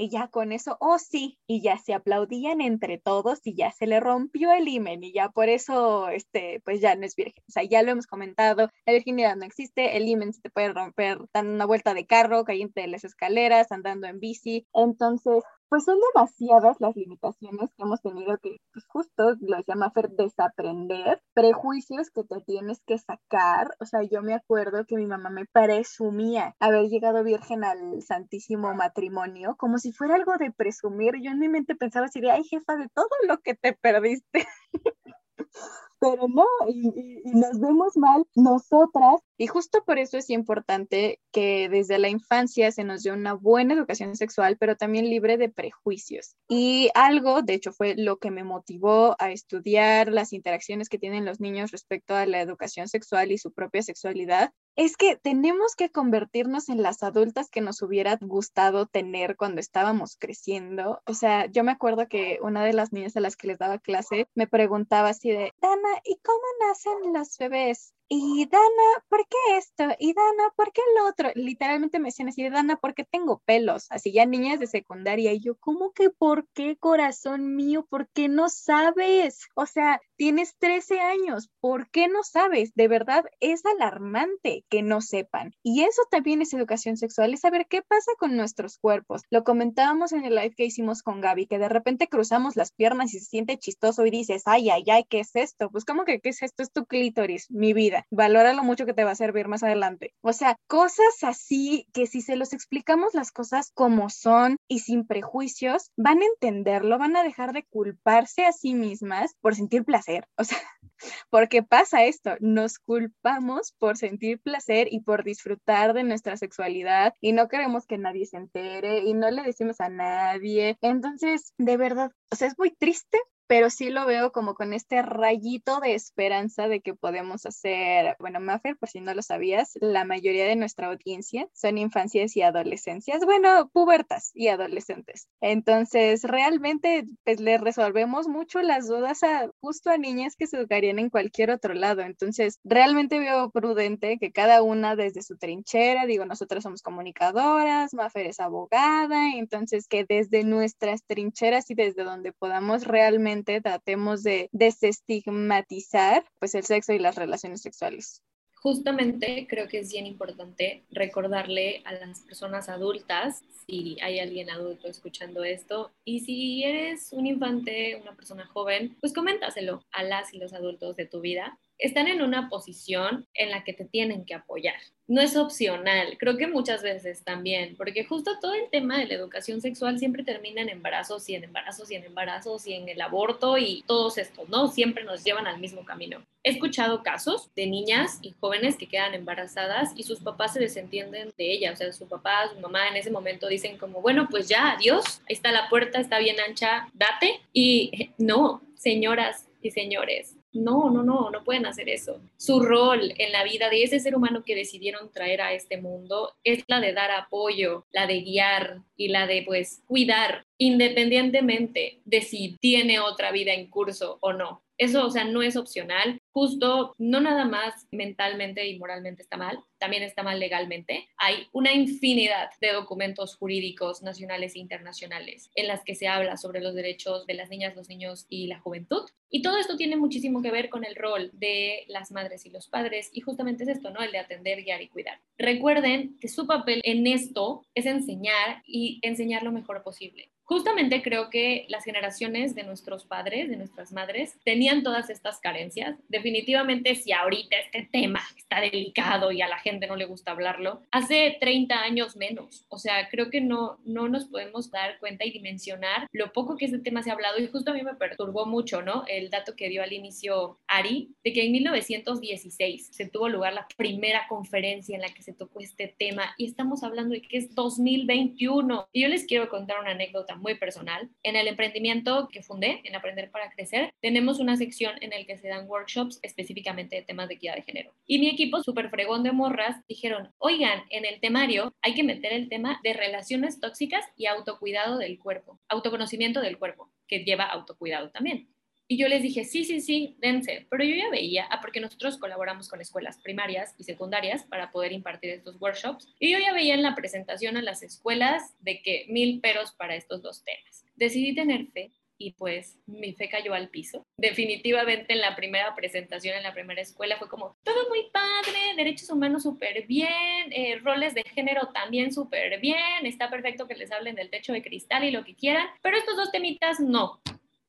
Y 0.00 0.08
ya 0.08 0.28
con 0.28 0.50
eso, 0.52 0.78
oh 0.80 0.98
sí, 0.98 1.38
y 1.46 1.60
ya 1.60 1.76
se 1.76 1.92
aplaudían 1.92 2.62
entre 2.62 2.96
todos 2.96 3.40
y 3.44 3.54
ya 3.54 3.70
se 3.70 3.86
le 3.86 4.00
rompió 4.00 4.50
el 4.50 4.66
himen 4.66 5.04
y 5.04 5.12
ya 5.12 5.28
por 5.28 5.50
eso, 5.50 6.08
este, 6.08 6.62
pues 6.64 6.80
ya 6.80 6.94
no 6.96 7.04
es 7.04 7.14
virgen. 7.14 7.44
O 7.46 7.52
sea, 7.52 7.64
ya 7.64 7.82
lo 7.82 7.90
hemos 7.90 8.06
comentado, 8.06 8.70
la 8.86 8.92
virginidad 8.94 9.36
no 9.36 9.44
existe, 9.44 9.98
el 9.98 10.08
himen 10.08 10.32
se 10.32 10.40
te 10.40 10.48
puede 10.48 10.72
romper 10.72 11.18
dando 11.34 11.52
una 11.52 11.66
vuelta 11.66 11.92
de 11.92 12.06
carro, 12.06 12.44
cayendo 12.44 12.72
de 12.76 12.86
las 12.86 13.04
escaleras, 13.04 13.72
andando 13.72 14.06
en 14.06 14.20
bici. 14.20 14.66
Entonces, 14.72 15.44
pues 15.70 15.84
son 15.84 15.98
demasiadas 16.12 16.78
las 16.80 16.96
limitaciones 16.96 17.70
que 17.76 17.84
hemos 17.84 18.02
tenido 18.02 18.36
que, 18.38 18.56
pues 18.72 18.84
justo, 18.88 19.36
lo 19.40 19.60
llama 19.64 19.92
Fer, 19.92 20.10
desaprender, 20.10 21.22
prejuicios 21.32 22.10
que 22.10 22.24
te 22.24 22.40
tienes 22.40 22.82
que 22.84 22.98
sacar. 22.98 23.76
O 23.78 23.86
sea, 23.86 24.02
yo 24.02 24.20
me 24.20 24.34
acuerdo 24.34 24.84
que 24.84 24.96
mi 24.96 25.06
mamá 25.06 25.30
me 25.30 25.46
presumía 25.46 26.56
haber 26.58 26.88
llegado 26.88 27.22
virgen 27.22 27.62
al 27.62 28.02
santísimo 28.02 28.74
matrimonio, 28.74 29.54
como 29.56 29.78
si 29.78 29.92
fuera 29.92 30.16
algo 30.16 30.36
de 30.38 30.50
presumir. 30.50 31.14
Yo 31.22 31.30
en 31.30 31.38
mi 31.38 31.48
mente 31.48 31.76
pensaba 31.76 32.06
así 32.06 32.20
de, 32.20 32.32
ay 32.32 32.42
jefa, 32.42 32.74
de 32.74 32.88
todo 32.88 33.08
lo 33.28 33.38
que 33.38 33.54
te 33.54 33.72
perdiste. 33.72 34.48
pero 36.00 36.28
no, 36.28 36.46
y, 36.66 37.22
nos 37.32 37.60
vemos 37.60 37.96
mal 37.96 38.24
nosotras. 38.34 39.20
Y 39.36 39.46
justo 39.46 39.82
por 39.86 39.98
eso 39.98 40.18
es 40.18 40.28
importante 40.30 41.20
que 41.32 41.68
desde 41.68 41.98
la 41.98 42.08
infancia 42.08 42.72
se 42.72 42.84
nos 42.84 43.02
dé 43.02 43.12
una 43.12 43.34
buena 43.34 43.74
educación 43.74 44.16
sexual, 44.16 44.56
pero 44.58 44.76
también 44.76 45.08
libre 45.08 45.36
de 45.36 45.48
prejuicios. 45.48 46.36
Y 46.48 46.90
algo, 46.94 47.42
de 47.42 47.54
hecho, 47.54 47.72
fue 47.72 47.94
lo 47.96 48.18
que 48.18 48.30
me 48.30 48.44
motivó 48.44 49.16
a 49.18 49.30
estudiar 49.30 50.10
las 50.10 50.32
interacciones 50.32 50.88
que 50.88 50.98
tienen 50.98 51.24
los 51.24 51.40
niños 51.40 51.70
respecto 51.70 52.14
a 52.14 52.26
la 52.26 52.40
educación 52.40 52.88
sexual 52.88 53.32
y 53.32 53.38
su 53.38 53.52
propia 53.52 53.82
sexualidad, 53.82 54.52
es 54.80 54.96
que 54.96 55.14
tenemos 55.14 55.76
que 55.76 55.90
convertirnos 55.90 56.70
en 56.70 56.82
las 56.82 57.02
adultas 57.02 57.50
que 57.50 57.60
nos 57.60 57.82
hubiera 57.82 58.16
gustado 58.16 58.86
tener 58.86 59.36
cuando 59.36 59.60
estábamos 59.60 60.16
creciendo. 60.16 61.02
O 61.04 61.12
sea, 61.12 61.44
yo 61.44 61.64
me 61.64 61.72
acuerdo 61.72 62.08
que 62.08 62.38
una 62.40 62.64
de 62.64 62.72
las 62.72 62.90
niñas 62.90 63.14
a 63.14 63.20
las 63.20 63.36
que 63.36 63.48
les 63.48 63.58
daba 63.58 63.78
clase 63.78 64.26
me 64.34 64.46
preguntaba 64.46 65.10
así 65.10 65.28
de, 65.28 65.52
Dana, 65.60 66.00
¿y 66.02 66.18
cómo 66.24 66.40
nacen 66.66 67.12
los 67.12 67.36
bebés? 67.36 67.92
Y 68.12 68.44
Dana, 68.50 69.04
¿por 69.08 69.20
qué 69.28 69.56
esto? 69.56 69.84
Y 70.00 70.14
Dana, 70.14 70.50
¿por 70.56 70.72
qué 70.72 70.82
lo 70.98 71.06
otro? 71.06 71.30
Literalmente 71.36 72.00
me 72.00 72.08
decían 72.08 72.28
así, 72.28 72.42
Dana, 72.48 72.74
¿por 72.74 72.92
qué 72.92 73.04
tengo 73.04 73.40
pelos? 73.44 73.86
Así 73.88 74.10
ya 74.10 74.26
niñas 74.26 74.58
de 74.58 74.66
secundaria. 74.66 75.32
Y 75.32 75.38
yo, 75.38 75.54
¿cómo 75.60 75.92
que 75.92 76.10
por 76.10 76.48
qué, 76.48 76.76
corazón 76.76 77.54
mío? 77.54 77.86
¿Por 77.88 78.08
qué 78.08 78.28
no 78.28 78.48
sabes? 78.48 79.46
O 79.54 79.64
sea, 79.64 80.00
tienes 80.16 80.56
13 80.58 80.98
años, 80.98 81.50
¿por 81.60 81.88
qué 81.90 82.08
no 82.08 82.24
sabes? 82.24 82.72
De 82.74 82.88
verdad, 82.88 83.26
es 83.38 83.64
alarmante 83.64 84.64
que 84.68 84.82
no 84.82 85.02
sepan. 85.02 85.54
Y 85.62 85.82
eso 85.82 86.02
también 86.10 86.42
es 86.42 86.52
educación 86.52 86.96
sexual, 86.96 87.32
es 87.32 87.42
saber 87.42 87.68
qué 87.70 87.80
pasa 87.82 88.10
con 88.18 88.36
nuestros 88.36 88.76
cuerpos. 88.78 89.22
Lo 89.30 89.44
comentábamos 89.44 90.12
en 90.12 90.24
el 90.24 90.34
live 90.34 90.56
que 90.56 90.64
hicimos 90.64 91.04
con 91.04 91.20
Gaby, 91.20 91.46
que 91.46 91.60
de 91.60 91.68
repente 91.68 92.08
cruzamos 92.08 92.56
las 92.56 92.72
piernas 92.72 93.14
y 93.14 93.20
se 93.20 93.26
siente 93.26 93.56
chistoso 93.56 94.04
y 94.04 94.10
dices, 94.10 94.42
ay, 94.46 94.68
ay, 94.70 94.82
ay, 94.90 95.04
¿qué 95.08 95.20
es 95.20 95.36
esto? 95.36 95.70
Pues, 95.70 95.84
¿cómo 95.84 96.04
que 96.04 96.18
qué 96.18 96.30
es 96.30 96.42
esto? 96.42 96.64
Es 96.64 96.72
tu 96.72 96.86
clítoris, 96.86 97.48
mi 97.52 97.72
vida 97.72 97.99
valora 98.10 98.52
lo 98.52 98.62
mucho 98.62 98.86
que 98.86 98.94
te 98.94 99.04
va 99.04 99.12
a 99.12 99.16
servir 99.16 99.48
más 99.48 99.62
adelante. 99.62 100.14
O 100.20 100.32
sea, 100.32 100.56
cosas 100.66 101.22
así 101.22 101.86
que 101.92 102.06
si 102.06 102.20
se 102.20 102.36
los 102.36 102.52
explicamos 102.52 103.14
las 103.14 103.32
cosas 103.32 103.72
como 103.74 104.10
son 104.10 104.56
y 104.68 104.80
sin 104.80 105.06
prejuicios, 105.06 105.90
van 105.96 106.22
a 106.22 106.26
entenderlo, 106.26 106.98
van 106.98 107.16
a 107.16 107.22
dejar 107.22 107.52
de 107.52 107.64
culparse 107.64 108.44
a 108.44 108.52
sí 108.52 108.74
mismas 108.74 109.34
por 109.40 109.54
sentir 109.54 109.84
placer. 109.84 110.26
O 110.36 110.44
sea, 110.44 110.58
porque 111.30 111.62
pasa 111.62 112.04
esto, 112.04 112.36
nos 112.40 112.78
culpamos 112.78 113.72
por 113.78 113.96
sentir 113.96 114.40
placer 114.40 114.88
y 114.90 115.00
por 115.00 115.24
disfrutar 115.24 115.94
de 115.94 116.04
nuestra 116.04 116.36
sexualidad 116.36 117.14
y 117.20 117.32
no 117.32 117.48
queremos 117.48 117.86
que 117.86 117.98
nadie 117.98 118.26
se 118.26 118.36
entere 118.36 119.00
y 119.00 119.14
no 119.14 119.30
le 119.30 119.42
decimos 119.42 119.80
a 119.80 119.88
nadie. 119.88 120.76
Entonces, 120.80 121.52
de 121.58 121.76
verdad, 121.76 122.12
o 122.30 122.36
sea, 122.36 122.48
es 122.48 122.58
muy 122.58 122.70
triste, 122.70 123.18
pero 123.50 123.68
sí 123.68 123.90
lo 123.90 124.06
veo 124.06 124.30
como 124.30 124.54
con 124.54 124.72
este 124.72 125.02
rayito 125.02 125.80
de 125.80 125.94
esperanza 125.94 126.68
de 126.68 126.80
que 126.80 126.94
podemos 126.94 127.46
hacer, 127.46 128.14
bueno, 128.20 128.38
Maffer, 128.38 128.76
por 128.76 128.88
si 128.88 129.00
no 129.00 129.12
lo 129.12 129.22
sabías, 129.22 129.72
la 129.80 130.04
mayoría 130.04 130.44
de 130.44 130.54
nuestra 130.54 130.86
audiencia 130.86 131.48
son 131.52 131.76
infancias 131.76 132.36
y 132.36 132.42
adolescencias, 132.42 133.24
bueno, 133.24 133.68
pubertas 133.72 134.30
y 134.34 134.46
adolescentes. 134.46 135.26
Entonces, 135.40 136.22
realmente, 136.22 137.08
pues 137.24 137.40
le 137.40 137.58
resolvemos 137.58 138.28
mucho 138.28 138.62
las 138.62 138.86
dudas 138.86 139.24
a 139.24 139.50
justo 139.60 139.90
a 139.90 139.98
niñas 139.98 140.36
que 140.36 140.46
se 140.46 140.56
educarían 140.56 141.00
en 141.00 141.10
cualquier 141.10 141.50
otro 141.50 141.74
lado. 141.74 142.02
Entonces, 142.02 142.60
realmente 142.62 143.18
veo 143.18 143.50
prudente 143.50 144.18
que 144.20 144.30
cada 144.30 144.62
una 144.62 144.94
desde 144.94 145.22
su 145.22 145.38
trinchera, 145.38 146.06
digo, 146.06 146.24
nosotros 146.24 146.62
somos 146.62 146.82
comunicadoras, 146.82 147.94
Maffer 147.94 148.28
es 148.28 148.38
abogada, 148.38 149.34
entonces 149.34 149.88
que 149.88 150.06
desde 150.08 150.44
nuestras 150.44 151.02
trincheras 151.04 151.68
y 151.72 151.74
desde 151.74 152.04
donde 152.04 152.32
podamos 152.32 152.86
realmente 152.86 153.39
tratemos 153.44 154.22
de 154.22 154.48
desestigmatizar 154.52 156.24
pues 156.38 156.54
el 156.54 156.64
sexo 156.64 156.92
y 156.92 156.98
las 156.98 157.16
relaciones 157.16 157.62
sexuales. 157.62 158.22
Justamente 158.62 159.46
creo 159.48 159.68
que 159.68 159.78
es 159.78 159.90
bien 159.90 160.06
importante 160.06 160.84
recordarle 160.90 161.82
a 161.86 161.94
las 161.94 162.20
personas 162.20 162.68
adultas, 162.68 163.42
si 163.66 163.96
hay 164.02 164.18
alguien 164.18 164.50
adulto 164.50 164.86
escuchando 164.86 165.44
esto, 165.44 165.92
y 166.04 166.20
si 166.20 166.62
eres 166.64 167.10
un 167.12 167.26
infante, 167.26 167.96
una 167.96 168.14
persona 168.14 168.46
joven, 168.46 168.98
pues 169.00 169.14
coméntaselo 169.14 169.82
a 169.92 170.02
las 170.02 170.34
y 170.34 170.38
los 170.38 170.52
adultos 170.52 170.94
de 170.96 171.06
tu 171.06 171.22
vida. 171.22 171.58
Están 171.80 172.08
en 172.08 172.22
una 172.22 172.48
posición 172.48 173.26
en 173.34 173.50
la 173.50 173.64
que 173.64 173.72
te 173.72 173.84
tienen 173.84 174.24
que 174.24 174.34
apoyar 174.34 174.74
no 175.10 175.20
es 175.20 175.36
opcional. 175.36 176.16
Creo 176.20 176.36
que 176.36 176.46
muchas 176.46 176.84
veces 176.84 177.24
también, 177.24 177.74
porque 177.74 178.04
justo 178.04 178.38
todo 178.40 178.54
el 178.54 178.70
tema 178.70 178.96
de 178.96 179.06
la 179.06 179.14
educación 179.14 179.60
sexual 179.60 179.98
siempre 179.98 180.22
termina 180.22 180.62
en 180.62 180.68
embarazos 180.68 181.28
y 181.28 181.34
en 181.34 181.42
embarazos 181.42 181.90
y 181.90 181.96
en 181.96 182.04
embarazos 182.04 182.64
y 182.68 182.74
en 182.74 182.88
el 182.88 183.00
aborto 183.00 183.58
y 183.58 183.82
todos 183.88 184.18
estos, 184.18 184.48
¿no? 184.48 184.68
Siempre 184.68 185.02
nos 185.02 185.24
llevan 185.24 185.48
al 185.48 185.58
mismo 185.58 185.84
camino. 185.84 186.24
He 186.44 186.50
escuchado 186.50 187.02
casos 187.02 187.50
de 187.56 187.66
niñas 187.66 188.20
y 188.22 188.36
jóvenes 188.38 188.76
que 188.76 188.86
quedan 188.86 189.14
embarazadas 189.14 189.90
y 189.96 190.04
sus 190.04 190.20
papás 190.20 190.52
se 190.52 190.60
desentienden 190.60 191.32
de 191.36 191.52
ella, 191.54 191.72
o 191.72 191.76
sea, 191.76 191.92
su 191.92 192.06
papá, 192.06 192.48
su 192.54 192.60
mamá 192.60 192.86
en 192.86 192.96
ese 192.96 193.10
momento 193.10 193.48
dicen 193.48 193.78
como, 193.78 194.00
bueno, 194.00 194.28
pues 194.30 194.48
ya, 194.48 194.70
adiós, 194.70 195.22
ahí 195.28 195.34
está 195.34 195.50
la 195.50 195.68
puerta, 195.68 195.98
está 195.98 196.20
bien 196.20 196.36
ancha, 196.38 196.88
date. 196.94 197.40
Y 197.52 198.12
no, 198.16 198.62
señoras 198.76 199.48
y 199.60 199.72
señores, 199.72 200.36
no, 200.52 200.90
no, 200.90 201.02
no, 201.02 201.30
no 201.30 201.44
pueden 201.44 201.66
hacer 201.66 201.88
eso. 201.88 202.20
Su 202.36 202.60
rol 202.60 203.12
en 203.18 203.32
la 203.32 203.44
vida 203.44 203.70
de 203.70 203.82
ese 203.82 204.00
ser 204.00 204.16
humano 204.16 204.42
que 204.44 204.54
decidieron 204.54 205.10
traer 205.12 205.40
a 205.40 205.52
este 205.52 205.80
mundo 205.80 206.34
es 206.44 206.64
la 206.66 206.80
de 206.80 206.92
dar 206.92 207.10
apoyo, 207.10 207.86
la 207.92 208.06
de 208.06 208.20
guiar 208.20 208.82
y 208.96 209.08
la 209.08 209.26
de 209.26 209.42
pues 209.46 209.82
cuidar 209.86 210.46
independientemente 210.58 212.00
de 212.04 212.20
si 212.20 212.56
tiene 212.60 213.00
otra 213.00 213.32
vida 213.32 213.52
en 213.52 213.70
curso 213.70 214.18
o 214.20 214.32
no. 214.32 214.62
Eso, 214.76 215.06
o 215.06 215.10
sea, 215.10 215.24
no 215.24 215.42
es 215.42 215.56
opcional. 215.56 216.19
Justo, 216.32 216.94
no 216.98 217.20
nada 217.20 217.44
más 217.44 217.86
mentalmente 217.90 218.66
y 218.66 218.78
moralmente 218.78 219.22
está 219.22 219.36
mal, 219.36 219.58
también 219.78 220.02
está 220.02 220.22
mal 220.22 220.38
legalmente. 220.38 221.08
Hay 221.16 221.48
una 221.52 221.72
infinidad 221.72 222.50
de 222.60 222.72
documentos 222.72 223.36
jurídicos 223.36 224.02
nacionales 224.02 224.54
e 224.54 224.60
internacionales 224.60 225.50
en 225.54 225.66
las 225.66 225.82
que 225.82 225.94
se 225.94 226.06
habla 226.06 226.36
sobre 226.36 226.60
los 226.60 226.74
derechos 226.74 227.26
de 227.26 227.34
las 227.34 227.50
niñas, 227.50 227.74
los 227.74 227.88
niños 227.88 228.26
y 228.28 228.46
la 228.46 228.60
juventud. 228.60 229.02
Y 229.28 229.42
todo 229.42 229.58
esto 229.58 229.76
tiene 229.76 229.96
muchísimo 229.96 230.42
que 230.42 230.50
ver 230.50 230.68
con 230.70 230.84
el 230.84 230.96
rol 230.96 231.30
de 231.32 231.84
las 231.88 232.10
madres 232.10 232.46
y 232.46 232.50
los 232.50 232.68
padres. 232.68 233.10
Y 233.12 233.20
justamente 233.20 233.64
es 233.64 233.70
esto, 233.70 233.90
¿no? 233.90 234.02
El 234.02 234.12
de 234.12 234.18
atender, 234.18 234.62
guiar 234.62 234.82
y 234.82 234.88
cuidar. 234.88 235.20
Recuerden 235.38 236.18
que 236.20 236.28
su 236.28 236.46
papel 236.46 236.80
en 236.84 237.06
esto 237.06 237.64
es 237.74 237.86
enseñar 237.86 238.62
y 238.66 238.98
enseñar 239.02 239.42
lo 239.42 239.52
mejor 239.52 239.82
posible 239.82 240.30
justamente 240.50 241.00
creo 241.00 241.30
que 241.30 241.64
las 241.68 241.84
generaciones 241.84 242.56
de 242.56 242.64
nuestros 242.64 243.04
padres, 243.04 243.48
de 243.48 243.56
nuestras 243.56 243.92
madres, 243.92 244.36
tenían 244.42 244.82
todas 244.82 245.08
estas 245.08 245.38
carencias. 245.38 245.96
Definitivamente, 246.08 246.96
si 246.96 247.12
ahorita 247.12 247.56
este 247.56 247.88
tema 247.92 248.20
está 248.36 248.60
delicado 248.60 249.30
y 249.30 249.42
a 249.42 249.48
la 249.48 249.60
gente 249.60 249.86
no 249.86 249.94
le 249.94 250.06
gusta 250.06 250.32
hablarlo, 250.32 250.82
hace 250.90 251.36
30 251.38 251.80
años 251.80 252.16
menos. 252.16 252.66
O 252.68 252.78
sea, 252.78 253.08
creo 253.10 253.30
que 253.30 253.40
no, 253.40 253.78
no 253.84 254.08
nos 254.08 254.24
podemos 254.24 254.72
dar 254.72 254.98
cuenta 254.98 255.24
y 255.24 255.30
dimensionar 255.30 256.08
lo 256.10 256.32
poco 256.32 256.56
que 256.56 256.64
este 256.64 256.80
tema 256.80 257.04
se 257.04 257.10
ha 257.10 257.12
hablado. 257.12 257.38
Y 257.38 257.46
justo 257.46 257.70
a 257.70 257.74
mí 257.74 257.84
me 257.84 257.94
perturbó 257.94 258.44
mucho, 258.44 258.82
¿no? 258.82 259.04
El 259.06 259.30
dato 259.30 259.54
que 259.54 259.68
dio 259.68 259.84
al 259.84 259.92
inicio 259.92 260.58
Ari, 260.66 261.14
de 261.22 261.32
que 261.32 261.44
en 261.44 261.52
1916 261.52 262.88
se 262.90 263.08
tuvo 263.08 263.28
lugar 263.28 263.52
la 263.52 263.68
primera 263.76 264.26
conferencia 264.28 264.96
en 264.96 265.02
la 265.02 265.14
que 265.14 265.22
se 265.22 265.32
tocó 265.32 265.60
este 265.60 265.94
tema 265.96 266.34
y 266.36 266.46
estamos 266.46 266.82
hablando 266.82 267.14
de 267.14 267.22
que 267.22 267.38
es 267.38 267.54
2021. 267.54 268.88
Y 268.92 269.02
yo 269.02 269.08
les 269.08 269.26
quiero 269.26 269.48
contar 269.48 269.78
una 269.78 269.92
anécdota 269.92 270.39
muy 270.40 270.56
personal. 270.56 271.08
En 271.22 271.36
el 271.36 271.48
emprendimiento 271.48 272.28
que 272.32 272.42
fundé, 272.42 272.80
en 272.84 272.94
Aprender 272.94 273.30
para 273.30 273.50
Crecer, 273.50 273.92
tenemos 274.00 274.40
una 274.40 274.56
sección 274.56 274.94
en 275.00 275.12
el 275.12 275.26
que 275.26 275.36
se 275.36 275.48
dan 275.48 275.68
workshops 275.68 276.18
específicamente 276.22 276.96
de 276.96 277.02
temas 277.02 277.28
de 277.28 277.34
equidad 277.34 277.54
de 277.54 277.62
género. 277.62 277.94
Y 278.06 278.18
mi 278.18 278.28
equipo, 278.28 278.62
súper 278.62 278.90
fregón 278.90 279.22
de 279.22 279.32
morras, 279.32 279.76
dijeron, 279.88 280.30
oigan, 280.38 280.84
en 280.90 281.04
el 281.04 281.20
temario 281.20 281.74
hay 281.82 281.94
que 281.94 282.04
meter 282.04 282.32
el 282.32 282.48
tema 282.48 282.80
de 282.82 282.92
relaciones 282.92 283.60
tóxicas 283.60 284.04
y 284.16 284.26
autocuidado 284.26 284.98
del 284.98 285.18
cuerpo, 285.18 285.60
autoconocimiento 285.68 286.40
del 286.40 286.58
cuerpo, 286.58 286.90
que 287.06 287.24
lleva 287.24 287.44
autocuidado 287.44 288.10
también. 288.10 288.48
Y 288.90 288.96
yo 288.96 289.06
les 289.06 289.22
dije, 289.22 289.44
sí, 289.44 289.64
sí, 289.64 289.80
sí, 289.80 290.16
dense. 290.18 290.66
Pero 290.68 290.82
yo 290.82 290.96
ya 290.96 291.08
veía, 291.10 291.46
ah, 291.48 291.60
porque 291.60 291.78
nosotros 291.78 292.18
colaboramos 292.18 292.68
con 292.68 292.80
escuelas 292.80 293.20
primarias 293.22 293.72
y 293.78 293.84
secundarias 293.84 294.42
para 294.42 294.72
poder 294.72 294.90
impartir 294.90 295.30
estos 295.30 295.60
workshops. 295.60 296.08
Y 296.18 296.32
yo 296.32 296.40
ya 296.40 296.52
veía 296.52 296.74
en 296.74 296.82
la 296.82 296.96
presentación 296.96 297.56
a 297.56 297.62
las 297.62 297.84
escuelas 297.84 298.52
de 298.58 298.82
que 298.82 299.06
mil 299.08 299.40
peros 299.40 299.70
para 299.70 299.94
estos 299.94 300.22
dos 300.22 300.42
temas. 300.42 300.84
Decidí 300.96 301.36
tener 301.36 301.68
fe 301.68 301.92
y 302.18 302.32
pues 302.32 302.80
mi 302.86 303.12
fe 303.12 303.28
cayó 303.28 303.54
al 303.54 303.68
piso. 303.68 304.04
Definitivamente 304.16 305.12
en 305.12 305.20
la 305.20 305.36
primera 305.36 305.72
presentación 305.76 306.36
en 306.36 306.42
la 306.42 306.52
primera 306.52 306.82
escuela 306.82 307.16
fue 307.16 307.28
como 307.28 307.56
todo 307.62 307.88
muy 307.90 308.10
padre, 308.12 308.58
derechos 308.76 309.08
humanos 309.08 309.44
súper 309.44 309.86
bien, 309.86 310.50
eh, 310.50 310.80
roles 310.82 311.14
de 311.14 311.22
género 311.22 311.68
también 311.68 312.12
súper 312.12 312.58
bien, 312.58 313.06
está 313.06 313.30
perfecto 313.30 313.68
que 313.68 313.76
les 313.76 313.92
hablen 313.92 314.16
del 314.16 314.30
techo 314.30 314.52
de 314.52 314.62
cristal 314.62 315.04
y 315.04 315.12
lo 315.12 315.24
que 315.24 315.36
quieran, 315.36 315.68
pero 315.80 315.96
estos 315.96 316.16
dos 316.16 316.32
temitas 316.32 316.80
no. 316.80 317.20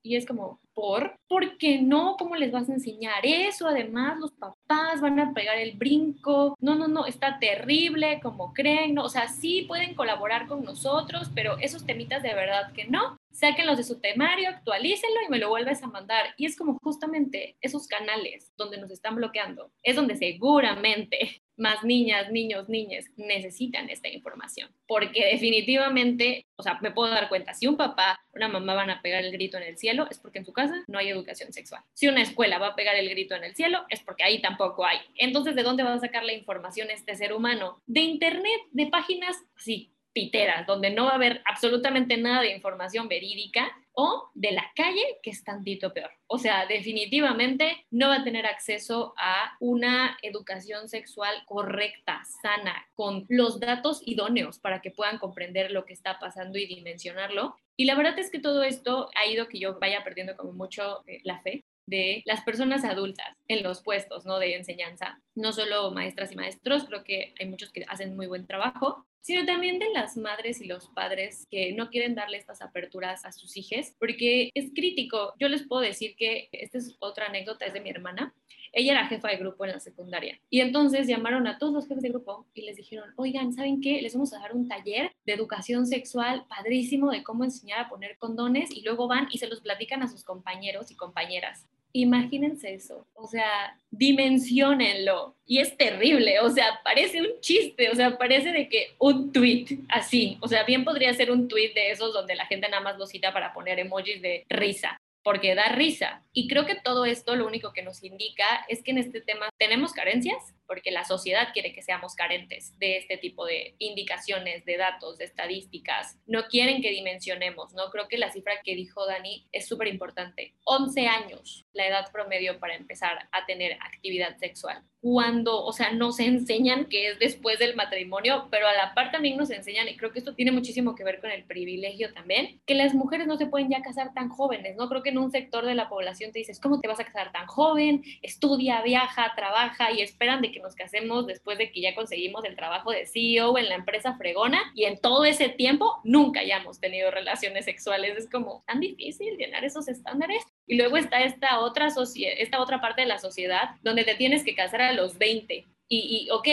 Y 0.04 0.16
es 0.16 0.26
como, 0.26 0.60
¿por? 0.74 1.20
¿Por 1.28 1.58
qué 1.58 1.82
no? 1.82 2.16
¿Cómo 2.18 2.36
les 2.36 2.52
vas 2.52 2.70
a 2.70 2.74
enseñar 2.74 3.26
eso? 3.26 3.68
Además, 3.68 4.18
los 4.20 4.32
papás 4.32 4.58
van 5.02 5.20
a 5.20 5.34
pegar 5.34 5.58
el 5.58 5.74
brinco. 5.74 6.56
No, 6.60 6.76
no, 6.76 6.88
no, 6.88 7.06
está 7.06 7.40
terrible, 7.40 8.20
como 8.22 8.54
creen. 8.54 8.96
No, 8.96 9.06
o 9.06 9.10
sea, 9.10 9.28
sí 9.28 9.64
pueden 9.68 9.96
colaborar 9.96 10.48
con 10.48 10.64
nosotros, 10.64 11.30
pero 11.34 11.58
esos 11.60 11.86
temitas 11.86 12.24
de 12.24 12.34
verdad 12.34 12.72
que 12.74 12.86
no. 12.86 13.18
Sáquenlos 13.32 13.78
de 13.78 13.84
su 13.84 14.00
temario, 14.02 14.50
actualícenlo 14.50 15.22
y 15.26 15.30
me 15.30 15.40
lo 15.40 15.50
vuelves 15.50 15.82
a 15.84 15.88
mandar. 15.88 16.34
Y 16.38 16.46
es 16.46 16.58
como 16.58 16.78
justamente 16.84 17.56
esos 17.62 17.88
canales 17.88 18.52
donde 18.58 18.78
nos 18.78 18.92
están 18.92 19.16
bloqueando. 19.16 19.72
Es 19.84 19.96
donde 19.96 20.16
seguramente 20.16 21.42
más 21.62 21.84
niñas, 21.84 22.32
niños, 22.32 22.68
niñas 22.68 23.06
necesitan 23.16 23.90
esta 23.90 24.10
información. 24.10 24.70
Porque 24.88 25.26
definitivamente, 25.32 26.46
o 26.58 26.64
sea, 26.64 26.80
me 26.82 26.92
puedo 26.92 27.12
dar 27.12 27.30
cuenta, 27.30 27.54
si 27.54 27.68
un 27.68 27.78
papá, 27.78 28.20
una 28.34 28.48
mamá 28.48 28.74
van 28.74 28.90
a 28.90 29.02
pegar 29.02 29.24
el 29.24 29.32
grito 29.32 29.58
en 29.58 29.64
el 29.64 29.78
cielo, 29.78 30.08
es 30.10 30.20
porque 30.20 30.40
en 30.40 30.46
su 30.46 30.54
casa 30.54 30.84
no 30.88 30.98
hay 30.98 31.10
educación 31.10 31.54
sexual. 31.54 31.84
Si 31.94 32.08
una 32.08 32.22
escuela 32.22 32.58
va 32.58 32.70
a 32.70 32.76
pegar 32.76 32.96
el 32.96 33.10
grito 33.10 33.36
en 33.36 33.44
el 33.44 33.56
cielo, 33.56 33.86
es 33.90 34.02
porque 34.02 34.24
ahí 34.24 34.42
tampoco 34.42 34.61
hay. 34.86 35.00
Entonces, 35.16 35.56
¿de 35.56 35.64
dónde 35.64 35.84
va 35.84 35.94
a 35.94 36.00
sacar 36.00 36.24
la 36.24 36.34
información 36.34 36.90
este 36.90 37.16
ser 37.16 37.34
humano? 37.34 37.82
De 37.86 38.02
internet, 38.02 38.62
de 38.72 38.88
páginas, 38.88 39.38
sí, 39.58 39.94
piteras, 40.14 40.68
donde 40.68 40.90
no 40.90 41.06
va 41.06 41.12
a 41.12 41.16
haber 41.16 41.42
absolutamente 41.46 42.18
nada 42.18 42.42
de 42.42 42.54
información 42.56 43.08
verídica, 43.08 43.72
o 43.94 44.30
de 44.34 44.52
la 44.52 44.72
calle, 44.76 45.20
que 45.22 45.32
es 45.32 45.44
tantito 45.44 45.94
peor. 45.94 46.12
O 46.28 46.38
sea, 46.38 46.66
definitivamente 46.66 47.86
no 47.92 48.10
va 48.10 48.18
a 48.18 48.24
tener 48.24 48.46
acceso 48.46 49.14
a 49.18 49.56
una 49.60 50.18
educación 50.22 50.88
sexual 50.88 51.44
correcta, 51.46 52.22
sana, 52.42 52.88
con 52.96 53.26
los 53.30 53.60
datos 53.60 54.02
idóneos 54.06 54.60
para 54.60 54.82
que 54.82 54.92
puedan 54.92 55.18
comprender 55.18 55.72
lo 55.72 55.86
que 55.86 55.94
está 55.94 56.20
pasando 56.20 56.58
y 56.58 56.68
dimensionarlo. 56.68 57.56
Y 57.76 57.86
la 57.86 57.96
verdad 57.96 58.18
es 58.20 58.32
que 58.32 58.40
todo 58.40 58.64
esto 58.64 59.10
ha 59.16 59.26
ido 59.26 59.48
que 59.48 59.60
yo 59.60 59.78
vaya 59.80 60.04
perdiendo 60.04 60.36
como 60.36 60.54
mucho 60.54 61.04
eh, 61.08 61.20
la 61.24 61.42
fe 61.42 61.66
de 61.92 62.24
las 62.26 62.42
personas 62.42 62.86
adultas 62.86 63.38
en 63.50 63.62
los 63.64 63.84
puestos 63.84 64.26
¿no? 64.26 64.40
de 64.40 64.56
enseñanza, 64.56 65.20
no 65.36 65.52
solo 65.52 65.92
maestras 65.92 66.32
y 66.32 66.36
maestros, 66.36 66.86
creo 66.86 67.04
que 67.04 67.36
hay 67.38 67.48
muchos 67.48 67.72
que 67.72 67.84
hacen 67.88 68.16
muy 68.16 68.28
buen 68.28 68.48
trabajo, 68.48 69.06
sino 69.20 69.46
también 69.46 69.78
de 69.78 69.90
las 69.90 70.18
madres 70.18 70.62
y 70.62 70.68
los 70.68 70.88
padres 70.90 71.48
que 71.52 71.74
no 71.74 71.90
quieren 71.90 72.16
darle 72.16 72.38
estas 72.38 72.62
aperturas 72.62 73.26
a 73.26 73.32
sus 73.32 73.56
hijos, 73.56 73.94
porque 74.00 74.52
es 74.56 74.72
crítico. 74.74 75.34
Yo 75.38 75.48
les 75.48 75.68
puedo 75.68 75.82
decir 75.82 76.16
que 76.16 76.50
esta 76.54 76.80
es 76.80 76.96
otra 77.00 77.28
anécdota, 77.28 77.66
es 77.66 77.74
de 77.74 77.82
mi 77.82 77.90
hermana. 77.90 78.34
Ella 78.74 78.94
era 78.94 79.08
jefa 79.08 79.28
de 79.28 79.38
grupo 79.38 79.66
en 79.66 79.74
la 79.74 79.80
secundaria. 79.80 80.40
Y 80.50 80.62
entonces 80.62 81.08
llamaron 81.08 81.46
a 81.46 81.58
todos 81.58 81.74
los 81.74 81.88
jefes 81.88 82.04
de 82.04 82.10
grupo 82.10 82.48
y 82.54 82.62
les 82.62 82.78
dijeron, 82.78 83.14
oigan, 83.18 83.54
¿saben 83.54 83.82
qué? 83.82 84.02
Les 84.02 84.14
vamos 84.14 84.34
a 84.34 84.40
dar 84.40 84.56
un 84.56 84.68
taller 84.68 85.12
de 85.26 85.34
educación 85.34 85.86
sexual 85.86 86.46
padrísimo 86.48 87.12
de 87.12 87.22
cómo 87.22 87.44
enseñar 87.44 87.82
a 87.82 87.90
poner 87.90 88.18
condones 88.18 88.72
y 88.72 88.82
luego 88.82 89.08
van 89.08 89.28
y 89.30 89.38
se 89.38 89.48
los 89.48 89.60
platican 89.60 90.02
a 90.04 90.08
sus 90.08 90.24
compañeros 90.24 90.90
y 90.90 90.96
compañeras. 90.96 91.68
Imagínense 91.94 92.74
eso, 92.74 93.06
o 93.14 93.28
sea, 93.28 93.78
dimensionenlo. 93.90 95.36
Y 95.46 95.60
es 95.60 95.76
terrible, 95.76 96.40
o 96.40 96.50
sea, 96.50 96.80
parece 96.84 97.22
un 97.22 97.40
chiste, 97.42 97.90
o 97.90 97.96
sea, 97.96 98.18
parece 98.18 98.52
de 98.52 98.70
que 98.70 98.96
un 99.00 99.32
tweet 99.32 99.66
así, 99.90 100.38
o 100.42 100.48
sea, 100.48 100.64
bien 100.64 100.86
podría 100.86 101.14
ser 101.14 101.32
un 101.32 101.48
tweet 101.48 101.74
de 101.74 101.92
esos 101.92 102.14
donde 102.14 102.36
la 102.36 102.46
gente 102.46 102.70
nada 102.70 102.82
más 102.82 102.98
lo 102.98 103.06
cita 103.06 103.34
para 103.34 103.54
poner 103.54 103.80
emojis 103.80 104.22
de 104.22 104.46
risa 104.50 104.98
porque 105.24 105.56
da 105.56 105.70
risa. 105.70 106.24
Y 106.34 106.48
creo 106.48 106.66
que 106.66 106.76
todo 106.76 107.06
esto 107.06 107.36
lo 107.36 107.46
único 107.46 107.74
que 107.74 107.84
nos 107.84 108.04
indica 108.04 108.66
es 108.68 108.82
que 108.84 108.92
en 108.92 108.98
este 108.98 109.22
tema 109.22 109.50
tenemos 109.58 109.94
carencias, 109.94 110.54
porque 110.72 110.90
la 110.90 111.04
sociedad 111.04 111.50
quiere 111.52 111.74
que 111.74 111.82
seamos 111.82 112.16
carentes 112.16 112.80
de 112.80 112.96
este 112.96 113.18
tipo 113.18 113.46
de 113.46 113.76
indicaciones, 113.78 114.64
de 114.64 114.78
datos, 114.78 115.18
de 115.18 115.26
estadísticas. 115.26 116.18
No 116.28 116.46
quieren 116.48 116.82
que 116.82 116.92
dimensionemos, 116.92 117.74
¿no? 117.74 117.90
Creo 117.90 118.08
que 118.08 118.18
la 118.18 118.32
cifra 118.32 118.62
que 118.64 118.74
dijo 118.74 119.06
Dani 119.06 119.46
es 119.52 119.68
súper 119.68 119.90
importante. 119.90 120.54
11 120.64 121.08
años, 121.08 121.66
la 121.74 121.88
edad 121.88 122.10
promedio 122.14 122.58
para 122.58 122.76
empezar 122.76 123.28
a 123.34 123.46
tener 123.46 123.74
actividad 123.82 124.38
sexual. 124.38 124.82
Cuando, 125.02 125.66
o 125.66 125.74
sea, 125.74 125.92
nos 125.92 126.20
enseñan 126.20 126.86
que 126.86 127.08
es 127.08 127.20
después 127.20 127.58
del 127.58 127.76
matrimonio, 127.76 128.48
pero 128.52 128.68
a 128.68 128.74
la 128.74 128.94
par 128.94 129.12
también 129.12 129.36
nos 129.36 129.50
enseñan, 129.50 129.90
y 129.90 129.98
creo 129.98 130.12
que 130.12 130.20
esto 130.20 130.36
tiene 130.36 130.52
muchísimo 130.52 130.94
que 130.94 131.04
ver 131.04 131.20
con 131.20 131.32
el 131.32 131.44
privilegio 131.44 132.14
también, 132.14 132.62
que 132.68 132.76
las 132.76 132.94
mujeres 132.94 133.26
no 133.26 133.36
se 133.36 133.48
pueden 133.48 133.70
ya 133.70 133.82
casar 133.82 134.14
tan 134.14 134.30
jóvenes, 134.30 134.76
¿no? 134.78 134.88
Creo 134.88 135.02
que 135.02 135.10
en 135.10 135.18
un 135.18 135.32
sector 135.32 135.66
de 135.66 135.74
la 135.74 135.90
población 135.90 136.32
te 136.32 136.40
dices, 136.40 136.60
¿cómo 136.62 136.80
te 136.80 136.88
vas 136.88 137.00
a 137.00 137.06
casar 137.06 137.32
tan 137.32 137.48
joven? 137.48 138.04
Estudia, 138.22 138.84
viaja, 138.84 139.34
trabaja 139.36 139.92
y 139.92 140.02
esperan 140.02 140.42
de 140.42 140.52
que 140.52 140.61
nos 140.62 140.76
casemos 140.76 141.28
después 141.28 141.58
de 141.58 141.72
que 141.72 141.82
ya 141.82 141.96
conseguimos 141.96 142.44
el 142.46 142.56
trabajo 142.56 142.92
de 142.92 143.06
CEO 143.06 143.58
en 143.58 143.70
la 143.70 143.76
empresa 143.76 144.16
fregona 144.18 144.62
y 144.76 144.86
en 144.86 145.00
todo 145.00 145.26
ese 145.26 145.50
tiempo 145.50 146.00
nunca 146.04 146.42
hayamos 146.42 146.80
tenido 146.80 147.12
relaciones 147.12 147.66
sexuales. 147.66 148.18
Es 148.18 148.30
como 148.30 148.64
tan 148.68 148.80
difícil 148.80 149.38
llenar 149.38 149.66
esos 149.66 149.88
estándares. 149.88 150.44
Y 150.68 150.78
luego 150.78 150.98
está 150.98 151.22
esta 151.24 151.60
otra, 151.60 151.88
esta 151.88 152.62
otra 152.62 152.80
parte 152.80 153.02
de 153.02 153.08
la 153.08 153.18
sociedad 153.18 153.72
donde 153.82 154.04
te 154.04 154.16
tienes 154.16 154.44
que 154.44 154.56
casar 154.56 154.82
a 154.82 154.94
los 154.94 155.18
20. 155.18 155.68
Y, 155.88 156.28
y 156.28 156.30
ok, 156.32 156.48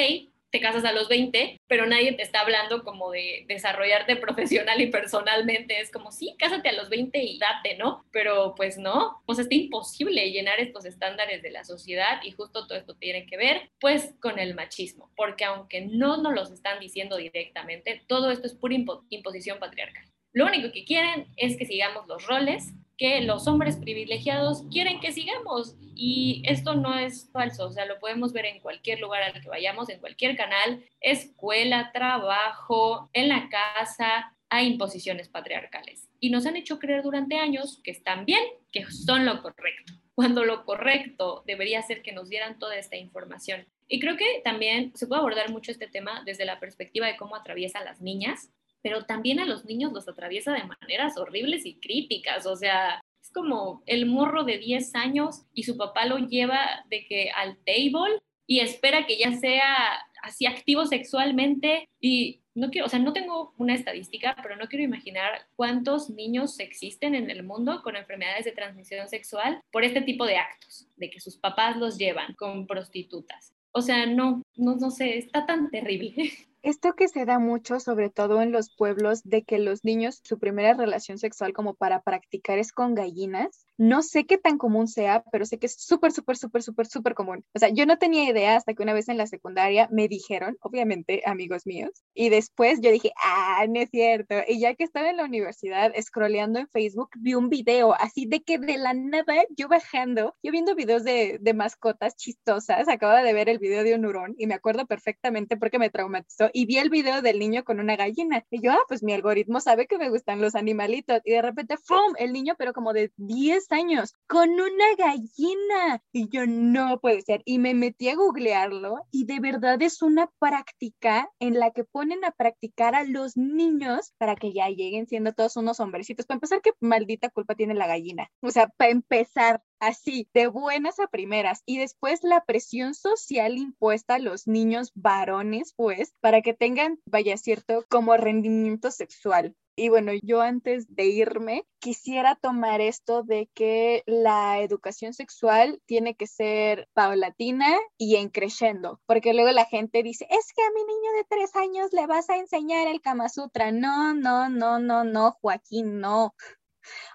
te 0.51 0.61
casas 0.61 0.85
a 0.85 0.93
los 0.93 1.09
20, 1.09 1.61
pero 1.67 1.87
nadie 1.87 2.13
te 2.13 2.23
está 2.23 2.41
hablando 2.41 2.83
como 2.85 3.11
de 3.11 3.45
desarrollarte 3.49 4.17
profesional 4.17 4.81
y 4.81 4.87
personalmente. 4.87 5.81
Es 5.81 5.91
como, 5.91 6.13
sí, 6.13 6.35
cásate 6.39 6.69
a 6.69 6.73
los 6.73 6.89
20 6.89 7.19
y 7.23 7.39
date, 7.39 7.77
¿no? 7.77 8.05
Pero 8.13 8.55
pues 8.57 8.79
no, 8.79 9.23
pues 9.27 9.39
está 9.39 9.55
imposible 9.55 10.31
llenar 10.31 10.61
estos 10.61 10.85
estándares 10.85 11.43
de 11.43 11.51
la 11.51 11.65
sociedad 11.65 12.21
y 12.23 12.33
justo 12.33 12.67
todo 12.67 12.79
esto 12.79 12.95
tiene 12.97 13.27
que 13.27 13.37
ver 13.37 13.71
pues 13.81 14.15
con 14.21 14.39
el 14.39 14.55
machismo, 14.55 15.11
porque 15.17 15.45
aunque 15.45 15.83
no 15.83 16.17
nos 16.23 16.35
los 16.35 16.51
están 16.51 16.81
diciendo 16.81 17.17
directamente, 17.17 18.03
todo 18.07 18.31
esto 18.31 18.47
es 18.47 18.55
pura 18.55 18.77
imposición 19.11 19.59
patriarcal. 19.59 20.05
Lo 20.33 20.47
único 20.47 20.71
que 20.73 20.85
quieren 20.85 21.27
es 21.37 21.57
que 21.57 21.67
sigamos 21.67 22.07
los 22.07 22.27
roles 22.27 22.73
que 22.99 23.21
los 23.23 23.47
hombres 23.47 23.77
privilegiados 23.77 24.65
quieren 24.71 25.01
que 25.01 25.13
sigamos. 25.13 25.77
Y 25.95 26.43
esto 26.45 26.75
no 26.75 26.99
es 26.99 27.31
falso, 27.33 27.67
o 27.67 27.73
sea, 27.73 27.87
lo 27.87 27.99
podemos 27.99 28.33
ver 28.33 28.45
en 28.47 28.61
cualquier 28.61 29.01
lugar 29.01 29.23
al 29.23 29.41
que 29.41 29.49
vayamos, 29.49 29.89
en 29.89 30.01
cualquier 30.01 30.37
canal, 30.37 30.85
escuela, 31.01 31.91
trabajo, 31.93 33.09
en 33.13 33.29
la 33.29 33.49
casa, 33.49 34.37
hay 34.51 34.67
imposiciones 34.67 35.29
patriarcales. 35.29 36.09
Y 36.21 36.31
nos 36.31 36.47
han 36.47 36.57
hecho 36.57 36.79
creer 36.79 37.03
durante 37.03 37.39
años 37.39 37.81
que 37.83 37.91
están 37.91 38.25
bien, 38.25 38.43
que 38.73 38.85
son 38.91 39.25
lo 39.25 39.43
correcto, 39.43 39.93
cuando 40.15 40.45
lo 40.45 40.65
correcto 40.65 41.45
debería 41.47 41.83
ser 41.83 42.03
que 42.03 42.13
nos 42.13 42.29
dieran 42.29 42.59
toda 42.59 42.77
esta 42.77 42.97
información. 42.97 43.67
Y 43.87 44.01
creo 44.01 44.17
que 44.17 44.41
también 44.45 44.93
se 44.95 45.07
puede 45.07 45.21
abordar 45.21 45.51
mucho 45.51 45.71
este 45.71 45.87
tema 45.87 46.23
desde 46.25 46.45
la 46.45 46.61
perspectiva 46.61 47.07
de 47.07 47.17
cómo 47.17 47.37
atraviesan 47.37 47.85
las 47.85 48.01
niñas, 48.01 48.51
pero 48.83 49.05
también 49.05 49.41
a 49.41 49.47
los 49.47 49.65
niños 49.65 49.93
los 49.93 50.09
atraviesa 50.09 50.53
de 50.53 50.65
maneras 50.65 51.17
horribles 51.17 51.67
y 51.67 51.79
críticas, 51.81 52.47
o 52.47 52.57
sea, 52.57 53.01
es 53.23 53.31
como 53.33 53.83
el 53.87 54.07
morro 54.07 54.45
de 54.45 54.59
10 54.59 54.95
años 54.95 55.43
y 55.53 55.65
su 55.65 55.77
papá 55.77 56.07
lo 56.07 56.19
lleva 56.19 56.85
de 56.89 57.07
que 57.07 57.31
al 57.31 57.57
table 57.65 58.21
y 58.47 58.61
espera 58.61 59.07
que 59.07 59.19
ya 59.19 59.33
sea 59.33 60.01
así 60.23 60.47
activo 60.47 60.87
sexualmente 60.87 61.89
y 62.01 62.41
no 62.55 62.71
quiero, 62.71 62.87
o 62.87 62.89
sea, 62.89 62.99
no 62.99 63.13
tengo 63.13 63.55
una 63.57 63.75
estadística, 63.75 64.37
pero 64.43 64.57
no 64.57 64.67
quiero 64.67 64.85
imaginar 64.85 65.47
cuántos 65.55 66.11
niños 66.11 66.59
existen 66.59 67.15
en 67.15 67.31
el 67.31 67.45
mundo 67.45 67.83
con 67.83 67.95
enfermedades 67.95 68.45
de 68.45 68.53
transmisión 68.53 69.09
sexual 69.09 69.61
por 69.71 69.85
este 69.85 70.01
tipo 70.03 70.27
de 70.27 70.39
actos, 70.39 70.89
de 70.97 71.09
que 71.09 71.21
sus 71.21 71.37
papás 71.37 71.77
los 71.77 71.99
llevan 71.99 72.35
con 72.35 72.67
prostitutas. 72.67 73.55
O 73.71 73.81
sea, 73.81 74.07
no, 74.07 74.43
no, 74.57 74.77
no 74.77 74.91
sé, 74.91 75.19
está 75.19 75.47
tan 75.47 75.71
terrible. 75.71 76.15
Esto 76.63 76.95
que 76.95 77.07
se 77.07 77.25
da 77.25 77.39
mucho, 77.39 77.79
sobre 77.79 78.11
todo 78.11 78.43
en 78.43 78.51
los 78.51 78.75
pueblos, 78.75 79.23
de 79.23 79.45
que 79.45 79.59
los 79.59 79.85
niños, 79.85 80.21
su 80.25 80.39
primera 80.39 80.75
relación 80.75 81.19
sexual 81.19 81.53
como 81.53 81.75
para 81.75 82.03
practicar 82.03 82.59
es 82.59 82.73
con 82.73 82.97
gallinas, 82.97 83.68
No 83.79 84.03
sé 84.03 84.27
qué 84.27 84.39
tan 84.39 84.59
común 84.59 84.89
sea, 84.89 85.23
pero 85.31 85.47
sé 85.47 85.59
que 85.59 85.67
es 85.67 85.77
súper, 85.79 86.13
súper, 86.13 86.37
súper, 86.37 86.63
súper, 86.63 86.87
súper 86.87 87.15
común. 87.15 87.45
O 87.55 87.59
sea, 87.59 87.69
yo 87.69 87.87
no 87.87 87.97
tenía 87.97 88.29
idea 88.29 88.57
hasta 88.57 88.75
que 88.75 88.83
una 88.83 88.93
vez 88.93 89.09
en 89.09 89.17
la 89.17 89.27
secundaria 89.27 89.89
me 89.93 90.09
dijeron, 90.09 90.59
obviamente, 90.61 91.23
amigos 91.25 91.65
míos, 91.65 91.91
y 92.13 92.29
después 92.29 92.81
yo 92.83 92.91
dije, 92.91 93.13
ah, 93.25 93.65
no 93.69 93.81
es 93.81 93.91
cierto. 93.91 94.35
Y 94.49 94.61
ya 94.61 94.75
que 94.75 94.83
estaba 94.85 95.09
en 95.09 95.17
la 95.17 95.25
universidad, 95.25 95.93
scrolleando 96.01 96.59
en 96.59 96.69
Facebook, 96.69 97.11
vi 97.19 97.35
un 97.35 97.49
video 97.49 97.95
así 97.95 98.27
de 98.27 98.43
que 98.43 98.59
de 98.59 98.79
la 98.79 98.95
nada 98.95 99.35
yo 99.57 99.69
bajando, 99.69 100.35
yo 100.43 100.51
viendo 100.51 100.75
videos 100.75 101.05
de, 101.05 101.39
de 101.41 101.55
mascotas 101.55 102.17
chistosas, 102.17 102.89
acababa 102.89 103.23
de 103.23 103.33
ver 103.33 103.49
el 103.49 103.59
video 103.59 103.85
de 103.85 103.95
un 103.95 104.05
hurón 104.05 104.35
y 104.39 104.49
me 104.49 104.55
acuerdo 104.55 104.87
perfectamente 104.87 105.57
porque 105.57 105.79
me 105.79 105.91
traumatizó 105.91 106.51
y 106.53 106.67
vi 106.67 106.79
el 106.79 106.91
video 106.91 107.23
del 107.23 107.39
niño 107.39 107.63
con 107.63 107.79
una 107.79 107.95
gallina. 107.95 108.45
Y 108.51 108.61
yo, 108.61 108.73
ah, 108.73 108.85
pues 108.89 109.05
mi 109.05 109.13
algoritmo 109.13 109.61
sabe 109.61 109.87
que 109.87 109.99
me 109.99 110.11
gustan 110.11 110.41
los 110.41 110.57
animalitos. 110.57 111.21
Y 111.25 111.33
de 111.33 111.43
repente, 111.43 111.77
¡fum! 111.77 112.15
El 112.19 112.33
niño, 112.33 112.55
pero 112.59 112.73
como 112.73 112.93
de 112.93 113.13
10 113.17 113.68
años, 113.73 114.15
con 114.27 114.51
una 114.51 114.95
gallina. 114.97 116.03
Y 116.13 116.29
yo, 116.29 116.47
no 116.47 116.99
puede 117.01 117.23
ser. 117.23 117.43
Y 117.45 117.59
me 117.59 117.75
metí 117.75 118.09
a 118.09 118.17
googlearlo 118.17 119.07
y 119.11 119.25
de 119.25 119.41
verdad 119.41 119.81
es 119.83 120.03
una 120.03 120.31
práctica 120.39 121.31
en 121.39 121.59
la 121.59 121.71
que 121.71 121.85
ponen 121.85 122.25
a 122.25 122.33
practicar 122.33 122.95
a 122.95 123.05
los 123.05 123.37
niños 123.37 124.13
para 124.19 124.37
que 124.37 124.53
ya 124.53 124.69
lleguen 124.69 125.07
siendo 125.07 125.33
todos 125.33 125.57
unos 125.57 125.81
hombrecitos. 125.81 126.27
Para 126.27 126.37
empezar, 126.37 126.61
¿qué 126.63 126.73
maldita 126.81 127.31
culpa 127.31 127.55
tiene 127.55 127.75
la 127.75 127.87
gallina? 127.87 128.31
O 128.41 128.51
sea, 128.51 128.69
para 128.69 128.91
empezar, 128.91 129.63
así, 129.81 130.29
de 130.35 130.49
buenas 130.49 130.99
a 131.01 131.07
primeras. 131.07 131.63
Y 131.67 131.79
después 131.79 132.23
la 132.23 132.45
presión 132.45 132.95
social 132.95 133.57
impuesta 133.57 134.17
a 134.17 134.19
los 134.19 134.47
niños 134.47 134.93
varones, 134.95 135.75
pues, 135.77 136.15
para 136.21 136.43
que 136.43 136.55
tengan, 136.55 136.99
vaya 137.07 137.37
cierto, 137.37 137.85
como 137.89 138.17
rendimiento 138.17 138.91
sexual. 138.91 139.55
Y 139.79 139.91
bueno, 139.91 140.11
yo 140.25 140.41
antes 140.41 140.93
de 140.93 141.05
irme 141.05 141.65
quisiera 141.79 142.35
tomar 142.35 142.81
esto 142.81 143.23
de 143.23 143.49
que 143.55 144.03
la 144.07 144.61
educación 144.61 145.15
sexual 145.15 145.81
tiene 145.87 146.17
que 146.17 146.27
ser 146.27 146.89
paulatina 146.95 147.79
y 147.97 148.17
en 148.17 148.29
creciendo, 148.29 149.01
porque 149.07 149.35
luego 149.35 149.53
la 149.53 149.67
gente 149.67 150.03
dice, 150.03 150.27
es 150.31 150.53
que 150.53 150.63
a 150.63 150.71
mi 150.75 150.81
niño 150.81 151.13
de 151.19 151.27
tres 151.29 151.55
años 151.55 151.93
le 151.93 152.09
vas 152.09 152.29
a 152.29 152.39
enseñar 152.39 152.89
el 152.89 153.01
Kama 153.01 153.29
Sutra. 153.29 153.71
No, 153.71 154.15
no, 154.15 154.49
no, 154.49 154.81
no, 154.81 155.05
no, 155.05 155.37
Joaquín, 155.41 156.01
no. 156.01 156.35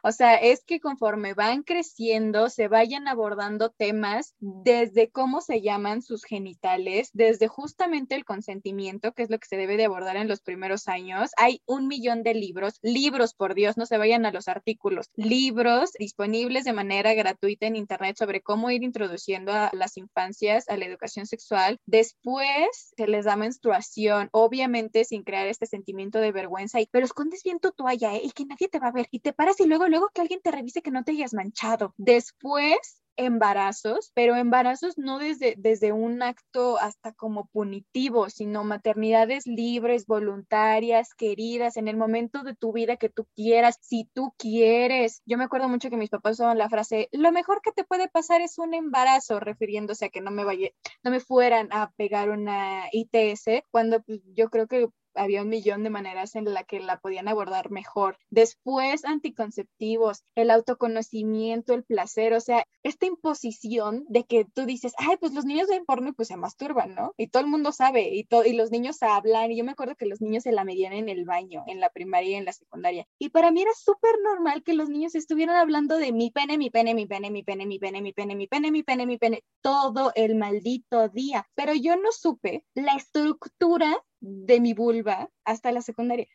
O 0.03 0.11
sea, 0.11 0.35
es 0.35 0.63
que 0.63 0.79
conforme 0.79 1.33
van 1.33 1.63
creciendo, 1.63 2.49
se 2.49 2.67
vayan 2.67 3.07
abordando 3.07 3.69
temas 3.69 4.35
desde 4.39 5.09
cómo 5.09 5.41
se 5.41 5.61
llaman 5.61 6.01
sus 6.01 6.23
genitales, 6.23 7.09
desde 7.13 7.47
justamente 7.47 8.15
el 8.15 8.25
consentimiento, 8.25 9.13
que 9.13 9.23
es 9.23 9.29
lo 9.29 9.39
que 9.39 9.47
se 9.47 9.57
debe 9.57 9.77
de 9.77 9.85
abordar 9.85 10.17
en 10.17 10.27
los 10.27 10.41
primeros 10.41 10.87
años. 10.87 11.31
Hay 11.37 11.61
un 11.65 11.87
millón 11.87 12.23
de 12.23 12.33
libros, 12.33 12.79
libros, 12.81 13.33
por 13.33 13.55
Dios, 13.55 13.77
no 13.77 13.85
se 13.85 13.97
vayan 13.97 14.25
a 14.25 14.31
los 14.31 14.47
artículos, 14.47 15.09
libros 15.15 15.91
disponibles 15.97 16.65
de 16.65 16.73
manera 16.73 17.13
gratuita 17.13 17.67
en 17.67 17.75
Internet 17.75 18.17
sobre 18.17 18.41
cómo 18.41 18.69
ir 18.71 18.83
introduciendo 18.83 19.51
a 19.53 19.69
las 19.73 19.97
infancias 19.97 20.67
a 20.69 20.77
la 20.77 20.85
educación 20.85 21.25
sexual. 21.25 21.79
Después 21.85 22.93
se 22.95 23.07
les 23.07 23.25
da 23.25 23.35
menstruación, 23.35 24.29
obviamente 24.31 25.05
sin 25.05 25.23
crear 25.23 25.47
este 25.47 25.65
sentimiento 25.65 26.19
de 26.19 26.31
vergüenza, 26.31 26.79
pero 26.91 27.05
escondes 27.05 27.43
bien 27.43 27.59
tu 27.59 27.71
toalla 27.71 28.15
¿eh? 28.15 28.21
y 28.23 28.31
que 28.31 28.45
nadie 28.45 28.67
te 28.67 28.79
va 28.79 28.87
a 28.87 28.91
ver 28.91 29.07
y 29.11 29.19
te 29.19 29.33
paras 29.33 29.52
y 29.59 29.65
luego, 29.65 29.87
luego 29.87 30.09
que 30.13 30.21
alguien 30.21 30.41
te 30.41 30.51
revise 30.51 30.81
que 30.81 30.91
no 30.91 31.03
te 31.03 31.11
hayas 31.11 31.33
manchado. 31.33 31.93
Después, 31.97 33.03
embarazos, 33.15 34.11
pero 34.15 34.35
embarazos 34.35 34.97
no 34.97 35.19
desde, 35.19 35.55
desde 35.57 35.91
un 35.91 36.21
acto 36.21 36.77
hasta 36.77 37.13
como 37.13 37.45
punitivo, 37.47 38.29
sino 38.29 38.63
maternidades 38.63 39.45
libres, 39.45 40.05
voluntarias, 40.05 41.13
queridas, 41.13 41.77
en 41.77 41.87
el 41.87 41.97
momento 41.97 42.43
de 42.43 42.55
tu 42.55 42.73
vida 42.73 42.97
que 42.97 43.09
tú 43.09 43.27
quieras, 43.35 43.77
si 43.81 44.09
tú 44.13 44.33
quieres. 44.37 45.21
Yo 45.25 45.37
me 45.37 45.43
acuerdo 45.43 45.69
mucho 45.69 45.89
que 45.89 45.97
mis 45.97 46.09
papás 46.09 46.33
usaban 46.33 46.57
la 46.57 46.69
frase, 46.69 47.09
lo 47.11 47.31
mejor 47.31 47.61
que 47.61 47.71
te 47.71 47.83
puede 47.83 48.07
pasar 48.09 48.41
es 48.41 48.57
un 48.57 48.73
embarazo, 48.73 49.39
refiriéndose 49.39 50.05
a 50.05 50.09
que 50.09 50.21
no 50.21 50.31
me 50.31 50.43
vaya, 50.43 50.69
no 51.03 51.11
me 51.11 51.19
fueran 51.19 51.69
a 51.71 51.91
pegar 51.91 52.29
una 52.29 52.87
ITS, 52.91 53.63
cuando 53.71 54.01
pues, 54.01 54.21
yo 54.33 54.49
creo 54.49 54.67
que 54.67 54.87
había 55.15 55.41
un 55.41 55.49
millón 55.49 55.83
de 55.83 55.89
maneras 55.89 56.35
en 56.35 56.53
la 56.53 56.63
que 56.63 56.79
la 56.79 56.99
podían 56.99 57.27
abordar 57.27 57.71
mejor. 57.71 58.17
Después, 58.29 59.05
anticonceptivos, 59.05 60.23
el 60.35 60.51
autoconocimiento, 60.51 61.73
el 61.73 61.83
placer, 61.83 62.33
o 62.33 62.39
sea, 62.39 62.65
esta 62.83 63.05
imposición 63.05 64.05
de 64.09 64.25
que 64.25 64.45
tú 64.45 64.65
dices, 64.65 64.93
ay, 64.97 65.17
pues 65.19 65.33
los 65.33 65.45
niños 65.45 65.67
ven 65.67 65.85
porno 65.85 66.13
pues 66.13 66.27
se 66.27 66.37
masturban, 66.37 66.95
¿no? 66.95 67.13
Y 67.17 67.27
todo 67.27 67.43
el 67.43 67.49
mundo 67.49 67.71
sabe, 67.71 68.09
y, 68.13 68.27
y 68.45 68.53
los 68.53 68.71
niños 68.71 69.01
hablan, 69.01 69.51
y 69.51 69.57
yo 69.57 69.63
me 69.63 69.71
acuerdo 69.71 69.95
que 69.95 70.05
los 70.05 70.21
niños 70.21 70.43
se 70.43 70.51
la 70.51 70.63
medían 70.63 70.93
en 70.93 71.09
el 71.09 71.25
baño, 71.25 71.63
en 71.67 71.79
la 71.79 71.89
primaria 71.89 72.31
y 72.31 72.35
en 72.35 72.45
la 72.45 72.53
secundaria. 72.53 73.05
Y 73.19 73.29
para 73.29 73.51
mí 73.51 73.61
era 73.61 73.73
súper 73.73 74.11
normal 74.23 74.63
que 74.63 74.73
los 74.73 74.89
niños 74.89 75.15
estuvieran 75.15 75.55
hablando 75.55 75.97
de 75.97 76.11
mi 76.11 76.31
pene, 76.31 76.57
mi 76.57 76.69
pene, 76.69 76.95
mi 76.95 77.05
pene, 77.05 77.29
mi 77.29 77.43
pene, 77.43 77.65
mi 77.65 77.79
pene, 77.79 78.01
mi 78.01 78.11
pene, 78.13 78.35
mi 78.35 78.47
pene, 78.47 78.71
mi 78.71 78.83
pene, 78.83 79.05
mi 79.05 79.17
pene, 79.17 79.43
todo 79.61 80.11
el 80.15 80.35
maldito 80.35 81.09
día. 81.09 81.47
Pero 81.55 81.73
yo 81.73 81.95
no 81.95 82.11
supe 82.11 82.65
la 82.73 82.95
estructura 82.95 84.03
de 84.23 84.61
mi 84.61 84.73
vulva 84.73 85.29
hasta 85.43 85.71
la 85.71 85.81
secundaria. 85.81 86.27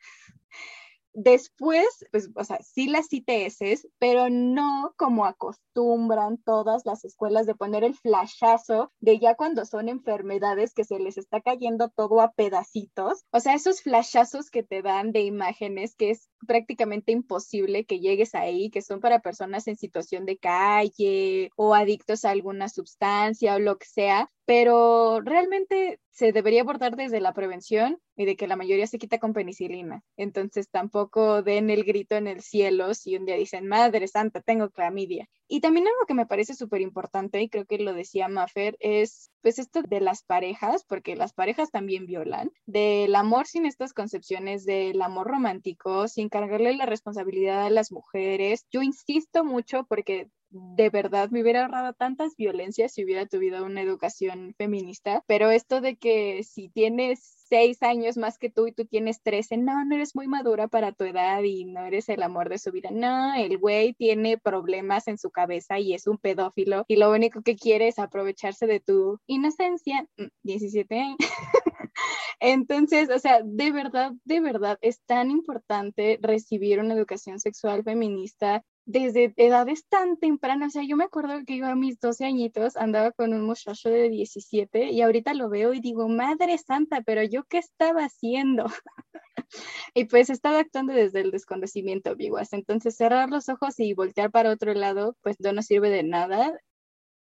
Después, 1.15 1.87
pues, 2.13 2.31
o 2.37 2.45
sea, 2.45 2.61
sí 2.63 2.87
las 2.87 3.13
ITS, 3.13 3.89
pero 3.99 4.31
no 4.31 4.95
como 4.97 5.25
acostumbran 5.25 6.39
todas 6.39 6.87
las 6.87 7.05
escuelas 7.05 7.45
de 7.47 7.57
poner 7.57 7.83
el 7.83 7.97
flashazo 7.97 8.93
de 9.01 9.19
ya 9.19 9.35
cuando 9.35 9.65
son 9.65 9.89
enfermedades 9.89 10.75
que 10.75 10.85
se 10.85 11.01
les 11.01 11.19
está 11.19 11.41
cayendo 11.41 11.89
todo 11.89 12.21
a 12.21 12.31
pedacitos. 12.33 13.25
O 13.33 13.41
sea, 13.41 13.55
esos 13.55 13.83
flashazos 13.83 14.51
que 14.51 14.63
te 14.63 14.81
dan 14.81 15.11
de 15.11 15.23
imágenes 15.23 15.97
que 15.97 16.11
es 16.11 16.29
prácticamente 16.47 17.11
imposible 17.11 17.85
que 17.85 17.99
llegues 17.99 18.37
ahí, 18.37 18.71
que 18.71 18.83
son 18.83 19.01
para 19.01 19.21
personas 19.21 19.67
en 19.67 19.77
situación 19.77 20.25
de 20.25 20.39
calle 20.39 21.51
o 21.57 21.75
adictos 21.75 22.25
a 22.25 22.31
alguna 22.31 22.69
sustancia 22.69 23.57
o 23.57 23.59
lo 23.59 23.77
que 23.77 23.87
sea, 23.87 24.31
pero 24.49 25.21
realmente 25.21 26.01
se 26.11 26.33
debería 26.33 26.63
abordar 26.63 26.97
desde 26.97 27.21
la 27.21 27.35
prevención 27.35 28.01
y 28.17 28.25
de 28.25 28.35
que 28.35 28.47
la 28.47 28.57
mayoría 28.57 28.87
se 28.87 28.97
quita 28.97 29.19
con 29.19 29.35
penicilina. 29.35 30.03
Entonces 30.17 30.71
tampoco 30.71 31.43
den 31.43 31.69
el 31.69 31.85
grito 31.85 32.17
en 32.17 32.27
el 32.27 32.41
cielo 32.41 32.95
si 32.95 33.15
un 33.15 33.27
día 33.27 33.37
dicen, 33.37 33.69
Madre 33.69 34.09
Santa, 34.09 34.41
tengo 34.41 34.71
clamidia. 34.71 35.29
Y 35.49 35.61
también 35.61 35.87
algo 35.87 36.07
que 36.07 36.15
me 36.15 36.25
parece 36.25 36.55
súper 36.55 36.81
importante, 36.81 37.43
y 37.43 37.51
creo 37.51 37.67
que 37.67 37.77
lo 37.77 37.93
decía 37.93 38.29
Maffer, 38.29 38.79
es 38.81 39.31
pues 39.43 39.59
esto 39.59 39.83
de 39.83 40.01
las 40.01 40.23
parejas, 40.23 40.83
porque 40.89 41.15
las 41.15 41.35
parejas 41.35 41.71
también 41.71 42.07
violan, 42.07 42.51
del 42.65 43.15
amor 43.17 43.47
sin 43.47 43.67
estas 43.67 43.93
concepciones 43.93 44.65
del 44.65 45.03
amor 45.03 45.27
romántico, 45.27 46.09
sin 46.09 46.31
cargarle 46.31 46.75
la 46.75 46.87
responsabilidad 46.87 47.67
a 47.67 47.71
las 47.71 47.93
mujeres. 47.93 48.67
Yo 48.71 48.81
insisto 48.81 49.45
mucho 49.45 49.85
porque 49.87 50.31
de 50.51 50.91
verdad 50.91 51.31
me 51.31 51.43
hubiera 51.43 51.63
ahorrado 51.63 51.93
tantas 51.93 52.37
violencias 52.37 52.93
si 52.93 53.05
hubiera 53.05 53.27
tenido 53.27 53.65
una 53.65 53.83
educación 53.83 54.55
feminista, 54.57 55.23
pero 55.27 55.51
esto 55.51 55.81
de 55.81 55.97
que 55.97 56.43
si 56.43 56.69
tienes 56.69 57.21
seis 57.49 57.83
años 57.83 58.17
más 58.17 58.39
que 58.39 58.51
tú 58.51 58.67
y 58.67 58.73
tú 58.73 58.85
tienes 58.85 59.23
trece, 59.23 59.57
no, 59.57 59.85
no 59.85 59.95
eres 59.95 60.15
muy 60.15 60.29
madura 60.29 60.69
para 60.69 60.93
tu 60.93 61.05
edad 61.05 61.43
y 61.43 61.65
no 61.65 61.85
eres 61.85 62.09
el 62.09 62.23
amor 62.23 62.49
de 62.49 62.59
su 62.59 62.71
vida. 62.73 62.91
No, 62.93 63.35
el 63.35 63.59
güey 63.59 63.95
tiene 63.95 64.39
problemas 64.39 65.09
en 65.09 65.19
su 65.19 65.31
cabeza 65.31 65.79
y 65.79 65.95
es 65.95 66.07
un 66.07 66.19
pedófilo 66.19 66.85
y 66.89 66.97
lo 66.97 67.11
único 67.11 67.43
que 67.43 67.57
quiere 67.57 67.89
es 67.89 67.99
aprovecharse 67.99 68.67
de 68.67 68.81
tu 68.81 69.19
inocencia. 69.27 70.07
17 70.43 70.95
mm, 70.95 70.99
años. 70.99 71.19
Entonces, 72.41 73.11
o 73.11 73.19
sea, 73.19 73.41
de 73.45 73.73
verdad, 73.73 74.13
de 74.25 74.41
verdad, 74.41 74.79
es 74.81 75.01
tan 75.07 75.31
importante 75.31 76.19
recibir 76.23 76.79
una 76.81 76.95
educación 76.95 77.41
sexual 77.41 77.83
feminista 77.83 78.65
desde 78.89 79.35
edades 79.37 79.87
tan 79.87 80.17
tempranas. 80.17 80.69
O 80.69 80.71
sea, 80.71 80.83
yo 80.83 80.97
me 80.97 81.05
acuerdo 81.05 81.45
que 81.47 81.59
yo 81.59 81.67
a 81.67 81.75
mis 81.75 82.01
12 82.01 82.25
añitos 82.25 82.75
andaba 82.77 83.13
con 83.13 83.35
un 83.35 83.43
muchacho 83.43 83.91
de 83.91 84.09
17 84.09 84.91
y 84.91 85.03
ahorita 85.03 85.35
lo 85.35 85.51
veo 85.51 85.75
y 85.75 85.81
digo, 85.81 86.09
madre 86.09 86.57
santa, 86.57 87.03
pero 87.03 87.23
yo 87.23 87.45
qué 87.45 87.59
estaba 87.59 88.05
haciendo. 88.05 88.65
y 89.95 90.07
pues 90.07 90.31
estaba 90.31 90.61
actuando 90.61 90.95
desde 90.95 91.21
el 91.21 91.31
desconocimiento, 91.31 92.17
viguas. 92.17 92.55
Entonces, 92.55 92.97
cerrar 92.97 93.29
los 93.29 93.51
ojos 93.51 93.79
y 93.79 93.93
voltear 93.93 94.31
para 94.31 94.51
otro 94.51 94.73
lado, 94.73 95.17
pues 95.21 95.37
no 95.39 95.53
nos 95.53 95.67
sirve 95.67 95.91
de 95.91 96.03
nada. 96.03 96.59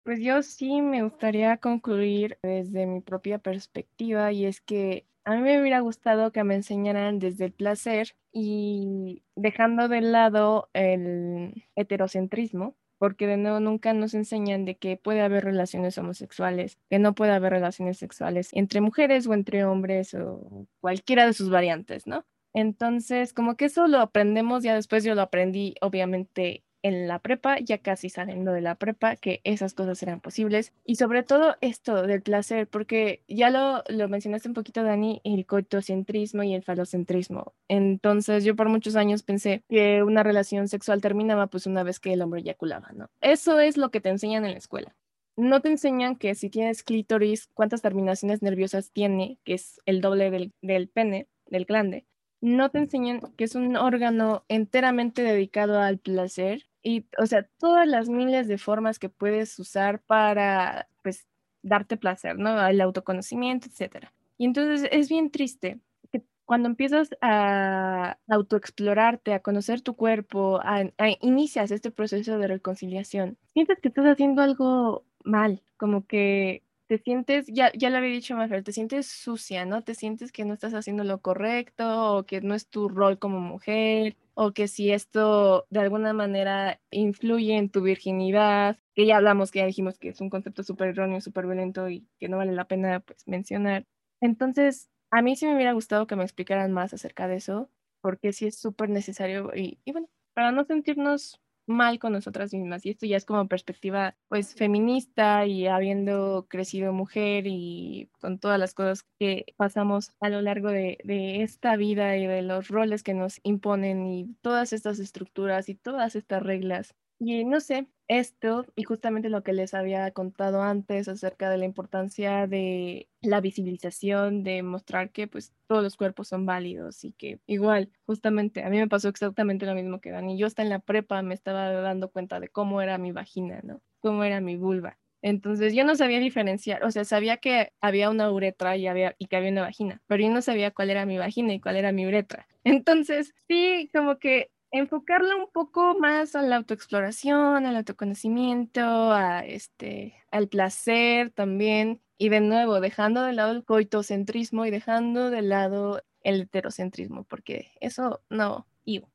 Pues 0.03 0.21
yo 0.21 0.43
sí 0.43 0.83
me 0.83 1.05
gustaría 1.05 1.57
concluir 1.59 2.37
desde 2.43 2.87
mi 2.87 3.01
propia 3.01 3.39
perspectiva 3.39 4.33
y 4.33 4.45
es 4.45 4.61
que 4.61 5.07
a 5.25 5.37
mí 5.37 5.41
me 5.41 5.61
hubiera 5.61 5.79
gustado 5.81 6.33
que 6.33 6.43
me 6.43 6.57
enseñaran 6.57 7.21
desde 7.21 7.45
el 7.45 7.53
placer 7.53 8.17
y 8.35 9.23
dejando 9.37 9.89
de 9.89 10.01
lado 10.01 10.69
el 10.75 11.65
heterocentrismo, 11.77 12.77
porque 12.99 13.29
de 13.29 13.37
nuevo 13.37 13.61
nunca 13.61 13.93
nos 13.95 14.13
enseñan 14.15 14.65
de 14.65 14.77
que 14.77 14.97
puede 14.97 15.23
haber 15.23 15.45
relaciones 15.45 15.97
homosexuales, 15.99 16.79
que 16.91 16.99
no 16.99 17.15
puede 17.15 17.33
haber 17.33 17.53
relaciones 17.53 17.99
sexuales 17.99 18.51
entre 18.53 18.81
mujeres 18.81 19.27
o 19.29 19.35
entre 19.35 19.65
hombres 19.65 20.15
o 20.15 20.67
cualquiera 20.81 21.27
de 21.27 21.33
sus 21.33 21.49
variantes, 21.49 22.07
¿no? 22.09 22.27
Entonces, 22.55 23.33
como 23.33 23.57
que 23.57 23.67
eso 23.67 23.87
lo 23.87 24.01
aprendemos, 24.01 24.65
ya 24.65 24.75
después 24.75 25.05
yo 25.05 25.15
lo 25.15 25.23
aprendí, 25.23 25.75
obviamente, 25.81 26.65
en 26.85 27.09
la 27.09 27.19
prepa, 27.19 27.59
ya 27.59 27.79
casi 27.79 28.11
saliendo 28.11 28.53
de 28.53 28.61
la 28.61 28.75
prepa, 28.75 29.17
que 29.17 29.41
esas 29.43 29.73
cosas 29.73 30.01
eran 30.03 30.21
posibles. 30.21 30.75
Y 30.85 30.97
sobre 30.97 31.23
todo 31.23 31.57
esto 31.63 32.07
del 32.07 32.21
placer, 32.21 32.69
porque 32.69 33.23
ya 33.27 33.49
lo, 33.49 33.83
lo 33.89 34.09
mencionaste 34.11 34.49
un 34.49 34.55
poquito, 34.55 34.85
Dani, 34.85 35.23
el 35.25 35.47
coitocentrismo 35.47 36.43
y 36.43 36.55
el 36.55 36.63
falocentrismo. 36.63 37.55
Entonces 37.69 38.45
yo 38.45 38.55
por 38.55 38.69
muchos 38.69 38.97
años 38.97 39.23
pensé 39.23 39.65
que 39.67 40.03
una 40.03 40.23
relación 40.23 40.69
sexual 40.69 41.01
terminaba 41.01 41.47
pues 41.47 41.67
una 41.67 41.83
vez 41.83 42.01
que 42.01 42.13
el 42.13 42.21
hombre 42.21 42.43
eyaculaba, 42.43 42.91
¿no? 42.93 43.09
Eso 43.23 43.61
es 43.61 43.79
lo 43.79 43.91
que 43.91 44.03
te 44.03 44.11
enseñan 44.11 44.45
en 44.45 44.53
la 44.53 44.59
escuela. 44.59 44.95
No 45.37 45.63
te 45.63 45.71
enseñan 45.71 46.17
que 46.17 46.35
si 46.35 46.51
tienes 46.51 46.83
clítoris, 46.83 47.49
cuántas 47.55 47.81
terminaciones 47.81 48.43
nerviosas 48.43 48.91
tiene, 48.93 49.39
que 49.43 49.55
es 49.55 49.81
el 49.87 50.03
doble 50.03 50.31
del, 50.31 50.53
del 50.61 50.89
pene, 50.91 51.29
del 51.47 51.65
glande 51.65 52.05
no 52.45 52.71
te 52.71 52.77
enseñan 52.77 53.21
que 53.39 53.45
es 53.45 53.55
un 53.55 53.75
órgano 53.75 54.45
enteramente 54.49 55.23
dedicado 55.23 55.81
al 55.81 55.99
placer 55.99 56.67
y, 56.85 57.07
o 57.19 57.27
sea, 57.27 57.49
todas 57.59 57.89
las 57.89 58.09
miles 58.11 58.47
de 58.47 58.59
formas 58.59 58.99
que 58.99 59.09
puedes 59.09 59.59
usar 59.59 60.03
para, 60.03 60.87
pues, 61.03 61.27
darte 61.63 61.97
placer, 61.97 62.39
¿no? 62.39 62.65
El 62.67 62.81
autoconocimiento, 62.83 63.69
etcétera. 63.69 64.13
Y 64.37 64.45
entonces 64.45 64.89
es 64.93 65.09
bien 65.09 65.31
triste 65.31 65.81
que 66.13 66.23
cuando 66.45 66.69
empiezas 66.69 67.09
a 67.23 68.19
autoexplorarte, 68.29 69.33
a 69.33 69.41
conocer 69.41 69.81
tu 69.81 69.97
cuerpo, 69.97 70.61
a, 70.63 70.85
inicias 71.23 71.71
este 71.71 71.91
proceso 71.91 72.39
de 72.39 72.49
reconciliación, 72.49 73.39
sientes 73.55 73.79
que 73.81 73.89
estás 73.89 74.05
haciendo 74.07 74.43
algo 74.43 75.07
mal, 75.25 75.63
como 75.79 76.07
que 76.07 76.63
te 76.87 76.99
sientes, 76.99 77.47
ya, 77.49 77.73
ya 77.73 77.89
lo 77.89 77.97
había 77.97 78.11
dicho 78.11 78.37
Mafer, 78.37 78.63
te 78.63 78.73
sientes 78.73 79.07
sucia, 79.07 79.65
¿no? 79.65 79.83
Te 79.83 79.95
sientes 79.95 80.33
que 80.33 80.45
no 80.45 80.53
estás 80.53 80.75
haciendo 80.75 81.03
lo 81.03 81.23
correcto 81.23 82.19
o 82.19 82.27
que 82.27 82.43
no 82.43 82.55
es 82.55 82.69
tu 82.69 82.91
rol 82.91 83.19
como 83.19 83.41
mujer 83.41 84.17
o 84.35 84.53
que 84.53 84.69
si 84.69 84.93
esto 84.93 85.67
de 85.71 85.81
alguna 85.81 86.13
manera 86.13 86.81
influye 86.91 87.57
en 87.57 87.71
tu 87.71 87.83
virginidad, 87.83 88.79
que 88.95 89.07
ya 89.07 89.17
hablamos, 89.17 89.51
que 89.51 89.61
ya 89.61 89.67
dijimos 89.67 89.99
que 89.99 90.09
es 90.11 90.21
un 90.21 90.31
concepto 90.31 90.63
súper 90.63 90.89
erróneo, 90.91 91.21
súper 91.21 91.47
violento 91.47 91.89
y 91.89 92.09
que 92.19 92.29
no 92.29 92.37
vale 92.39 92.53
la 92.53 92.67
pena 92.67 93.01
pues 93.01 93.27
mencionar. 93.29 93.87
Entonces, 94.21 94.91
a 95.11 95.23
mí 95.23 95.37
sí 95.37 95.47
me 95.47 95.55
hubiera 95.55 95.73
gustado 95.73 96.07
que 96.07 96.17
me 96.17 96.25
explicaran 96.25 96.73
más 96.73 96.93
acerca 96.95 97.29
de 97.29 97.37
eso, 97.37 97.71
porque 98.01 98.33
sí 98.33 98.47
es 98.47 98.59
súper 98.59 98.91
necesario 98.91 99.51
y, 99.55 99.79
y 99.85 99.93
bueno, 99.93 100.09
para 100.35 100.53
no 100.53 100.65
sentirnos 100.65 101.41
mal 101.67 101.99
con 101.99 102.13
nosotras 102.13 102.53
mismas. 102.53 102.85
Y 102.87 102.91
esto 102.91 103.07
ya 103.07 103.17
es 103.17 103.25
como 103.25 103.49
perspectiva, 103.49 104.17
pues, 104.29 104.55
feminista 104.55 105.47
y 105.47 105.67
habiendo 105.67 106.47
crecido 106.49 106.93
mujer 106.93 107.45
y 107.47 108.11
con 108.21 108.39
todas 108.39 108.59
las 108.59 108.75
cosas 108.75 109.05
que 109.19 109.47
pasamos 109.57 110.13
a 110.21 110.29
lo 110.29 110.41
largo 110.43 110.69
de, 110.71 110.99
de 111.05 111.43
esta 111.43 111.77
vida 111.77 112.17
y 112.17 112.27
de 112.27 112.43
los 112.43 112.69
roles 112.69 113.03
que 113.03 113.15
nos 113.15 113.41
imponen 113.43 114.07
y 114.07 114.35
todas 114.43 114.73
estas 114.73 114.99
estructuras 114.99 115.69
y 115.69 115.75
todas 115.75 116.17
estas 116.17 116.43
reglas. 116.43 116.95
Y 117.27 117.43
no 117.47 117.61
sé, 117.61 117.87
esto 118.07 118.67
y 118.77 118.83
justamente 118.83 119.31
lo 119.31 119.43
que 119.43 119.55
les 119.55 119.73
había 119.73 120.11
contado 120.11 120.61
antes 120.61 121.09
acerca 121.09 121.49
de 121.49 121.57
la 121.57 121.65
importancia 121.65 122.47
de 122.47 123.09
la 123.23 123.41
visibilización, 123.41 124.43
de 124.45 124.63
mostrar 124.63 125.11
que 125.11 125.27
pues 125.27 125.55
todos 125.67 125.83
los 125.83 125.97
cuerpos 125.97 126.29
son 126.29 126.45
válidos 126.45 127.03
y 127.03 127.13
que 127.13 127.41
igual, 127.47 127.91
justamente, 128.05 128.63
a 128.63 128.69
mí 128.69 128.77
me 128.77 128.89
pasó 128.89 129.09
exactamente 129.09 129.65
lo 129.65 129.75
mismo 129.75 130.01
que 130.03 130.11
Dani. 130.11 130.37
Yo 130.37 130.47
hasta 130.47 130.61
en 130.63 130.69
la 130.69 130.81
prepa 130.81 131.23
me 131.23 131.33
estaba 131.33 131.71
dando 131.73 132.11
cuenta 132.11 132.41
de 132.41 132.49
cómo 132.49 132.83
era 132.83 132.99
mi 132.99 133.11
vagina, 133.13 133.61
¿no? 133.63 133.81
Cómo 134.01 134.23
era 134.23 134.43
mi 134.43 134.57
vulva. 134.57 134.99
Entonces 135.23 135.73
yo 135.73 135.87
no 135.87 135.97
sabía 135.97 136.19
diferenciar, 136.19 136.85
o 136.85 136.91
sea, 136.91 137.07
sabía 137.07 137.39
que 137.39 137.73
había 137.81 138.11
una 138.11 138.31
uretra 138.31 138.77
y, 138.77 138.87
había, 138.87 139.17
y 139.19 139.29
que 139.29 139.37
había 139.37 139.51
una 139.51 139.63
vagina, 139.63 140.03
pero 140.07 140.23
yo 140.23 140.31
no 140.31 140.43
sabía 140.43 140.71
cuál 140.73 140.91
era 140.91 141.07
mi 141.07 141.17
vagina 141.17 141.55
y 141.55 141.61
cuál 141.61 141.77
era 141.77 141.93
mi 141.93 142.07
uretra. 142.07 142.47
Entonces, 142.65 143.33
sí, 143.49 143.89
como 143.95 144.19
que 144.19 144.51
enfocarla 144.79 145.37
un 145.37 145.49
poco 145.53 145.97
más 145.99 146.35
a 146.35 146.43
la 146.43 146.57
autoexploración, 146.57 147.65
al 147.65 147.77
autoconocimiento, 147.77 149.13
a 149.13 149.41
este, 149.41 150.17
al 150.33 150.49
placer 150.49 151.31
también. 151.31 152.03
Y 152.19 152.29
de 152.29 152.41
nuevo, 152.41 152.81
dejando 152.81 153.23
de 153.23 153.33
lado 153.33 153.53
el 153.53 153.65
coitocentrismo 153.65 154.67
y 154.67 154.71
dejando 154.71 155.31
de 155.31 155.43
lado 155.43 156.03
el 156.23 156.43
heterocentrismo, 156.43 157.25
porque 157.25 157.73
eso 157.81 158.23
no, 158.31 158.67
iba. 158.85 159.09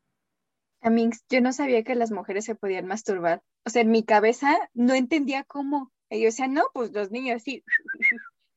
Amix, 0.82 1.26
yo 1.30 1.42
no 1.42 1.52
sabía 1.52 1.84
que 1.84 1.96
las 1.96 2.12
mujeres 2.12 2.46
se 2.46 2.56
podían 2.56 2.86
masturbar. 2.86 3.44
O 3.66 3.70
sea, 3.70 3.82
en 3.82 3.92
mi 3.92 4.04
cabeza 4.04 4.58
no 4.74 4.94
entendía 4.94 5.44
cómo. 5.44 5.92
Y 6.10 6.24
yo 6.24 6.30
no, 6.48 6.64
pues 6.74 6.92
los 6.92 7.12
niños 7.12 7.44
sí. 7.44 7.64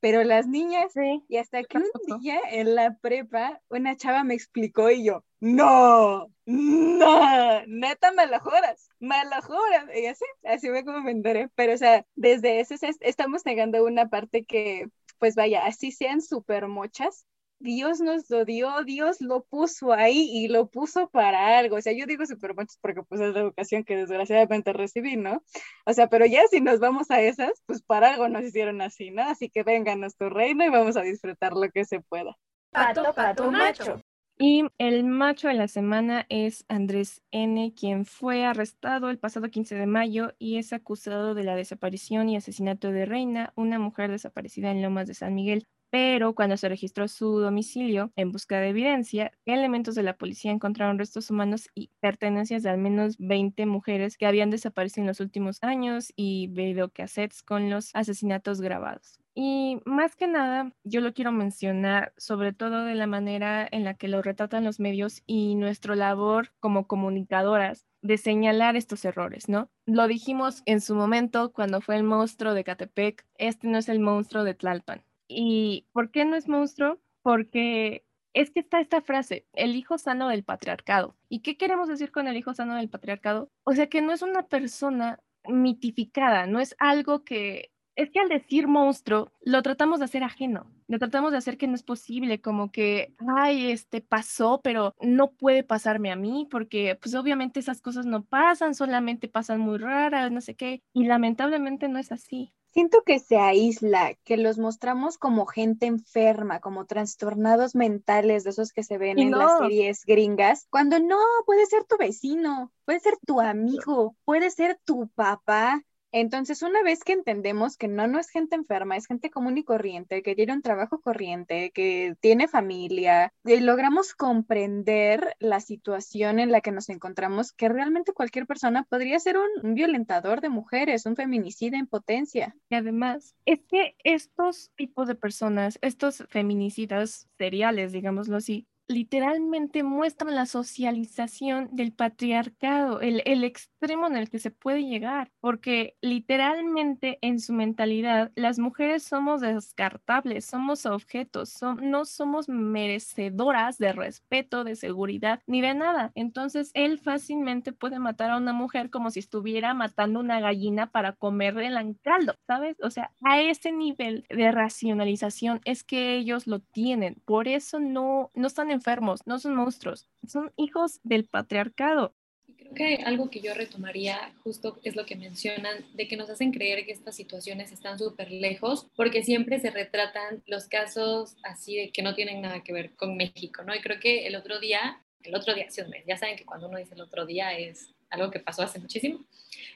Pero 0.02 0.24
las 0.24 0.48
niñas, 0.48 0.92
sí, 0.92 1.22
y 1.28 1.36
hasta 1.36 1.62
que 1.62 1.78
un 1.78 2.20
día 2.20 2.40
en 2.50 2.74
la 2.74 2.96
prepa, 2.96 3.62
una 3.68 3.96
chava 3.96 4.24
me 4.24 4.34
explicó 4.34 4.90
y 4.90 5.04
yo, 5.04 5.24
no, 5.38 6.26
no, 6.44 7.66
neta 7.68 8.10
me 8.10 8.26
la 8.26 8.40
juras, 8.40 8.90
me 8.98 9.24
la 9.26 9.40
juras. 9.40 9.86
Y 9.94 10.06
así, 10.06 10.24
así 10.42 10.70
me 10.70 10.84
como 10.84 11.02
me 11.02 11.12
enteré. 11.12 11.50
Pero, 11.54 11.74
o 11.74 11.76
sea, 11.76 12.04
desde 12.16 12.58
ese 12.58 12.76
estamos 12.98 13.46
negando 13.46 13.84
una 13.84 14.08
parte 14.08 14.44
que, 14.44 14.88
pues 15.18 15.36
vaya, 15.36 15.66
así 15.66 15.92
sean 15.92 16.20
súper 16.20 16.66
mochas, 16.66 17.24
Dios 17.62 18.00
nos 18.00 18.28
lo 18.28 18.44
dio, 18.44 18.82
Dios 18.84 19.20
lo 19.20 19.44
puso 19.44 19.92
ahí 19.92 20.28
y 20.32 20.48
lo 20.48 20.68
puso 20.68 21.08
para 21.08 21.58
algo. 21.58 21.76
O 21.76 21.80
sea, 21.80 21.92
yo 21.92 22.06
digo 22.06 22.26
súper 22.26 22.54
muchos 22.54 22.78
porque 22.80 23.02
pues 23.02 23.20
es 23.20 23.34
la 23.34 23.40
educación 23.40 23.84
que 23.84 23.96
desgraciadamente 23.96 24.72
recibí, 24.72 25.16
¿no? 25.16 25.42
O 25.86 25.92
sea, 25.92 26.08
pero 26.08 26.26
ya 26.26 26.42
si 26.50 26.60
nos 26.60 26.80
vamos 26.80 27.10
a 27.10 27.20
esas, 27.20 27.62
pues 27.66 27.82
para 27.82 28.12
algo 28.12 28.28
nos 28.28 28.44
hicieron 28.44 28.80
así, 28.82 29.10
¿no? 29.10 29.22
Así 29.22 29.48
que 29.48 29.62
venga 29.62 29.94
nuestro 29.96 30.28
reino 30.28 30.64
y 30.64 30.70
vamos 30.70 30.96
a 30.96 31.02
disfrutar 31.02 31.52
lo 31.52 31.70
que 31.70 31.84
se 31.84 32.00
pueda. 32.00 32.36
Pato, 32.70 33.12
pato, 33.14 33.50
macho. 33.50 34.02
Y 34.38 34.64
el 34.78 35.04
macho 35.04 35.48
de 35.48 35.54
la 35.54 35.68
semana 35.68 36.26
es 36.28 36.64
Andrés 36.68 37.22
N., 37.30 37.74
quien 37.74 38.06
fue 38.06 38.44
arrestado 38.44 39.10
el 39.10 39.18
pasado 39.18 39.48
15 39.48 39.76
de 39.76 39.86
mayo 39.86 40.32
y 40.38 40.56
es 40.56 40.72
acusado 40.72 41.34
de 41.34 41.44
la 41.44 41.54
desaparición 41.54 42.28
y 42.28 42.36
asesinato 42.36 42.90
de 42.90 43.06
Reina, 43.06 43.52
una 43.54 43.78
mujer 43.78 44.10
desaparecida 44.10 44.70
en 44.70 44.82
Lomas 44.82 45.06
de 45.06 45.14
San 45.14 45.34
Miguel. 45.34 45.68
Pero 45.92 46.34
cuando 46.34 46.56
se 46.56 46.70
registró 46.70 47.06
su 47.06 47.38
domicilio 47.38 48.12
en 48.16 48.32
busca 48.32 48.58
de 48.58 48.70
evidencia, 48.70 49.30
elementos 49.44 49.94
de 49.94 50.02
la 50.02 50.16
policía 50.16 50.50
encontraron 50.50 50.98
restos 50.98 51.30
humanos 51.30 51.68
y 51.74 51.90
pertenencias 52.00 52.62
de 52.62 52.70
al 52.70 52.78
menos 52.78 53.16
20 53.18 53.66
mujeres 53.66 54.16
que 54.16 54.24
habían 54.24 54.48
desaparecido 54.48 55.02
en 55.02 55.08
los 55.08 55.20
últimos 55.20 55.58
años 55.62 56.10
y 56.16 56.48
videocassettes 56.48 57.42
con 57.42 57.68
los 57.68 57.90
asesinatos 57.94 58.62
grabados. 58.62 59.20
Y 59.34 59.80
más 59.84 60.16
que 60.16 60.28
nada, 60.28 60.72
yo 60.82 61.02
lo 61.02 61.12
quiero 61.12 61.30
mencionar 61.30 62.14
sobre 62.16 62.54
todo 62.54 62.84
de 62.84 62.94
la 62.94 63.06
manera 63.06 63.68
en 63.70 63.84
la 63.84 63.92
que 63.92 64.08
lo 64.08 64.22
retratan 64.22 64.64
los 64.64 64.80
medios 64.80 65.22
y 65.26 65.56
nuestra 65.56 65.94
labor 65.94 66.54
como 66.58 66.86
comunicadoras 66.86 67.86
de 68.00 68.16
señalar 68.16 68.76
estos 68.76 69.04
errores, 69.04 69.50
¿no? 69.50 69.70
Lo 69.84 70.06
dijimos 70.08 70.62
en 70.64 70.80
su 70.80 70.94
momento 70.94 71.52
cuando 71.52 71.82
fue 71.82 71.96
el 71.96 72.02
monstruo 72.02 72.54
de 72.54 72.64
Catepec, 72.64 73.26
este 73.36 73.68
no 73.68 73.76
es 73.76 73.90
el 73.90 74.00
monstruo 74.00 74.42
de 74.44 74.54
Tlalpan. 74.54 75.04
¿Y 75.34 75.86
por 75.92 76.10
qué 76.10 76.24
no 76.24 76.36
es 76.36 76.48
monstruo? 76.48 77.00
Porque 77.22 78.04
es 78.34 78.50
que 78.50 78.60
está 78.60 78.80
esta 78.80 79.02
frase, 79.02 79.46
el 79.52 79.76
hijo 79.76 79.98
sano 79.98 80.28
del 80.28 80.44
patriarcado. 80.44 81.16
¿Y 81.28 81.40
qué 81.40 81.56
queremos 81.56 81.88
decir 81.88 82.10
con 82.10 82.28
el 82.28 82.36
hijo 82.36 82.54
sano 82.54 82.76
del 82.76 82.88
patriarcado? 82.88 83.50
O 83.64 83.72
sea, 83.72 83.88
que 83.88 84.02
no 84.02 84.12
es 84.12 84.22
una 84.22 84.48
persona 84.48 85.20
mitificada, 85.48 86.46
no 86.46 86.60
es 86.60 86.74
algo 86.78 87.24
que 87.24 87.72
es 87.94 88.10
que 88.10 88.20
al 88.20 88.28
decir 88.28 88.68
monstruo, 88.68 89.32
lo 89.42 89.62
tratamos 89.62 89.98
de 89.98 90.06
hacer 90.06 90.22
ajeno, 90.22 90.70
lo 90.88 90.98
tratamos 90.98 91.32
de 91.32 91.38
hacer 91.38 91.58
que 91.58 91.66
no 91.66 91.74
es 91.74 91.82
posible, 91.82 92.40
como 92.40 92.72
que, 92.72 93.14
ay, 93.36 93.70
este 93.70 94.00
pasó, 94.00 94.60
pero 94.62 94.94
no 95.00 95.32
puede 95.32 95.62
pasarme 95.62 96.10
a 96.10 96.16
mí, 96.16 96.48
porque 96.50 96.98
pues 97.00 97.14
obviamente 97.14 97.60
esas 97.60 97.82
cosas 97.82 98.06
no 98.06 98.24
pasan, 98.24 98.74
solamente 98.74 99.28
pasan 99.28 99.60
muy 99.60 99.78
raras, 99.78 100.32
no 100.32 100.40
sé 100.40 100.54
qué, 100.54 100.82
y 100.94 101.04
lamentablemente 101.04 101.88
no 101.88 101.98
es 101.98 102.12
así. 102.12 102.54
Siento 102.72 103.02
que 103.04 103.18
se 103.18 103.36
aísla, 103.36 104.14
que 104.24 104.38
los 104.38 104.56
mostramos 104.56 105.18
como 105.18 105.44
gente 105.44 105.84
enferma, 105.84 106.60
como 106.60 106.86
trastornados 106.86 107.74
mentales 107.74 108.44
de 108.44 108.50
esos 108.50 108.72
que 108.72 108.82
se 108.82 108.96
ven 108.96 109.18
en 109.18 109.30
las 109.32 109.58
series 109.58 110.04
gringas, 110.06 110.66
cuando 110.70 110.98
no, 110.98 111.18
puede 111.44 111.66
ser 111.66 111.84
tu 111.84 111.98
vecino, 111.98 112.72
puede 112.86 113.00
ser 113.00 113.18
tu 113.26 113.40
amigo, 113.40 114.16
puede 114.24 114.50
ser 114.50 114.80
tu 114.84 115.08
papá, 115.08 115.82
entonces, 116.12 116.62
una 116.62 116.82
vez 116.82 117.04
que 117.04 117.12
entendemos 117.12 117.76
que 117.76 117.88
no, 117.88 118.06
no 118.06 118.18
es 118.18 118.28
gente 118.28 118.54
enferma, 118.54 118.96
es 118.96 119.06
gente 119.06 119.30
común 119.30 119.56
y 119.56 119.64
corriente, 119.64 120.22
que 120.22 120.34
tiene 120.34 120.52
un 120.52 120.62
trabajo 120.62 121.00
corriente, 121.00 121.70
que 121.72 122.14
tiene 122.20 122.48
familia, 122.48 123.32
y 123.44 123.60
logramos 123.60 124.14
comprender 124.14 125.34
la 125.40 125.60
situación 125.60 126.38
en 126.38 126.52
la 126.52 126.60
que 126.60 126.70
nos 126.70 126.90
encontramos, 126.90 127.52
que 127.52 127.68
realmente 127.68 128.12
cualquier 128.12 128.46
persona 128.46 128.84
podría 128.84 129.18
ser 129.18 129.36
un, 129.38 129.74
violentador 129.74 130.42
de 130.42 130.50
mujeres, 130.50 131.06
un 131.06 131.16
feminicida 131.16 131.78
en 131.78 131.86
potencia. 131.86 132.54
Y 132.68 132.74
además, 132.74 133.34
es 133.46 133.60
que 133.68 133.96
estos 134.04 134.70
tipos 134.76 135.08
de 135.08 135.14
personas, 135.14 135.78
estos 135.80 136.24
feminicidas 136.28 137.26
seriales, 137.38 137.92
digámoslo 137.92 138.36
así, 138.36 138.66
literalmente 138.92 139.82
muestran 139.82 140.34
la 140.34 140.46
socialización 140.46 141.68
del 141.72 141.92
patriarcado, 141.92 143.00
el, 143.00 143.22
el, 143.24 143.44
extremo 143.44 144.06
en 144.06 144.16
el 144.16 144.30
que 144.30 144.38
se 144.38 144.50
puede 144.50 144.84
llegar, 144.84 145.30
porque 145.40 145.96
literalmente 146.00 147.18
en 147.22 147.40
su 147.40 147.52
mentalidad 147.52 148.30
las 148.36 148.58
mujeres 148.58 149.02
somos 149.02 149.40
descartables, 149.40 150.44
somos 150.44 150.86
objetos, 150.86 151.58
no 151.80 152.04
somos 152.04 152.48
merecedoras 152.48 153.78
de 153.78 153.92
respeto, 153.92 154.64
de 154.64 154.76
seguridad, 154.76 155.40
ni 155.46 155.60
de 155.60 155.74
nada. 155.74 156.12
Entonces 156.14 156.70
él 156.74 156.98
fácilmente 156.98 157.72
puede 157.72 157.98
matar 157.98 158.30
a 158.30 158.36
una 158.36 158.52
mujer 158.52 158.90
como 158.90 159.10
si 159.10 159.18
estuviera 159.18 159.74
matando 159.74 160.20
una 160.20 160.40
gallina 160.40 160.90
para 160.90 161.12
comerle 161.12 161.66
el 161.66 161.98
caldo, 162.02 162.34
¿sabes? 162.46 162.76
O 162.82 162.90
sea, 162.90 163.12
a 163.22 163.40
ese 163.40 163.72
nivel 163.72 164.24
de 164.28 164.52
racionalización 164.52 165.60
es 165.64 165.84
que 165.84 166.16
ellos 166.16 166.46
lo 166.46 166.60
tienen, 166.60 167.16
por 167.24 167.48
eso 167.48 167.80
no, 167.80 168.30
no 168.34 168.46
están 168.46 168.70
enfermos, 168.82 169.20
no 169.26 169.38
son 169.38 169.54
monstruos, 169.54 170.08
son 170.26 170.52
hijos 170.56 170.98
del 171.04 171.24
patriarcado. 171.24 172.14
Creo 172.56 172.74
que 172.74 172.94
algo 173.04 173.30
que 173.30 173.40
yo 173.40 173.54
retomaría 173.54 174.34
justo 174.42 174.80
es 174.82 174.96
lo 174.96 175.06
que 175.06 175.14
mencionan, 175.14 175.84
de 175.94 176.08
que 176.08 176.16
nos 176.16 176.28
hacen 176.30 176.50
creer 176.50 176.84
que 176.84 176.90
estas 176.90 177.14
situaciones 177.14 177.70
están 177.70 177.98
súper 177.98 178.32
lejos, 178.32 178.88
porque 178.96 179.22
siempre 179.22 179.60
se 179.60 179.70
retratan 179.70 180.42
los 180.46 180.66
casos 180.66 181.36
así 181.44 181.76
de 181.76 181.90
que 181.92 182.02
no 182.02 182.14
tienen 182.14 182.40
nada 182.40 182.62
que 182.62 182.72
ver 182.72 182.90
con 182.96 183.16
México, 183.16 183.62
¿no? 183.62 183.74
Y 183.74 183.80
creo 183.80 184.00
que 184.00 184.26
el 184.26 184.34
otro 184.34 184.58
día, 184.58 185.00
el 185.22 185.34
otro 185.36 185.54
día, 185.54 185.66
mes, 185.88 186.04
ya 186.06 186.18
saben 186.18 186.36
que 186.36 186.44
cuando 186.44 186.68
uno 186.68 186.78
dice 186.78 186.94
el 186.94 187.02
otro 187.02 187.24
día 187.24 187.56
es 187.56 187.94
algo 188.12 188.30
que 188.30 188.40
pasó 188.40 188.62
hace 188.62 188.78
muchísimo. 188.78 189.24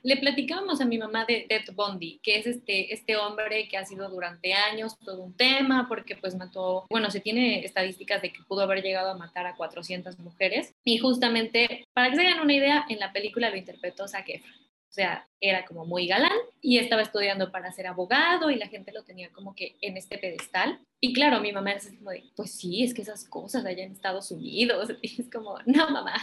Le 0.02 0.16
platicábamos 0.16 0.80
a 0.80 0.84
mi 0.84 0.98
mamá 0.98 1.24
de 1.24 1.46
Ted 1.48 1.74
Bundy, 1.74 2.20
que 2.22 2.38
es 2.38 2.46
este, 2.46 2.92
este 2.92 3.16
hombre 3.16 3.66
que 3.68 3.76
ha 3.76 3.84
sido 3.84 4.08
durante 4.08 4.52
años 4.52 4.96
todo 5.04 5.22
un 5.22 5.36
tema, 5.36 5.86
porque 5.88 6.16
pues 6.16 6.36
mató, 6.36 6.86
bueno, 6.88 7.10
se 7.10 7.20
tiene 7.20 7.64
estadísticas 7.64 8.22
de 8.22 8.32
que 8.32 8.42
pudo 8.46 8.62
haber 8.62 8.82
llegado 8.82 9.10
a 9.10 9.16
matar 9.16 9.46
a 9.46 9.56
400 9.56 10.18
mujeres. 10.18 10.74
Y 10.84 10.98
justamente, 10.98 11.86
para 11.92 12.10
que 12.10 12.16
se 12.16 12.26
hagan 12.26 12.40
una 12.40 12.54
idea, 12.54 12.86
en 12.88 13.00
la 13.00 13.12
película 13.12 13.50
lo 13.50 13.56
interpretó 13.56 14.06
Zac 14.06 14.28
Efron. 14.28 14.65
Sea, 14.96 15.28
era 15.42 15.66
como 15.66 15.84
muy 15.84 16.06
galán 16.06 16.32
y 16.62 16.78
estaba 16.78 17.02
estudiando 17.02 17.52
para 17.52 17.70
ser 17.70 17.86
abogado 17.86 18.50
y 18.50 18.56
la 18.56 18.66
gente 18.66 18.92
lo 18.92 19.04
tenía 19.04 19.30
como 19.30 19.54
que 19.54 19.76
en 19.82 19.98
este 19.98 20.16
pedestal. 20.16 20.80
Y 21.02 21.12
claro, 21.12 21.38
mi 21.40 21.52
mamá 21.52 21.72
es 21.72 21.92
como 21.98 22.12
de, 22.12 22.24
pues 22.34 22.52
sí, 22.52 22.82
es 22.82 22.94
que 22.94 23.02
esas 23.02 23.28
cosas 23.28 23.66
allá 23.66 23.84
en 23.84 23.92
Estados 23.92 24.30
Unidos. 24.30 24.88
Y 25.02 25.20
es 25.20 25.30
como, 25.30 25.58
no, 25.66 25.90
mamá, 25.90 26.14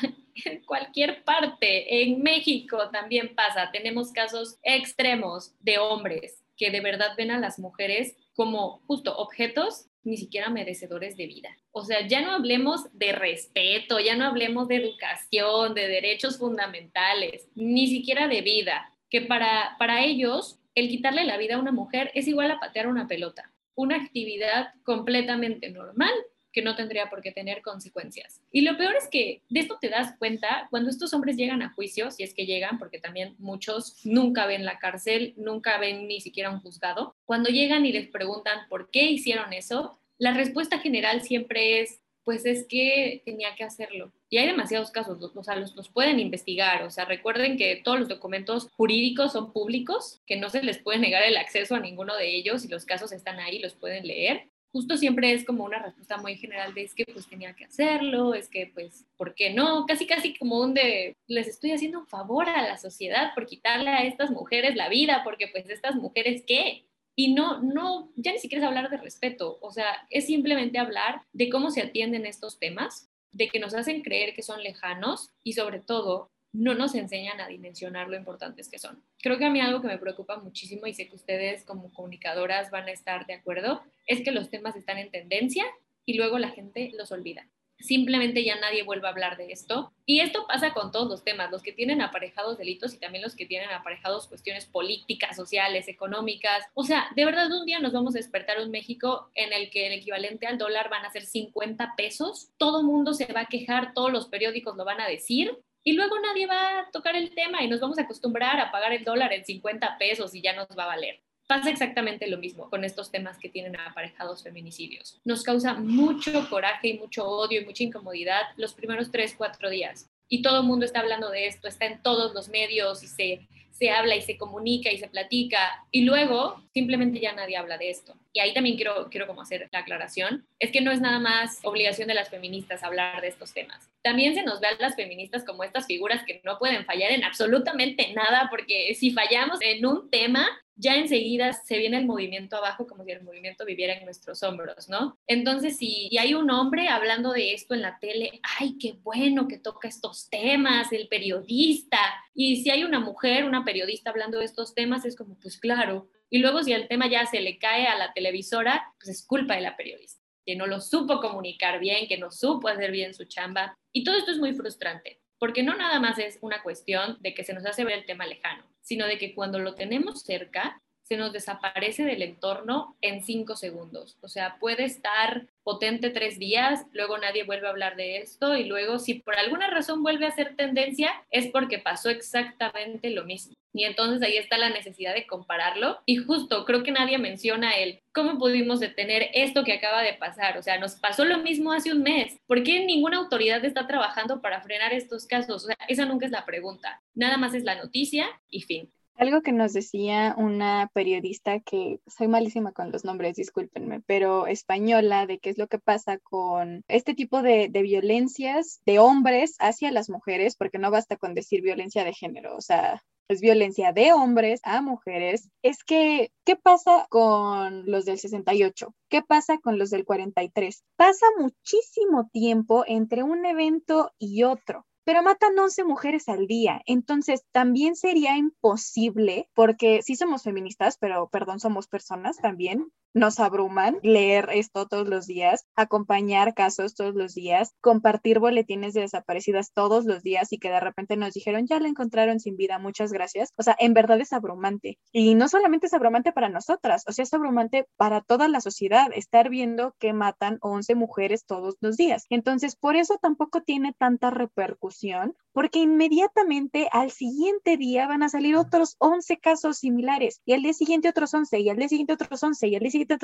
en 0.45 0.65
cualquier 0.65 1.23
parte, 1.23 2.01
en 2.01 2.23
México 2.23 2.89
también 2.91 3.35
pasa. 3.35 3.69
Tenemos 3.71 4.11
casos 4.11 4.57
extremos 4.63 5.53
de 5.59 5.77
hombres 5.77 6.43
que 6.57 6.71
de 6.71 6.81
verdad 6.81 7.11
ven 7.15 7.29
a 7.29 7.39
las 7.39 7.59
mujeres 7.59 8.15
como 8.33 8.79
justo 8.87 9.15
objetos 9.15 9.85
ni 10.03 10.17
siquiera 10.17 10.49
merecedores 10.49 11.15
de 11.17 11.27
vida. 11.27 11.49
O 11.71 11.83
sea, 11.83 12.07
ya 12.07 12.21
no 12.21 12.31
hablemos 12.31 12.85
de 12.93 13.11
respeto, 13.13 13.99
ya 13.99 14.15
no 14.15 14.25
hablemos 14.25 14.67
de 14.67 14.77
educación, 14.77 15.73
de 15.73 15.87
derechos 15.87 16.37
fundamentales, 16.37 17.47
ni 17.55 17.87
siquiera 17.87 18.27
de 18.27 18.41
vida, 18.41 18.93
que 19.09 19.21
para, 19.21 19.75
para 19.79 20.03
ellos 20.03 20.59
el 20.75 20.89
quitarle 20.89 21.23
la 21.23 21.37
vida 21.37 21.55
a 21.55 21.59
una 21.59 21.71
mujer 21.71 22.11
es 22.15 22.27
igual 22.27 22.51
a 22.51 22.59
patear 22.59 22.87
una 22.87 23.07
pelota, 23.07 23.51
una 23.75 23.95
actividad 23.95 24.73
completamente 24.83 25.69
normal 25.69 26.13
que 26.53 26.61
no 26.61 26.75
tendría 26.75 27.09
por 27.09 27.21
qué 27.21 27.31
tener 27.31 27.61
consecuencias. 27.61 28.39
Y 28.51 28.61
lo 28.61 28.77
peor 28.77 28.95
es 28.95 29.09
que 29.09 29.41
de 29.49 29.59
esto 29.59 29.79
te 29.81 29.89
das 29.89 30.15
cuenta 30.17 30.67
cuando 30.69 30.89
estos 30.89 31.13
hombres 31.13 31.35
llegan 31.35 31.63
a 31.63 31.73
juicio, 31.73 32.11
si 32.11 32.23
es 32.23 32.33
que 32.33 32.45
llegan, 32.45 32.77
porque 32.77 32.99
también 32.99 33.35
muchos 33.39 33.97
nunca 34.05 34.45
ven 34.45 34.63
la 34.63 34.79
cárcel, 34.79 35.33
nunca 35.35 35.79
ven 35.79 36.07
ni 36.07 36.21
siquiera 36.21 36.51
un 36.51 36.61
juzgado, 36.61 37.15
cuando 37.25 37.49
llegan 37.49 37.85
y 37.85 37.91
les 37.91 38.07
preguntan 38.07 38.67
por 38.69 38.91
qué 38.91 39.03
hicieron 39.03 39.51
eso, 39.51 39.99
la 40.19 40.33
respuesta 40.33 40.77
general 40.77 41.21
siempre 41.23 41.81
es, 41.81 41.99
pues 42.23 42.45
es 42.45 42.65
que 42.69 43.23
tenía 43.25 43.55
que 43.55 43.63
hacerlo. 43.63 44.13
Y 44.29 44.37
hay 44.37 44.45
demasiados 44.45 44.91
casos, 44.91 45.19
o 45.21 45.43
sea, 45.43 45.55
los, 45.55 45.75
los, 45.75 45.89
pueden 45.89 46.19
investigar, 46.19 46.83
o 46.83 46.91
sea, 46.91 47.05
recuerden 47.05 47.57
que 47.57 47.81
todos 47.83 47.99
los 47.99 48.07
documentos 48.07 48.69
jurídicos 48.77 49.33
son 49.33 49.51
públicos, 49.51 50.21
que 50.25 50.37
no 50.37 50.49
se 50.49 50.63
les 50.63 50.77
puede 50.77 50.99
negar 50.99 51.23
el 51.23 51.35
acceso 51.35 51.75
a 51.75 51.79
ninguno 51.79 52.15
de 52.15 52.35
ellos 52.35 52.63
y 52.63 52.67
los 52.67 52.85
casos 52.85 53.11
están 53.11 53.39
ahí, 53.39 53.59
los 53.59 53.73
pueden 53.73 54.07
leer 54.07 54.52
justo 54.73 54.97
siempre 54.97 55.31
es 55.33 55.45
como 55.45 55.63
una 55.63 55.77
respuesta 55.77 56.17
muy 56.17 56.35
general 56.35 56.73
de 56.73 56.83
es 56.83 56.95
que 56.95 57.05
pues 57.05 57.27
tenía 57.27 57.55
que 57.55 57.65
hacerlo, 57.65 58.33
es 58.33 58.49
que 58.49 58.71
pues, 58.73 59.05
¿por 59.15 59.35
qué 59.35 59.53
no? 59.53 59.85
Casi, 59.85 60.07
casi 60.07 60.35
como 60.35 60.59
un 60.59 60.73
de, 60.73 61.15
les 61.27 61.47
estoy 61.47 61.71
haciendo 61.71 61.99
un 61.99 62.07
favor 62.07 62.49
a 62.49 62.63
la 62.63 62.77
sociedad 62.77 63.33
por 63.35 63.45
quitarle 63.45 63.91
a 63.91 64.03
estas 64.03 64.31
mujeres 64.31 64.75
la 64.75 64.89
vida, 64.89 65.21
porque 65.23 65.47
pues 65.47 65.69
estas 65.69 65.95
mujeres, 65.95 66.43
¿qué? 66.45 66.85
Y 67.15 67.35
no, 67.35 67.61
no, 67.61 68.11
ya 68.15 68.31
ni 68.31 68.39
siquiera 68.39 68.63
es 68.63 68.67
hablar 68.67 68.89
de 68.89 68.97
respeto, 68.97 69.59
o 69.61 69.71
sea, 69.71 70.07
es 70.09 70.25
simplemente 70.25 70.79
hablar 70.79 71.21
de 71.31 71.49
cómo 71.49 71.69
se 71.69 71.83
atienden 71.83 72.25
estos 72.25 72.57
temas, 72.57 73.11
de 73.31 73.49
que 73.49 73.59
nos 73.59 73.75
hacen 73.75 74.01
creer 74.01 74.33
que 74.33 74.41
son 74.41 74.63
lejanos 74.63 75.29
y 75.43 75.53
sobre 75.53 75.79
todo 75.79 76.31
no 76.53 76.75
nos 76.75 76.93
enseñan 76.93 77.41
a 77.41 77.47
dimensionar 77.47 78.07
lo 78.07 78.15
importantes 78.15 78.69
que 78.69 78.77
son. 78.77 79.03
Creo 79.21 79.37
que 79.37 79.45
a 79.45 79.49
mí 79.49 79.59
algo 79.59 79.81
que 79.81 79.87
me 79.87 79.97
preocupa 79.97 80.37
muchísimo 80.37 80.85
y 80.85 80.93
sé 80.93 81.09
que 81.09 81.15
ustedes 81.15 81.63
como 81.63 81.91
comunicadoras 81.91 82.69
van 82.69 82.87
a 82.87 82.91
estar 82.91 83.25
de 83.25 83.33
acuerdo 83.33 83.81
es 84.05 84.21
que 84.21 84.31
los 84.31 84.49
temas 84.49 84.75
están 84.75 84.99
en 84.99 85.09
tendencia 85.09 85.65
y 86.05 86.13
luego 86.13 86.37
la 86.37 86.51
gente 86.51 86.91
los 86.95 87.11
olvida. 87.11 87.47
Simplemente 87.79 88.45
ya 88.45 88.55
nadie 88.59 88.83
vuelve 88.83 89.07
a 89.07 89.09
hablar 89.09 89.35
de 89.35 89.51
esto. 89.51 89.91
Y 90.05 90.21
esto 90.21 90.45
pasa 90.47 90.73
con 90.73 90.91
todos 90.91 91.09
los 91.09 91.23
temas, 91.23 91.51
los 91.51 91.63
que 91.63 91.73
tienen 91.73 92.01
aparejados 92.01 92.57
delitos 92.57 92.93
y 92.93 92.97
también 92.97 93.23
los 93.23 93.35
que 93.35 93.45
tienen 93.45 93.71
aparejados 93.71 94.27
cuestiones 94.27 94.65
políticas, 94.65 95.35
sociales, 95.35 95.87
económicas. 95.87 96.63
O 96.75 96.83
sea, 96.83 97.07
de 97.15 97.25
verdad 97.25 97.51
un 97.51 97.65
día 97.65 97.79
nos 97.79 97.91
vamos 97.91 98.15
a 98.15 98.19
despertar 98.19 98.61
un 98.61 98.71
México 98.71 99.31
en 99.33 99.51
el 99.51 99.69
que 99.69 99.87
el 99.87 99.93
equivalente 99.93 100.45
al 100.45 100.59
dólar 100.59 100.89
van 100.89 101.03
a 101.03 101.11
ser 101.11 101.25
50 101.25 101.95
pesos. 101.97 102.51
Todo 102.57 102.83
mundo 102.83 103.13
se 103.13 103.25
va 103.33 103.41
a 103.41 103.47
quejar, 103.47 103.93
todos 103.93 104.13
los 104.13 104.27
periódicos 104.27 104.77
lo 104.77 104.85
van 104.85 105.01
a 105.01 105.07
decir 105.07 105.57
y 105.83 105.93
luego 105.93 106.19
nadie 106.19 106.45
va 106.47 106.79
a 106.79 106.91
tocar 106.91 107.15
el 107.15 107.33
tema 107.33 107.61
y 107.63 107.67
nos 107.67 107.79
vamos 107.79 107.97
a 107.97 108.03
acostumbrar 108.03 108.59
a 108.59 108.71
pagar 108.71 108.93
el 108.93 109.03
dólar 109.03 109.33
en 109.33 109.45
50 109.45 109.97
pesos 109.97 110.33
y 110.35 110.41
ya 110.41 110.53
nos 110.53 110.67
va 110.77 110.83
a 110.83 110.87
valer. 110.87 111.21
Pasa 111.47 111.69
exactamente 111.69 112.27
lo 112.27 112.37
mismo 112.37 112.69
con 112.69 112.83
estos 112.83 113.11
temas 113.11 113.37
que 113.37 113.49
tienen 113.49 113.75
aparejados 113.75 114.43
feminicidios. 114.43 115.19
Nos 115.25 115.43
causa 115.43 115.73
mucho 115.73 116.49
coraje 116.49 116.89
y 116.89 116.97
mucho 116.97 117.27
odio 117.27 117.61
y 117.61 117.65
mucha 117.65 117.83
incomodidad 117.83 118.41
los 118.55 118.73
primeros 118.73 119.11
3, 119.11 119.35
4 119.37 119.69
días. 119.69 120.09
Y 120.29 120.41
todo 120.41 120.61
el 120.61 120.67
mundo 120.67 120.85
está 120.85 121.01
hablando 121.01 121.29
de 121.29 121.47
esto, 121.47 121.67
está 121.67 121.85
en 121.85 122.01
todos 122.01 122.33
los 122.33 122.47
medios 122.47 123.03
y 123.03 123.07
se 123.07 123.47
se 123.73 123.89
habla 123.89 124.15
y 124.15 124.21
se 124.21 124.37
comunica 124.37 124.91
y 124.91 124.97
se 124.97 125.07
platica 125.07 125.85
y 125.91 126.03
luego 126.03 126.63
simplemente 126.73 127.19
ya 127.19 127.33
nadie 127.33 127.57
habla 127.57 127.77
de 127.77 127.89
esto. 127.89 128.15
Y 128.33 128.39
ahí 128.39 128.53
también 128.53 128.75
quiero, 128.75 129.09
quiero 129.09 129.27
como 129.27 129.41
hacer 129.41 129.69
la 129.71 129.79
aclaración, 129.79 130.47
es 130.59 130.71
que 130.71 130.81
no 130.81 130.91
es 130.91 130.99
nada 130.99 131.19
más 131.19 131.59
obligación 131.63 132.07
de 132.07 132.15
las 132.15 132.29
feministas 132.29 132.83
hablar 132.83 133.21
de 133.21 133.27
estos 133.27 133.53
temas. 133.53 133.89
También 134.01 134.33
se 134.33 134.43
nos 134.43 134.59
ve 134.59 134.67
a 134.67 134.75
las 134.79 134.95
feministas 134.95 135.45
como 135.45 135.63
estas 135.63 135.85
figuras 135.85 136.23
que 136.25 136.41
no 136.43 136.57
pueden 136.57 136.85
fallar 136.85 137.11
en 137.11 137.23
absolutamente 137.23 138.11
nada, 138.13 138.47
porque 138.49 138.95
si 138.95 139.11
fallamos 139.11 139.59
en 139.61 139.85
un 139.85 140.09
tema, 140.09 140.47
ya 140.75 140.95
enseguida 140.95 141.53
se 141.53 141.77
viene 141.77 141.97
el 141.97 142.05
movimiento 142.05 142.57
abajo 142.57 142.87
como 142.87 143.03
si 143.03 143.11
el 143.11 143.23
movimiento 143.23 143.65
viviera 143.65 143.93
en 143.93 144.05
nuestros 144.05 144.41
hombros, 144.43 144.89
¿no? 144.89 145.17
Entonces, 145.27 145.77
si 145.77 146.09
hay 146.17 146.33
un 146.33 146.49
hombre 146.49 146.87
hablando 146.87 147.31
de 147.31 147.53
esto 147.53 147.75
en 147.75 147.81
la 147.81 147.99
tele, 147.99 148.39
ay, 148.59 148.77
qué 148.79 148.93
bueno 149.03 149.47
que 149.47 149.59
toca 149.59 149.87
estos 149.87 150.29
temas, 150.29 150.91
el 150.91 151.07
periodista. 151.07 151.99
Y 152.33 152.63
si 152.63 152.71
hay 152.71 152.83
una 152.83 152.99
mujer, 152.99 153.45
una 153.45 153.63
periodista 153.63 154.09
hablando 154.09 154.39
de 154.39 154.45
estos 154.45 154.73
temas, 154.73 155.05
es 155.05 155.15
como, 155.15 155.35
pues 155.39 155.59
claro. 155.59 156.09
Y 156.33 156.39
luego 156.39 156.63
si 156.63 156.73
el 156.73 156.87
tema 156.87 157.07
ya 157.07 157.25
se 157.25 157.41
le 157.41 157.59
cae 157.59 157.85
a 157.85 157.97
la 157.97 158.11
televisora, 158.11 158.91
pues 158.99 159.09
es 159.09 159.25
culpa 159.25 159.53
de 159.55 159.61
la 159.61 159.77
periodista, 159.77 160.23
que 160.45 160.55
no 160.55 160.65
lo 160.65 160.81
supo 160.81 161.19
comunicar 161.21 161.79
bien, 161.79 162.07
que 162.07 162.17
no 162.17 162.31
supo 162.31 162.67
hacer 162.67 162.91
bien 162.91 163.13
su 163.13 163.25
chamba. 163.25 163.77
Y 163.93 164.03
todo 164.03 164.17
esto 164.17 164.31
es 164.31 164.39
muy 164.39 164.53
frustrante, 164.53 165.21
porque 165.37 165.61
no 165.61 165.75
nada 165.75 165.99
más 165.99 166.17
es 166.17 166.39
una 166.41 166.63
cuestión 166.63 167.17
de 167.21 167.33
que 167.33 167.43
se 167.43 167.53
nos 167.53 167.65
hace 167.65 167.83
ver 167.83 167.99
el 167.99 168.05
tema 168.05 168.25
lejano 168.25 168.73
sino 168.83 169.07
de 169.07 169.17
que 169.17 169.33
cuando 169.33 169.59
lo 169.59 169.75
tenemos 169.75 170.21
cerca, 170.21 170.81
se 171.03 171.17
nos 171.17 171.33
desaparece 171.33 172.03
del 172.03 172.21
entorno 172.21 172.97
en 173.01 173.23
cinco 173.23 173.55
segundos. 173.55 174.17
O 174.21 174.27
sea, 174.27 174.57
puede 174.59 174.85
estar 174.85 175.47
potente 175.63 176.11
tres 176.11 176.39
días, 176.39 176.85
luego 176.91 177.17
nadie 177.17 177.43
vuelve 177.43 177.67
a 177.67 177.71
hablar 177.71 177.95
de 177.95 178.17
esto 178.17 178.55
y 178.55 178.65
luego 178.65 178.99
si 178.99 179.15
por 179.15 179.35
alguna 179.35 179.69
razón 179.69 180.03
vuelve 180.03 180.27
a 180.27 180.31
ser 180.31 180.55
tendencia 180.55 181.11
es 181.29 181.47
porque 181.47 181.79
pasó 181.79 182.09
exactamente 182.09 183.09
lo 183.09 183.25
mismo. 183.25 183.55
Y 183.73 183.85
entonces 183.85 184.21
ahí 184.21 184.37
está 184.37 184.57
la 184.57 184.69
necesidad 184.69 185.13
de 185.13 185.25
compararlo. 185.25 185.97
Y 186.05 186.17
justo 186.17 186.63
creo 186.65 186.83
que 186.83 186.91
nadie 186.91 187.17
menciona 187.17 187.71
el 187.71 188.01
cómo 188.13 188.37
pudimos 188.37 188.79
detener 188.79 189.29
esto 189.33 189.63
que 189.63 189.73
acaba 189.73 190.03
de 190.03 190.13
pasar. 190.13 190.57
O 190.57 190.61
sea, 190.61 190.79
nos 190.79 190.95
pasó 190.95 191.25
lo 191.25 191.39
mismo 191.39 191.71
hace 191.71 191.91
un 191.91 192.03
mes. 192.03 192.37
¿Por 192.45 192.63
qué 192.63 192.85
ninguna 192.85 193.17
autoridad 193.17 193.65
está 193.65 193.87
trabajando 193.87 194.41
para 194.41 194.61
frenar 194.61 194.93
estos 194.93 195.25
casos? 195.25 195.63
O 195.63 195.67
sea, 195.67 195.77
esa 195.87 196.05
nunca 196.05 196.25
es 196.27 196.31
la 196.31 196.45
pregunta. 196.45 197.01
Nada 197.15 197.37
más 197.37 197.53
es 197.53 197.63
la 197.63 197.75
noticia 197.75 198.27
y 198.49 198.61
fin. 198.61 198.91
Algo 199.15 199.41
que 199.41 199.51
nos 199.51 199.73
decía 199.73 200.33
una 200.37 200.89
periodista 200.93 201.59
que 201.59 201.99
soy 202.07 202.27
malísima 202.27 202.71
con 202.71 202.91
los 202.91 203.05
nombres, 203.05 203.35
discúlpenme, 203.35 204.01
pero 204.07 204.47
española, 204.47 205.27
de 205.27 205.37
qué 205.37 205.51
es 205.51 205.59
lo 205.59 205.67
que 205.67 205.77
pasa 205.77 206.17
con 206.17 206.83
este 206.87 207.13
tipo 207.13 207.43
de, 207.43 207.69
de, 207.69 207.81
violencias 207.83 208.81
de 208.87 208.97
hombres 208.97 209.55
hacia 209.59 209.91
las 209.91 210.09
mujeres, 210.09 210.55
porque 210.55 210.79
no 210.79 210.89
basta 210.89 211.15
con 211.15 211.35
decir 211.35 211.61
violencia 211.61 212.03
de 212.03 212.13
género, 212.13 212.55
o 212.55 212.61
sea, 212.61 213.03
es 213.27 213.41
violencia 213.41 213.91
de 213.93 214.13
hombres 214.13 214.61
a 214.63 214.81
mujeres, 214.81 215.49
es 215.61 215.83
que, 215.83 216.31
¿qué 216.45 216.55
pasa 216.55 217.07
con 217.09 217.89
los 217.89 218.05
del 218.05 218.19
68? 218.19 218.93
¿Qué 219.09 219.21
pasa 219.21 219.57
con 219.59 219.77
los 219.77 219.89
del 219.89 220.05
43? 220.05 220.83
Pasa 220.95 221.25
muchísimo 221.37 222.29
tiempo 222.31 222.83
entre 222.87 223.23
un 223.23 223.45
evento 223.45 224.11
y 224.19 224.43
otro 224.43 224.85
pero 225.05 225.21
matan 225.21 225.57
11 225.57 225.83
mujeres 225.83 226.29
al 226.29 226.47
día. 226.47 226.81
Entonces, 226.85 227.43
también 227.51 227.95
sería 227.95 228.37
imposible, 228.37 229.49
porque 229.53 230.01
sí 230.01 230.15
somos 230.15 230.43
feministas, 230.43 230.97
pero 230.97 231.27
perdón, 231.29 231.59
somos 231.59 231.87
personas 231.87 232.37
también, 232.37 232.87
nos 233.13 233.39
abruman 233.39 233.97
leer 234.01 234.49
esto 234.53 234.87
todos 234.87 235.07
los 235.07 235.27
días, 235.27 235.65
acompañar 235.75 236.53
casos 236.53 236.95
todos 236.95 237.15
los 237.15 237.33
días, 237.33 237.73
compartir 237.81 238.39
boletines 238.39 238.93
de 238.93 239.01
desaparecidas 239.01 239.71
todos 239.73 240.05
los 240.05 240.23
días 240.23 240.51
y 240.51 240.59
que 240.59 240.69
de 240.69 240.79
repente 240.79 241.17
nos 241.17 241.33
dijeron, 241.33 241.67
ya 241.67 241.79
la 241.79 241.87
encontraron 241.87 242.39
sin 242.39 242.55
vida, 242.55 242.79
muchas 242.79 243.11
gracias. 243.11 243.53
O 243.57 243.63
sea, 243.63 243.75
en 243.79 243.93
verdad 243.93 244.19
es 244.19 244.33
abrumante. 244.33 244.97
Y 245.11 245.35
no 245.35 245.47
solamente 245.47 245.87
es 245.87 245.93
abrumante 245.93 246.31
para 246.31 246.49
nosotras, 246.49 247.03
o 247.07 247.11
sea, 247.11 247.23
es 247.23 247.33
abrumante 247.33 247.87
para 247.97 248.21
toda 248.21 248.47
la 248.47 248.61
sociedad 248.61 249.07
estar 249.13 249.49
viendo 249.49 249.95
que 249.99 250.13
matan 250.13 250.57
11 250.61 250.95
mujeres 250.95 251.45
todos 251.45 251.75
los 251.81 251.97
días. 251.97 252.25
Entonces, 252.29 252.75
por 252.75 252.95
eso 252.95 253.17
tampoco 253.21 253.61
tiene 253.61 253.93
tanta 253.93 254.29
repercusión, 254.29 255.35
porque 255.53 255.79
inmediatamente 255.79 256.89
al 256.91 257.11
siguiente 257.11 257.77
día 257.77 258.07
van 258.07 258.23
a 258.23 258.29
salir 258.29 258.55
otros 258.55 258.95
11 258.99 259.37
casos 259.37 259.77
similares 259.77 260.41
y 260.45 260.53
al 260.53 260.61
día 260.61 260.73
siguiente 260.73 261.09
otros 261.09 261.33
11 261.33 261.59
y 261.59 261.69
al 261.69 261.77
día 261.77 261.87
siguiente 261.87 262.13
otros 262.13 262.43
11 262.43 262.67
y 262.67 262.75
al 262.75 262.81
día 262.81 262.91
siguiente 262.91 263.17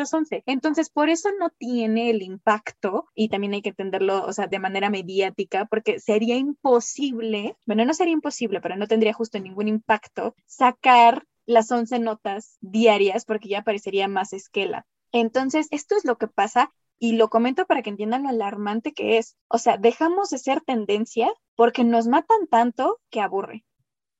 entonces, 0.46 0.90
por 0.90 1.10
eso 1.10 1.30
no 1.40 1.50
tiene 1.50 2.10
el 2.10 2.22
impacto 2.22 3.08
y 3.16 3.30
también 3.30 3.54
hay 3.54 3.62
que 3.62 3.70
entenderlo, 3.70 4.26
o 4.26 4.34
sea, 4.34 4.48
de 4.48 4.60
manera 4.60 4.90
mediática, 4.90 5.66
porque 5.66 6.00
sería 6.00 6.36
imposible, 6.36 7.56
bueno, 7.66 7.86
no 7.86 7.94
sería 7.94 8.14
imposible, 8.14 8.62
pero 8.62 8.76
no 8.76 8.88
tendría 8.88 9.14
justo 9.14 9.40
ningún 9.40 9.68
impacto 9.68 10.36
sacar 10.46 11.26
las 11.46 11.72
11 11.72 12.00
notas 12.00 12.58
diarias 12.62 13.26
porque 13.26 13.50
ya 13.50 13.64
parecería 13.64 14.08
más 14.08 14.34
esquela. 14.34 14.86
Entonces, 15.12 15.68
esto 15.72 15.96
es 15.98 16.06
lo 16.06 16.18
que 16.18 16.28
pasa 16.28 16.72
y 17.00 17.14
lo 17.14 17.30
comento 17.30 17.66
para 17.66 17.82
que 17.82 17.90
entiendan 17.90 18.24
lo 18.24 18.30
alarmante 18.30 18.94
que 18.94 19.18
es. 19.18 19.38
O 19.48 19.58
sea, 19.58 19.78
dejamos 19.78 20.30
de 20.30 20.38
ser 20.38 20.62
tendencia 20.62 21.32
porque 21.56 21.84
nos 21.84 22.08
matan 22.08 22.48
tanto 22.48 23.00
que 23.10 23.22
aburre. 23.22 23.66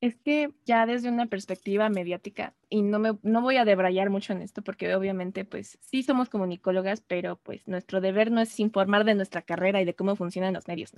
Es 0.00 0.16
que 0.16 0.50
ya 0.64 0.86
desde 0.86 1.10
una 1.10 1.26
perspectiva 1.26 1.90
mediática, 1.90 2.56
y 2.70 2.80
no 2.80 2.98
me 2.98 3.18
no 3.22 3.42
voy 3.42 3.58
a 3.58 3.66
debrayar 3.66 4.08
mucho 4.08 4.32
en 4.32 4.40
esto 4.40 4.62
porque 4.62 4.94
obviamente 4.94 5.44
pues 5.44 5.78
sí 5.82 6.02
somos 6.02 6.30
comunicólogas, 6.30 7.02
pero 7.02 7.36
pues 7.36 7.68
nuestro 7.68 8.00
deber 8.00 8.30
no 8.30 8.40
es 8.40 8.58
informar 8.60 9.04
de 9.04 9.14
nuestra 9.14 9.42
carrera 9.42 9.82
y 9.82 9.84
de 9.84 9.94
cómo 9.94 10.16
funcionan 10.16 10.54
los 10.54 10.66
medios. 10.66 10.92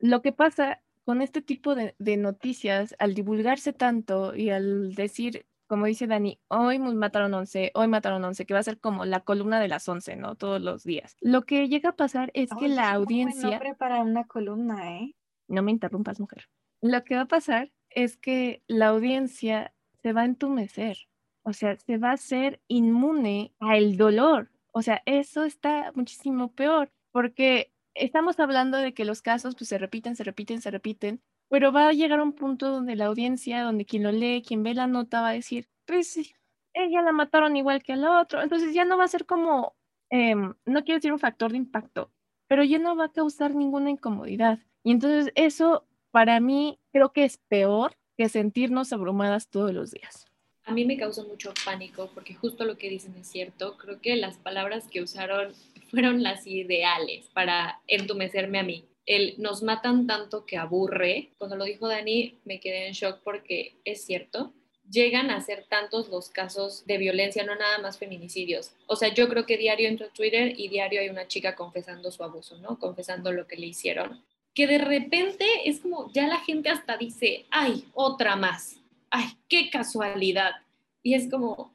Lo 0.00 0.20
que 0.20 0.32
pasa 0.32 0.82
con 1.04 1.22
este 1.22 1.42
tipo 1.42 1.76
de, 1.76 1.94
de 2.00 2.16
noticias, 2.16 2.96
al 2.98 3.14
divulgarse 3.14 3.72
tanto 3.72 4.34
y 4.34 4.50
al 4.50 4.94
decir, 4.96 5.46
como 5.72 5.86
dice 5.86 6.06
Dani, 6.06 6.38
hoy 6.48 6.78
mataron 6.78 7.32
11, 7.32 7.70
hoy 7.72 7.88
mataron 7.88 8.22
11, 8.22 8.44
que 8.44 8.52
va 8.52 8.60
a 8.60 8.62
ser 8.62 8.78
como 8.78 9.06
la 9.06 9.20
columna 9.20 9.58
de 9.58 9.68
las 9.68 9.88
11, 9.88 10.16
¿no? 10.16 10.34
Todos 10.34 10.60
los 10.60 10.84
días. 10.84 11.16
Lo 11.22 11.46
que 11.46 11.66
llega 11.66 11.88
a 11.88 11.96
pasar 11.96 12.30
es 12.34 12.50
que 12.60 12.68
la 12.68 12.92
audiencia... 12.92 13.58
No 13.58 13.74
para 13.76 14.02
una 14.02 14.24
columna, 14.24 14.98
¿eh? 14.98 15.16
No 15.48 15.62
me 15.62 15.70
interrumpas, 15.70 16.20
mujer. 16.20 16.50
Lo 16.82 17.02
que 17.04 17.14
va 17.14 17.22
a 17.22 17.26
pasar 17.26 17.72
es 17.88 18.18
que 18.18 18.62
la 18.66 18.88
audiencia 18.88 19.72
se 20.02 20.12
va 20.12 20.20
a 20.20 20.26
entumecer, 20.26 20.98
o 21.42 21.54
sea, 21.54 21.78
se 21.78 21.96
va 21.96 22.10
a 22.10 22.14
hacer 22.16 22.60
inmune 22.68 23.54
al 23.58 23.96
dolor. 23.96 24.50
O 24.72 24.82
sea, 24.82 25.00
eso 25.06 25.44
está 25.44 25.90
muchísimo 25.94 26.52
peor, 26.52 26.92
porque 27.12 27.72
estamos 27.94 28.38
hablando 28.40 28.76
de 28.76 28.92
que 28.92 29.06
los 29.06 29.22
casos 29.22 29.54
pues, 29.54 29.70
se 29.70 29.78
repiten, 29.78 30.16
se 30.16 30.24
repiten, 30.24 30.60
se 30.60 30.70
repiten, 30.70 31.22
pero 31.52 31.70
va 31.70 31.88
a 31.88 31.92
llegar 31.92 32.22
un 32.22 32.32
punto 32.32 32.70
donde 32.70 32.96
la 32.96 33.04
audiencia, 33.04 33.62
donde 33.62 33.84
quien 33.84 34.04
lo 34.04 34.10
lee, 34.10 34.42
quien 34.42 34.62
ve 34.62 34.72
la 34.72 34.86
nota 34.86 35.20
va 35.20 35.28
a 35.28 35.32
decir, 35.34 35.68
pues 35.84 36.16
ella 36.72 37.02
la 37.02 37.12
mataron 37.12 37.58
igual 37.58 37.82
que 37.82 37.92
al 37.92 38.06
otro, 38.06 38.40
entonces 38.40 38.72
ya 38.72 38.86
no 38.86 38.96
va 38.96 39.04
a 39.04 39.08
ser 39.08 39.26
como, 39.26 39.76
em, 40.08 40.54
no 40.64 40.82
quiero 40.82 40.96
decir 40.96 41.12
un 41.12 41.18
factor 41.18 41.50
de 41.50 41.58
impacto, 41.58 42.10
pero 42.46 42.64
ya 42.64 42.78
no 42.78 42.96
va 42.96 43.04
a 43.04 43.12
causar 43.12 43.54
ninguna 43.54 43.90
incomodidad. 43.90 44.60
Y 44.82 44.92
entonces 44.92 45.30
eso 45.34 45.86
para 46.10 46.40
mí 46.40 46.78
creo 46.90 47.12
que 47.12 47.24
es 47.24 47.36
peor 47.36 47.98
que 48.16 48.30
sentirnos 48.30 48.90
abrumadas 48.94 49.48
todos 49.48 49.74
los 49.74 49.90
días. 49.90 50.24
A 50.64 50.72
mí 50.72 50.86
me 50.86 50.96
causó 50.96 51.26
mucho 51.28 51.52
pánico 51.66 52.10
porque 52.14 52.32
justo 52.34 52.64
lo 52.64 52.78
que 52.78 52.88
dicen 52.88 53.14
es 53.16 53.26
cierto. 53.26 53.76
Creo 53.76 54.00
que 54.00 54.16
las 54.16 54.38
palabras 54.38 54.88
que 54.88 55.02
usaron 55.02 55.52
fueron 55.90 56.22
las 56.22 56.46
ideales 56.46 57.28
para 57.34 57.82
entumecerme 57.88 58.58
a 58.58 58.62
mí. 58.62 58.86
El 59.06 59.34
nos 59.38 59.62
matan 59.62 60.06
tanto 60.06 60.46
que 60.46 60.56
aburre. 60.56 61.32
Cuando 61.38 61.56
lo 61.56 61.64
dijo 61.64 61.88
Dani 61.88 62.38
me 62.44 62.60
quedé 62.60 62.86
en 62.86 62.92
shock 62.92 63.20
porque 63.22 63.76
es 63.84 64.04
cierto. 64.04 64.52
Llegan 64.90 65.30
a 65.30 65.40
ser 65.40 65.64
tantos 65.68 66.08
los 66.08 66.28
casos 66.28 66.84
de 66.86 66.98
violencia, 66.98 67.44
no 67.44 67.54
nada 67.54 67.78
más 67.78 67.98
feminicidios. 67.98 68.72
O 68.86 68.96
sea, 68.96 69.14
yo 69.14 69.28
creo 69.28 69.46
que 69.46 69.56
diario 69.56 69.88
entro 69.88 70.06
a 70.06 70.12
Twitter 70.12 70.54
y 70.58 70.68
diario 70.68 71.00
hay 71.00 71.08
una 71.08 71.28
chica 71.28 71.54
confesando 71.54 72.10
su 72.10 72.22
abuso, 72.22 72.58
¿no? 72.58 72.78
Confesando 72.78 73.32
lo 73.32 73.46
que 73.46 73.56
le 73.56 73.68
hicieron 73.68 74.22
que 74.54 74.66
de 74.66 74.78
repente 74.78 75.46
es 75.64 75.80
como, 75.80 76.12
ya 76.12 76.26
la 76.26 76.40
gente 76.40 76.68
hasta 76.68 76.96
dice, 76.96 77.46
ay, 77.50 77.86
otra 77.94 78.36
más, 78.36 78.76
ay, 79.10 79.26
qué 79.48 79.70
casualidad. 79.70 80.52
Y 81.02 81.14
es 81.14 81.30
como, 81.30 81.72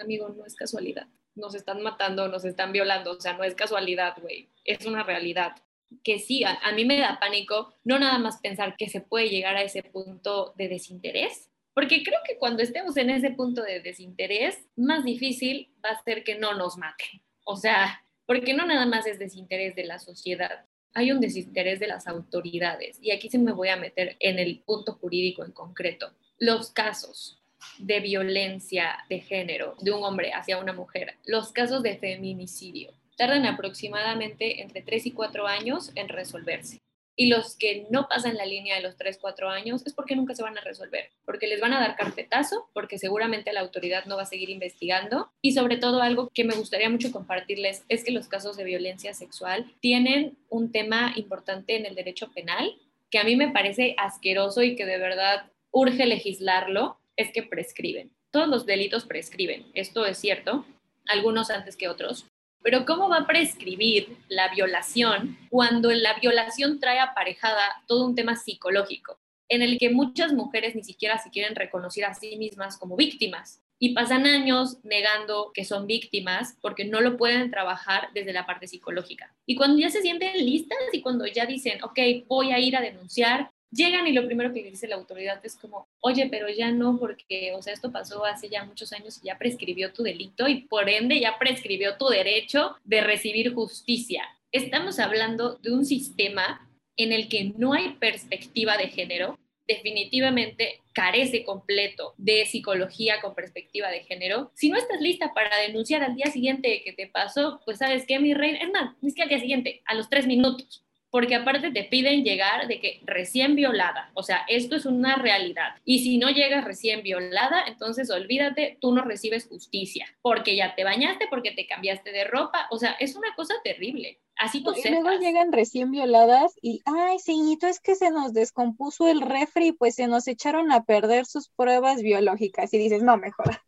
amigo, 0.00 0.28
no 0.28 0.44
es 0.46 0.54
casualidad. 0.54 1.08
Nos 1.34 1.54
están 1.54 1.82
matando, 1.82 2.28
nos 2.28 2.44
están 2.44 2.72
violando, 2.72 3.12
o 3.12 3.20
sea, 3.20 3.32
no 3.34 3.44
es 3.44 3.54
casualidad, 3.54 4.16
güey, 4.20 4.48
es 4.64 4.86
una 4.86 5.02
realidad. 5.02 5.56
Que 6.02 6.18
sí, 6.18 6.44
a, 6.44 6.54
a, 6.54 6.72
mí 6.72 6.84
me 6.84 6.98
da 6.98 7.18
pánico 7.20 7.74
no 7.84 7.98
nada 7.98 8.18
más 8.18 8.38
pensar 8.38 8.76
que 8.76 8.88
se 8.88 9.00
puede 9.00 9.28
llegar 9.28 9.56
a 9.56 9.62
ese 9.62 9.82
punto 9.82 10.54
de 10.56 10.68
desinterés, 10.68 11.50
porque 11.74 12.02
creo 12.02 12.18
que 12.26 12.38
cuando 12.38 12.62
estemos 12.62 12.96
en 12.96 13.10
ese 13.10 13.30
punto 13.30 13.62
de 13.62 13.80
desinterés, 13.80 14.66
más 14.76 15.04
difícil 15.04 15.72
va 15.84 15.90
a 15.90 16.02
ser 16.02 16.22
que 16.22 16.38
no 16.38 16.54
nos 16.54 16.76
maten. 16.76 17.22
O 17.44 17.56
sea, 17.56 18.04
porque 18.26 18.54
no 18.54 18.66
nada 18.66 18.86
más 18.86 19.06
es 19.06 19.18
desinterés 19.18 19.74
de 19.74 19.84
la 19.84 19.98
sociedad, 19.98 20.66
hay 20.94 21.10
un 21.12 21.20
desinterés 21.20 21.80
de 21.80 21.86
las 21.86 22.06
autoridades. 22.06 22.98
Y 23.00 23.10
aquí 23.10 23.30
se 23.30 23.38
me 23.38 23.52
voy 23.52 23.68
a 23.68 23.76
meter 23.76 24.16
en 24.20 24.38
el 24.38 24.60
punto 24.60 24.94
jurídico 24.94 25.44
en 25.44 25.52
concreto. 25.52 26.12
Los 26.38 26.70
casos 26.70 27.42
de 27.78 28.00
violencia 28.00 28.98
de 29.08 29.20
género 29.20 29.76
de 29.80 29.92
un 29.92 30.02
hombre 30.02 30.32
hacia 30.32 30.58
una 30.58 30.72
mujer, 30.72 31.16
los 31.24 31.52
casos 31.52 31.82
de 31.82 31.96
feminicidio, 31.96 32.92
tardan 33.16 33.46
aproximadamente 33.46 34.62
entre 34.62 34.82
3 34.82 35.06
y 35.06 35.10
4 35.12 35.46
años 35.46 35.92
en 35.94 36.08
resolverse 36.08 36.80
y 37.16 37.26
los 37.26 37.56
que 37.56 37.86
no 37.90 38.08
pasan 38.08 38.36
la 38.36 38.46
línea 38.46 38.76
de 38.76 38.82
los 38.82 38.96
3, 38.96 39.18
4 39.20 39.50
años 39.50 39.82
es 39.86 39.92
porque 39.92 40.16
nunca 40.16 40.34
se 40.34 40.42
van 40.42 40.56
a 40.56 40.62
resolver, 40.62 41.10
porque 41.24 41.46
les 41.46 41.60
van 41.60 41.72
a 41.72 41.80
dar 41.80 41.96
carpetazo, 41.96 42.68
porque 42.72 42.98
seguramente 42.98 43.52
la 43.52 43.60
autoridad 43.60 44.06
no 44.06 44.16
va 44.16 44.22
a 44.22 44.26
seguir 44.26 44.50
investigando 44.50 45.30
y 45.40 45.52
sobre 45.52 45.76
todo 45.76 46.02
algo 46.02 46.30
que 46.32 46.44
me 46.44 46.54
gustaría 46.54 46.88
mucho 46.88 47.12
compartirles 47.12 47.84
es 47.88 48.04
que 48.04 48.12
los 48.12 48.28
casos 48.28 48.56
de 48.56 48.64
violencia 48.64 49.14
sexual 49.14 49.72
tienen 49.80 50.38
un 50.48 50.72
tema 50.72 51.12
importante 51.16 51.76
en 51.76 51.86
el 51.86 51.94
derecho 51.94 52.32
penal 52.32 52.74
que 53.10 53.18
a 53.18 53.24
mí 53.24 53.36
me 53.36 53.50
parece 53.50 53.94
asqueroso 53.98 54.62
y 54.62 54.74
que 54.74 54.86
de 54.86 54.98
verdad 54.98 55.50
urge 55.70 56.06
legislarlo, 56.06 56.98
es 57.16 57.30
que 57.30 57.42
prescriben. 57.42 58.10
Todos 58.30 58.48
los 58.48 58.64
delitos 58.64 59.04
prescriben, 59.04 59.66
esto 59.74 60.06
es 60.06 60.16
cierto, 60.16 60.64
algunos 61.06 61.50
antes 61.50 61.76
que 61.76 61.88
otros, 61.88 62.26
pero 62.62 62.84
¿cómo 62.86 63.08
va 63.08 63.18
a 63.18 63.26
prescribir 63.26 64.16
la 64.28 64.48
violación 64.48 65.38
cuando 65.50 65.90
la 65.90 66.14
violación 66.14 66.80
trae 66.80 66.98
aparejada 66.98 67.82
todo 67.86 68.06
un 68.06 68.14
tema 68.14 68.36
psicológico, 68.36 69.18
en 69.48 69.62
el 69.62 69.78
que 69.78 69.90
muchas 69.90 70.32
mujeres 70.32 70.74
ni 70.74 70.84
siquiera 70.84 71.18
se 71.18 71.30
quieren 71.30 71.54
reconocer 71.54 72.04
a 72.04 72.14
sí 72.14 72.36
mismas 72.36 72.78
como 72.78 72.96
víctimas? 72.96 73.60
Y 73.78 73.94
pasan 73.94 74.26
años 74.26 74.78
negando 74.84 75.50
que 75.52 75.64
son 75.64 75.88
víctimas 75.88 76.56
porque 76.60 76.84
no 76.84 77.00
lo 77.00 77.16
pueden 77.16 77.50
trabajar 77.50 78.10
desde 78.14 78.32
la 78.32 78.46
parte 78.46 78.68
psicológica. 78.68 79.34
Y 79.44 79.56
cuando 79.56 79.80
ya 79.80 79.90
se 79.90 80.02
sienten 80.02 80.36
listas 80.36 80.78
y 80.92 81.02
cuando 81.02 81.26
ya 81.26 81.46
dicen, 81.46 81.82
ok, 81.82 81.98
voy 82.28 82.52
a 82.52 82.60
ir 82.60 82.76
a 82.76 82.80
denunciar, 82.80 83.50
llegan 83.72 84.06
y 84.06 84.12
lo 84.12 84.26
primero 84.26 84.52
que 84.52 84.62
dice 84.62 84.86
la 84.86 84.96
autoridad 84.96 85.44
es 85.44 85.56
como, 85.56 85.88
oye, 86.00 86.28
pero 86.30 86.48
ya 86.48 86.70
no, 86.70 86.98
porque, 86.98 87.52
o 87.56 87.62
sea, 87.62 87.72
esto 87.72 87.90
pasó 87.90 88.24
hace 88.24 88.48
ya 88.48 88.64
muchos 88.64 88.92
años 88.92 89.18
y 89.22 89.26
ya 89.26 89.38
prescribió 89.38 89.92
tu 89.92 90.02
delito 90.02 90.46
y 90.46 90.62
por 90.62 90.88
ende 90.88 91.18
ya 91.18 91.38
prescribió 91.38 91.96
tu 91.96 92.06
derecho 92.08 92.76
de 92.84 93.00
recibir 93.00 93.54
justicia. 93.54 94.24
Estamos 94.52 94.98
hablando 94.98 95.54
de 95.56 95.72
un 95.72 95.84
sistema 95.84 96.68
en 96.96 97.12
el 97.12 97.28
que 97.28 97.52
no 97.56 97.72
hay 97.72 97.94
perspectiva 97.94 98.76
de 98.76 98.88
género, 98.88 99.38
definitivamente 99.66 100.80
carece 100.92 101.44
completo 101.44 102.14
de 102.18 102.44
psicología 102.44 103.20
con 103.22 103.34
perspectiva 103.34 103.88
de 103.88 104.00
género. 104.00 104.50
Si 104.54 104.68
no 104.68 104.76
estás 104.76 105.00
lista 105.00 105.32
para 105.32 105.56
denunciar 105.56 106.02
al 106.02 106.14
día 106.14 106.26
siguiente 106.26 106.82
que 106.84 106.92
te 106.92 107.06
pasó, 107.06 107.60
pues 107.64 107.78
sabes 107.78 108.04
que 108.04 108.18
mi 108.18 108.34
reina, 108.34 108.58
es 108.58 108.70
más, 108.70 108.94
ni 109.00 109.10
siquiera 109.10 109.24
al 109.24 109.30
día 109.30 109.40
siguiente, 109.40 109.82
a 109.86 109.94
los 109.94 110.10
tres 110.10 110.26
minutos 110.26 110.84
porque 111.12 111.34
aparte 111.34 111.70
te 111.70 111.84
piden 111.84 112.24
llegar 112.24 112.66
de 112.68 112.80
que 112.80 113.02
recién 113.04 113.54
violada, 113.54 114.10
o 114.14 114.22
sea, 114.22 114.46
esto 114.48 114.76
es 114.76 114.86
una 114.86 115.16
realidad. 115.16 115.76
Y 115.84 115.98
si 115.98 116.16
no 116.16 116.30
llegas 116.30 116.64
recién 116.64 117.02
violada, 117.02 117.64
entonces 117.68 118.10
olvídate, 118.10 118.78
tú 118.80 118.94
no 118.94 119.04
recibes 119.04 119.46
justicia, 119.46 120.06
porque 120.22 120.56
ya 120.56 120.74
te 120.74 120.84
bañaste, 120.84 121.26
porque 121.28 121.50
te 121.50 121.66
cambiaste 121.66 122.12
de 122.12 122.24
ropa, 122.24 122.66
o 122.70 122.78
sea, 122.78 122.92
es 122.98 123.14
una 123.14 123.34
cosa 123.36 123.52
terrible. 123.62 124.20
Así 124.36 124.64
tú 124.64 124.72
Y 124.74 124.88
luego 124.88 125.10
llegan 125.20 125.52
recién 125.52 125.90
violadas 125.90 126.54
y, 126.62 126.80
ay, 126.86 127.18
señito, 127.18 127.66
es 127.66 127.78
que 127.78 127.94
se 127.94 128.10
nos 128.10 128.32
descompuso 128.32 129.06
el 129.06 129.20
refri, 129.20 129.72
pues 129.72 129.96
se 129.96 130.06
nos 130.06 130.26
echaron 130.26 130.72
a 130.72 130.84
perder 130.84 131.26
sus 131.26 131.50
pruebas 131.50 132.00
biológicas. 132.00 132.72
Y 132.72 132.78
dices, 132.78 133.02
no, 133.02 133.18
mejor. 133.18 133.60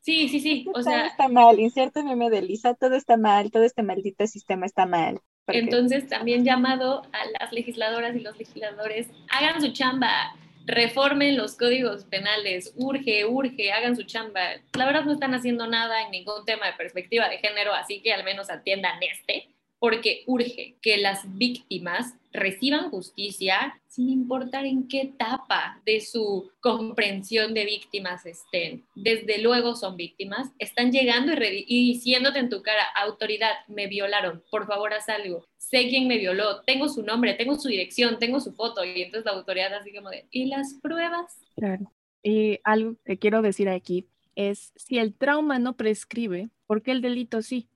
Sí, 0.00 0.28
sí, 0.28 0.40
sí. 0.40 0.66
O 0.70 0.72
todo 0.72 0.82
sea, 0.82 1.06
está 1.06 1.28
mal, 1.28 1.60
inserta 1.60 2.02
meme 2.02 2.28
de 2.28 2.42
Lisa, 2.42 2.74
todo 2.74 2.96
está 2.96 3.16
mal, 3.16 3.52
todo 3.52 3.62
este 3.62 3.84
maldito 3.84 4.26
sistema 4.26 4.66
está 4.66 4.84
mal. 4.84 5.20
Entonces 5.48 6.08
también 6.08 6.44
llamado 6.44 7.02
a 7.12 7.40
las 7.40 7.52
legisladoras 7.52 8.14
y 8.14 8.20
los 8.20 8.38
legisladores, 8.38 9.08
hagan 9.30 9.60
su 9.60 9.72
chamba, 9.72 10.34
reformen 10.66 11.36
los 11.36 11.56
códigos 11.56 12.04
penales, 12.04 12.74
urge, 12.76 13.24
urge, 13.24 13.72
hagan 13.72 13.96
su 13.96 14.02
chamba. 14.02 14.40
La 14.76 14.86
verdad 14.86 15.04
no 15.04 15.12
están 15.12 15.34
haciendo 15.34 15.66
nada 15.66 16.02
en 16.02 16.10
ningún 16.10 16.44
tema 16.44 16.66
de 16.66 16.74
perspectiva 16.74 17.28
de 17.28 17.38
género, 17.38 17.72
así 17.74 18.00
que 18.02 18.12
al 18.12 18.24
menos 18.24 18.50
atiendan 18.50 19.02
este, 19.02 19.48
porque 19.78 20.22
urge 20.26 20.76
que 20.82 20.96
las 20.98 21.36
víctimas 21.36 22.14
reciban 22.32 22.90
justicia 22.90 23.80
sin 23.86 24.10
importar 24.10 24.66
en 24.66 24.86
qué 24.86 25.02
etapa 25.02 25.80
de 25.84 26.00
su 26.00 26.50
comprensión 26.60 27.54
de 27.54 27.64
víctimas 27.64 28.26
estén. 28.26 28.84
Desde 28.94 29.38
luego 29.40 29.74
son 29.74 29.96
víctimas, 29.96 30.48
están 30.58 30.92
llegando 30.92 31.32
y, 31.32 31.64
y 31.66 31.92
diciéndote 31.94 32.38
en 32.38 32.48
tu 32.48 32.62
cara, 32.62 32.84
autoridad, 32.94 33.52
me 33.66 33.86
violaron, 33.86 34.42
por 34.50 34.66
favor 34.66 34.92
haz 34.92 35.08
algo, 35.08 35.44
sé 35.56 35.88
quién 35.88 36.06
me 36.06 36.18
violó, 36.18 36.62
tengo 36.62 36.88
su 36.88 37.02
nombre, 37.02 37.34
tengo 37.34 37.56
su 37.56 37.68
dirección, 37.68 38.18
tengo 38.18 38.40
su 38.40 38.52
foto, 38.52 38.84
y 38.84 39.02
entonces 39.02 39.24
la 39.24 39.32
autoridad 39.32 39.74
así 39.74 39.92
como 39.92 40.10
de, 40.10 40.26
¿y 40.30 40.46
las 40.46 40.74
pruebas? 40.80 41.40
Claro. 41.56 41.92
Y 42.22 42.58
algo 42.64 42.96
que 43.04 43.18
quiero 43.18 43.42
decir 43.42 43.68
aquí 43.68 44.06
es, 44.34 44.72
si 44.76 44.98
el 44.98 45.14
trauma 45.14 45.58
no 45.58 45.76
prescribe, 45.76 46.50
¿por 46.66 46.82
qué 46.82 46.92
el 46.92 47.00
delito 47.00 47.42
sí? 47.42 47.68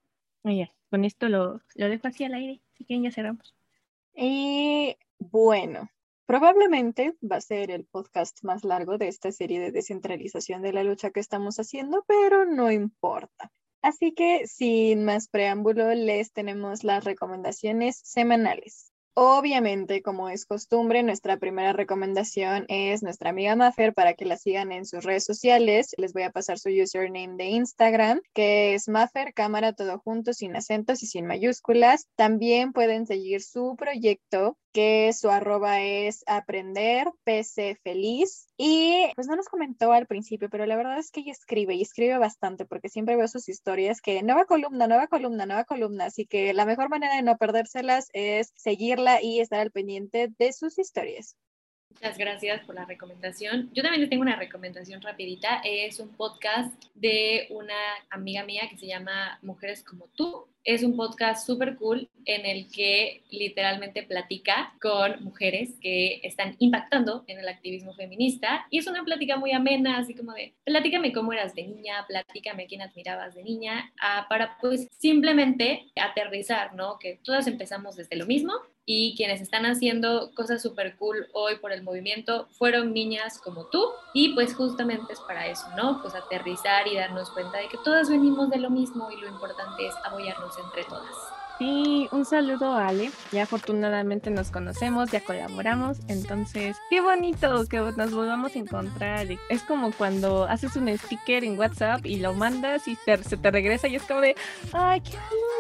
Oye, 0.43 0.71
con 0.93 1.07
esto 1.07 1.31
lo, 1.31 1.63
lo 1.75 1.89
dejo 1.89 2.07
así 2.07 2.23
al 2.25 2.35
aire, 2.35 2.61
así 2.75 2.85
que 2.85 3.01
ya 3.01 3.11
cerramos. 3.11 3.57
Y 4.15 4.95
bueno, 5.19 5.89
probablemente 6.27 7.15
va 7.23 7.37
a 7.37 7.41
ser 7.41 7.71
el 7.71 7.87
podcast 7.87 8.45
más 8.45 8.63
largo 8.63 8.99
de 8.99 9.09
esta 9.09 9.33
serie 9.33 9.59
de 9.59 9.73
descentralización 9.73 10.61
de 10.61 10.75
la 10.75 10.85
lucha 10.85 11.11
que 11.11 11.21
estamos 11.21 11.59
haciendo, 11.59 12.05
pero 12.07 12.45
no 12.45 12.71
importa. 12.71 13.51
Así 13.81 14.13
que 14.13 14.47
sin 14.47 15.07
más 15.07 15.29
preámbulo, 15.29 15.95
les 15.95 16.31
tenemos 16.35 16.85
las 16.85 17.05
recomendaciones 17.05 17.97
semanales. 18.05 18.92
Obviamente, 19.15 20.01
como 20.01 20.31
es 20.31 20.47
costumbre, 20.47 21.03
nuestra 21.03 21.37
primera 21.37 21.75
recomendación 21.75 22.65
es 22.69 23.03
nuestra 23.03 23.29
amiga 23.29 23.55
Maffer 23.55 23.93
para 23.93 24.15
que 24.15 24.25
la 24.25 24.39
sigan 24.39 24.73
en 24.73 24.87
sus 24.87 25.05
redes 25.05 25.25
sociales. 25.25 25.95
Les 25.99 26.15
voy 26.15 26.23
a 26.23 26.31
pasar 26.31 26.59
su 26.59 26.71
username 26.71 27.37
de 27.37 27.45
Instagram, 27.45 28.23
que 28.33 28.73
es 28.73 28.89
Maffer, 28.89 29.35
cámara 29.35 29.75
todo 29.75 29.99
junto, 29.99 30.33
sin 30.33 30.57
acentos 30.57 31.03
y 31.03 31.07
sin 31.07 31.27
mayúsculas. 31.27 32.07
También 32.17 32.73
pueden 32.73 33.07
seguir 33.07 33.43
su 33.43 33.77
proyecto, 33.77 34.57
que 34.73 35.13
su 35.13 35.29
arroba 35.29 35.83
es 35.83 36.25
aprender 36.27 37.07
PC 37.25 37.77
feliz. 37.85 38.49
Y 38.65 39.11
pues 39.17 39.27
no 39.27 39.35
nos 39.35 39.49
comentó 39.49 39.93
al 39.93 40.07
principio, 40.07 40.49
pero 40.49 40.67
la 40.67 40.77
verdad 40.77 40.97
es 40.97 41.11
que 41.11 41.23
ella 41.23 41.33
escribe 41.33 41.75
y 41.75 41.83
escribe 41.83 42.17
bastante 42.17 42.65
porque 42.65 42.89
siempre 42.89 43.17
veo 43.17 43.27
sus 43.27 43.49
historias 43.49 44.01
que 44.01 44.23
nueva 44.23 44.45
columna, 44.45 44.87
nueva 44.87 45.09
columna, 45.09 45.47
nueva 45.47 45.65
columna. 45.65 46.05
Así 46.05 46.27
que 46.27 46.55
la 46.55 46.65
mejor 46.65 46.89
manera 46.89 47.17
de 47.17 47.23
no 47.23 47.39
perdérselas 47.39 48.09
es 48.13 48.53
seguirla 48.55 49.21
y 49.21 49.41
estar 49.41 49.59
al 49.59 49.73
pendiente 49.73 50.31
de 50.39 50.53
sus 50.53 50.79
historias. 50.79 51.37
Muchas 51.91 52.17
gracias 52.17 52.65
por 52.65 52.77
la 52.77 52.85
recomendación. 52.85 53.69
Yo 53.75 53.83
también 53.83 54.03
les 54.03 54.11
tengo 54.11 54.23
una 54.23 54.37
recomendación 54.37 55.03
rapidita. 55.03 55.61
Es 55.65 55.99
un 55.99 56.11
podcast 56.11 56.73
de 56.95 57.49
una 57.51 57.75
amiga 58.11 58.45
mía 58.45 58.69
que 58.71 58.79
se 58.79 58.87
llama 58.87 59.41
Mujeres 59.43 59.83
como 59.83 60.07
tú. 60.15 60.47
Es 60.65 60.85
un 60.85 60.97
podcast 60.97 61.45
súper 61.45 61.77
cool 61.77 62.09
en 62.25 62.47
el 62.47 62.71
que 62.71 63.25
literalmente 63.31 64.05
platica 64.05 64.75
con 64.81 65.25
mujeres 65.25 65.75
que 65.81 66.21
están 66.23 66.55
impactando 66.61 67.25
en 67.27 67.41
el 67.41 67.49
activismo 67.49 67.95
feminista 67.95 68.67
y 68.71 68.79
es 68.79 68.87
una 68.87 69.03
plática 69.03 69.37
muy 69.37 69.51
amena, 69.51 69.99
así 69.99 70.15
como 70.15 70.33
de, 70.33 70.55
platícame 70.65 71.13
cómo 71.13 71.33
eras 71.33 71.55
de 71.57 71.67
niña, 71.67 72.05
platícame 72.07 72.67
quién 72.67 72.83
admirabas 72.83 73.35
de 73.35 73.43
niña, 73.43 73.93
ah, 74.01 74.27
para 74.29 74.57
pues 74.61 74.87
simplemente 74.99 75.87
aterrizar, 75.97 76.75
¿no? 76.75 76.99
Que 77.01 77.19
todas 77.25 77.49
empezamos 77.49 77.97
desde 77.97 78.15
lo 78.15 78.27
mismo 78.27 78.53
y 78.85 79.15
quienes 79.17 79.41
están 79.41 79.65
haciendo 79.65 80.33
cosas 80.35 80.61
súper 80.61 80.97
cool 80.97 81.29
hoy 81.33 81.57
por 81.57 81.73
el 81.73 81.83
movimiento 81.83 82.49
fueron 82.53 82.93
niñas 82.93 83.39
como 83.39 83.67
tú 83.67 83.85
y 84.13 84.35
pues 84.35 84.55
justamente 84.55 85.13
es 85.13 85.21
para 85.21 85.47
eso, 85.47 85.67
¿no? 85.77 86.01
Pues 86.03 86.15
aterrizar 86.15 86.89
y 86.89 86.97
darnos 86.97 87.31
cuenta 87.31 87.59
de 87.59 87.69
que 87.69 87.79
todas 87.85 88.11
venimos 88.11 88.51
de 88.51 88.59
lo 88.59 88.71
mismo 88.71 89.11
y 89.11 89.21
lo 89.21 89.29
importante 89.29 89.87
es 89.87 89.95
apoyarnos 90.05 90.52
entre 90.59 90.85
todas. 90.85 91.42
Sí, 91.63 92.09
un 92.11 92.25
saludo 92.25 92.73
a 92.73 92.89
Ale. 92.89 93.13
Ya 93.31 93.45
afortunadamente 93.45 94.31
nos 94.33 94.51
conocemos, 94.51 95.13
ya 95.13 95.21
colaboramos, 95.21 95.99
entonces 96.09 96.77
qué 96.91 97.01
bonito 97.01 97.67
que 97.69 97.77
nos 97.79 98.11
volvamos 98.13 98.57
a 98.57 98.59
encontrar. 98.59 99.29
Es 99.49 99.63
como 99.63 99.93
cuando 99.93 100.43
haces 100.47 100.75
un 100.75 100.89
sticker 100.99 101.45
en 101.45 101.57
WhatsApp 101.57 102.05
y 102.05 102.17
lo 102.17 102.35
mandas 102.35 102.89
y 102.89 102.97
te- 103.07 103.23
se 103.23 103.37
te 103.37 103.51
regresa 103.53 103.87
y 103.87 103.95
es 103.95 104.03
como 104.03 104.23
de, 104.23 104.35
ay, 104.73 105.03
qué 105.03 105.11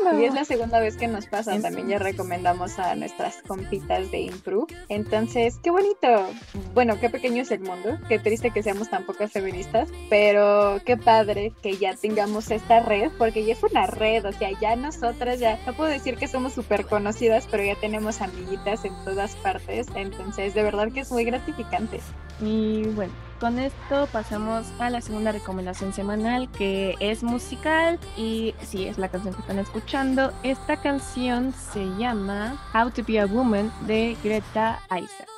lindo. 0.02 0.20
Y 0.20 0.24
es 0.24 0.34
la 0.34 0.44
segunda 0.44 0.80
vez 0.80 0.96
que 0.96 1.06
nos 1.06 1.26
pasa. 1.26 1.54
Es- 1.54 1.62
También 1.62 1.86
ya 1.86 2.00
recomendamos 2.00 2.80
a 2.80 2.96
nuestras 2.96 3.36
compitas 3.46 4.10
de 4.10 4.22
Improve. 4.22 4.74
Entonces, 4.88 5.60
qué 5.62 5.70
bonito. 5.70 6.26
Bueno, 6.74 6.98
qué 6.98 7.10
pequeño 7.10 7.42
es 7.42 7.52
el 7.52 7.60
mundo. 7.60 7.96
Qué 8.08 8.18
triste 8.18 8.50
que 8.50 8.64
seamos 8.64 8.90
tan 8.90 9.04
pocas 9.06 9.30
feministas. 9.30 9.88
Pero 10.10 10.80
qué 10.84 10.96
padre 10.96 11.52
que 11.62 11.76
ya 11.76 11.94
tengamos 11.94 12.50
esta 12.50 12.80
red, 12.80 13.12
porque 13.18 13.44
ya 13.44 13.52
es 13.52 13.62
una 13.62 13.86
red. 13.86 14.24
O 14.26 14.32
sea, 14.32 14.50
ya 14.60 14.74
nosotras 14.74 15.38
ya 15.38 15.60
no 15.64 15.74
puedo 15.74 15.91
decir 15.92 16.16
que 16.16 16.28
somos 16.28 16.52
súper 16.52 16.86
conocidas, 16.86 17.46
pero 17.50 17.62
ya 17.64 17.74
tenemos 17.76 18.20
amiguitas 18.20 18.84
en 18.84 18.94
todas 19.04 19.36
partes. 19.36 19.86
Entonces, 19.94 20.54
de 20.54 20.62
verdad 20.62 20.90
que 20.92 21.00
es 21.00 21.10
muy 21.10 21.24
gratificante. 21.24 22.00
Y 22.40 22.84
bueno, 22.88 23.12
con 23.40 23.58
esto 23.58 24.08
pasamos 24.12 24.66
a 24.78 24.90
la 24.90 25.00
segunda 25.00 25.32
recomendación 25.32 25.92
semanal 25.92 26.50
que 26.50 26.94
es 27.00 27.22
musical 27.22 27.98
y 28.16 28.54
sí, 28.62 28.86
es 28.86 28.98
la 28.98 29.08
canción 29.08 29.34
que 29.34 29.40
están 29.40 29.58
escuchando. 29.58 30.32
Esta 30.42 30.80
canción 30.80 31.52
se 31.72 31.84
llama 31.98 32.60
How 32.74 32.90
to 32.90 33.02
Be 33.06 33.20
a 33.20 33.26
Woman 33.26 33.72
de 33.86 34.16
Greta 34.22 34.80
Isaac. 34.90 35.28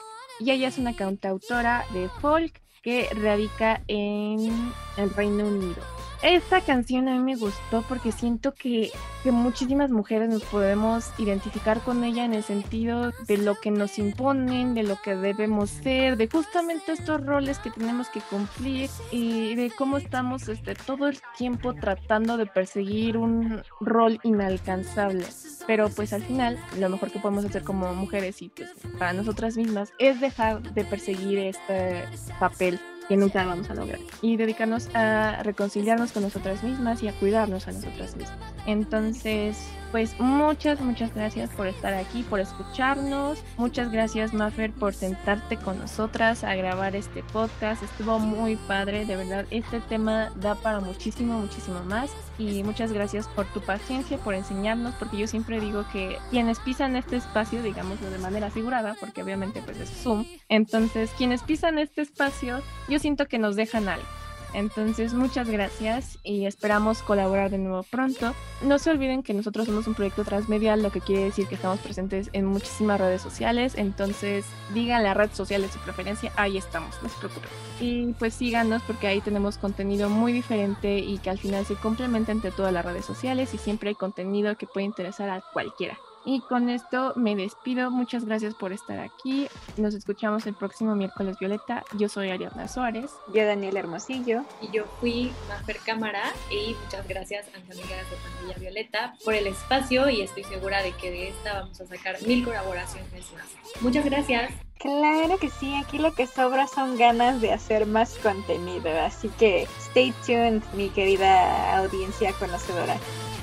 Y 0.40 0.50
ella 0.50 0.68
es 0.68 0.78
una 0.78 0.94
cantautora 0.94 1.84
de 1.92 2.08
folk 2.20 2.60
que 2.82 3.08
radica 3.14 3.80
en 3.88 4.72
el 4.98 5.10
Reino 5.14 5.46
Unido. 5.46 5.93
Esta 6.24 6.62
canción 6.62 7.06
a 7.06 7.12
mí 7.12 7.18
me 7.18 7.36
gustó 7.36 7.82
porque 7.86 8.10
siento 8.10 8.54
que, 8.54 8.90
que 9.22 9.30
muchísimas 9.30 9.90
mujeres 9.90 10.30
nos 10.30 10.42
podemos 10.42 11.10
identificar 11.18 11.80
con 11.80 12.02
ella 12.02 12.24
en 12.24 12.32
el 12.32 12.42
sentido 12.42 13.12
de 13.26 13.36
lo 13.36 13.56
que 13.56 13.70
nos 13.70 13.98
imponen, 13.98 14.72
de 14.72 14.84
lo 14.84 14.96
que 15.02 15.16
debemos 15.16 15.68
ser, 15.68 16.16
de 16.16 16.26
justamente 16.26 16.92
estos 16.92 17.22
roles 17.26 17.58
que 17.58 17.70
tenemos 17.70 18.08
que 18.08 18.22
cumplir 18.22 18.88
y 19.12 19.54
de 19.54 19.70
cómo 19.70 19.98
estamos 19.98 20.48
este, 20.48 20.74
todo 20.74 21.08
el 21.08 21.18
tiempo 21.36 21.74
tratando 21.74 22.38
de 22.38 22.46
perseguir 22.46 23.18
un 23.18 23.62
rol 23.82 24.18
inalcanzable. 24.22 25.26
Pero 25.66 25.90
pues 25.90 26.14
al 26.14 26.22
final 26.22 26.58
lo 26.78 26.88
mejor 26.88 27.10
que 27.10 27.18
podemos 27.18 27.44
hacer 27.44 27.64
como 27.64 27.92
mujeres 27.92 28.40
y 28.40 28.48
pues 28.48 28.70
para 28.98 29.12
nosotras 29.12 29.58
mismas 29.58 29.92
es 29.98 30.22
dejar 30.22 30.62
de 30.72 30.86
perseguir 30.86 31.38
este 31.38 32.04
papel 32.40 32.80
que 33.08 33.16
nunca 33.16 33.44
vamos 33.44 33.70
a 33.70 33.74
lograr 33.74 34.00
y 34.22 34.36
dedicarnos 34.36 34.88
a 34.94 35.42
reconciliarnos 35.42 36.12
con 36.12 36.22
nosotras 36.22 36.62
mismas 36.62 37.02
y 37.02 37.08
a 37.08 37.12
cuidarnos 37.12 37.68
a 37.68 37.72
nosotras 37.72 38.16
mismas. 38.16 38.38
Entonces, 38.66 39.58
pues 39.94 40.18
muchas, 40.18 40.80
muchas 40.80 41.14
gracias 41.14 41.50
por 41.50 41.68
estar 41.68 41.94
aquí, 41.94 42.24
por 42.24 42.40
escucharnos. 42.40 43.38
Muchas 43.56 43.92
gracias, 43.92 44.34
Maffer, 44.34 44.72
por 44.72 44.92
sentarte 44.92 45.56
con 45.56 45.78
nosotras 45.78 46.42
a 46.42 46.56
grabar 46.56 46.96
este 46.96 47.22
podcast. 47.22 47.80
Estuvo 47.80 48.18
muy 48.18 48.56
padre, 48.56 49.04
de 49.04 49.14
verdad. 49.14 49.46
Este 49.52 49.78
tema 49.78 50.32
da 50.34 50.56
para 50.56 50.80
muchísimo, 50.80 51.38
muchísimo 51.38 51.84
más. 51.84 52.10
Y 52.38 52.64
muchas 52.64 52.90
gracias 52.90 53.28
por 53.28 53.46
tu 53.52 53.60
paciencia, 53.60 54.18
por 54.18 54.34
enseñarnos, 54.34 54.96
porque 54.96 55.16
yo 55.16 55.28
siempre 55.28 55.60
digo 55.60 55.84
que 55.92 56.18
quienes 56.30 56.58
pisan 56.58 56.96
este 56.96 57.14
espacio, 57.14 57.62
digámoslo 57.62 58.10
de 58.10 58.18
manera 58.18 58.50
figurada, 58.50 58.96
porque 58.98 59.22
obviamente 59.22 59.62
pues 59.64 59.78
es 59.78 59.90
Zoom, 59.90 60.26
entonces 60.48 61.12
quienes 61.16 61.44
pisan 61.44 61.78
este 61.78 62.02
espacio, 62.02 62.62
yo 62.88 62.98
siento 62.98 63.28
que 63.28 63.38
nos 63.38 63.54
dejan 63.54 63.88
algo. 63.88 64.23
Entonces, 64.54 65.14
muchas 65.14 65.48
gracias 65.48 66.18
y 66.22 66.46
esperamos 66.46 67.02
colaborar 67.02 67.50
de 67.50 67.58
nuevo 67.58 67.82
pronto. 67.82 68.34
No 68.62 68.78
se 68.78 68.90
olviden 68.90 69.22
que 69.22 69.34
nosotros 69.34 69.66
somos 69.66 69.86
un 69.86 69.94
proyecto 69.94 70.24
transmedial, 70.24 70.82
lo 70.82 70.90
que 70.90 71.00
quiere 71.00 71.24
decir 71.24 71.46
que 71.48 71.56
estamos 71.56 71.80
presentes 71.80 72.30
en 72.32 72.46
muchísimas 72.46 73.00
redes 73.00 73.20
sociales. 73.20 73.74
Entonces, 73.76 74.46
digan 74.72 75.02
la 75.02 75.12
red 75.12 75.30
social 75.32 75.62
de 75.62 75.68
su 75.68 75.78
preferencia, 75.80 76.32
ahí 76.36 76.56
estamos, 76.56 76.94
no 77.02 77.08
se 77.08 77.18
preocupen. 77.18 77.50
Y 77.80 78.12
pues 78.14 78.34
síganos 78.34 78.82
porque 78.82 79.08
ahí 79.08 79.20
tenemos 79.20 79.58
contenido 79.58 80.08
muy 80.08 80.32
diferente 80.32 80.98
y 80.98 81.18
que 81.18 81.30
al 81.30 81.38
final 81.38 81.66
se 81.66 81.74
complementa 81.74 82.32
entre 82.32 82.52
todas 82.52 82.72
las 82.72 82.84
redes 82.84 83.04
sociales 83.04 83.52
y 83.54 83.58
siempre 83.58 83.88
hay 83.88 83.94
contenido 83.96 84.56
que 84.56 84.66
puede 84.66 84.86
interesar 84.86 85.28
a 85.30 85.42
cualquiera. 85.52 85.98
Y 86.24 86.40
con 86.40 86.70
esto 86.70 87.12
me 87.16 87.36
despido. 87.36 87.90
Muchas 87.90 88.24
gracias 88.24 88.54
por 88.54 88.72
estar 88.72 88.98
aquí. 88.98 89.48
Nos 89.76 89.94
escuchamos 89.94 90.46
el 90.46 90.54
próximo 90.54 90.94
miércoles, 90.94 91.38
Violeta. 91.38 91.84
Yo 91.98 92.08
soy 92.08 92.30
Ariadna 92.30 92.66
Suárez. 92.68 93.10
Yo, 93.34 93.44
Daniel 93.44 93.76
Hermosillo. 93.76 94.44
Y 94.62 94.70
yo 94.70 94.84
fui 95.00 95.32
Mafer 95.48 95.78
Cámara. 95.84 96.32
Y 96.50 96.74
muchas 96.84 97.06
gracias 97.06 97.46
a 97.48 97.58
mis 97.58 97.70
amigas 97.70 98.10
de 98.10 98.16
Pandilla 98.16 98.58
Violeta 98.58 99.14
por 99.24 99.34
el 99.34 99.46
espacio. 99.46 100.08
Y 100.08 100.22
estoy 100.22 100.44
segura 100.44 100.82
de 100.82 100.92
que 100.92 101.10
de 101.10 101.28
esta 101.28 101.60
vamos 101.60 101.80
a 101.80 101.86
sacar 101.86 102.20
mil 102.22 102.44
colaboraciones 102.44 103.32
más. 103.32 103.82
Muchas 103.82 104.04
gracias. 104.04 104.52
Claro 104.78 105.38
que 105.38 105.48
sí, 105.48 105.74
aquí 105.74 105.98
lo 105.98 106.12
que 106.12 106.26
sobra 106.26 106.66
son 106.66 106.98
ganas 106.98 107.40
de 107.40 107.52
hacer 107.52 107.86
más 107.86 108.16
contenido, 108.16 108.90
así 109.00 109.28
que 109.38 109.66
stay 109.78 110.12
tuned, 110.26 110.62
mi 110.74 110.90
querida 110.90 111.78
audiencia 111.78 112.32
conocedora. 112.34 112.98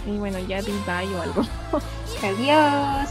Y 0.06 0.18
bueno, 0.18 0.40
ya 0.40 0.62
di 0.62 0.72
bye 0.86 1.14
o 1.16 1.22
algo. 1.22 1.46
Adiós. 2.24 3.10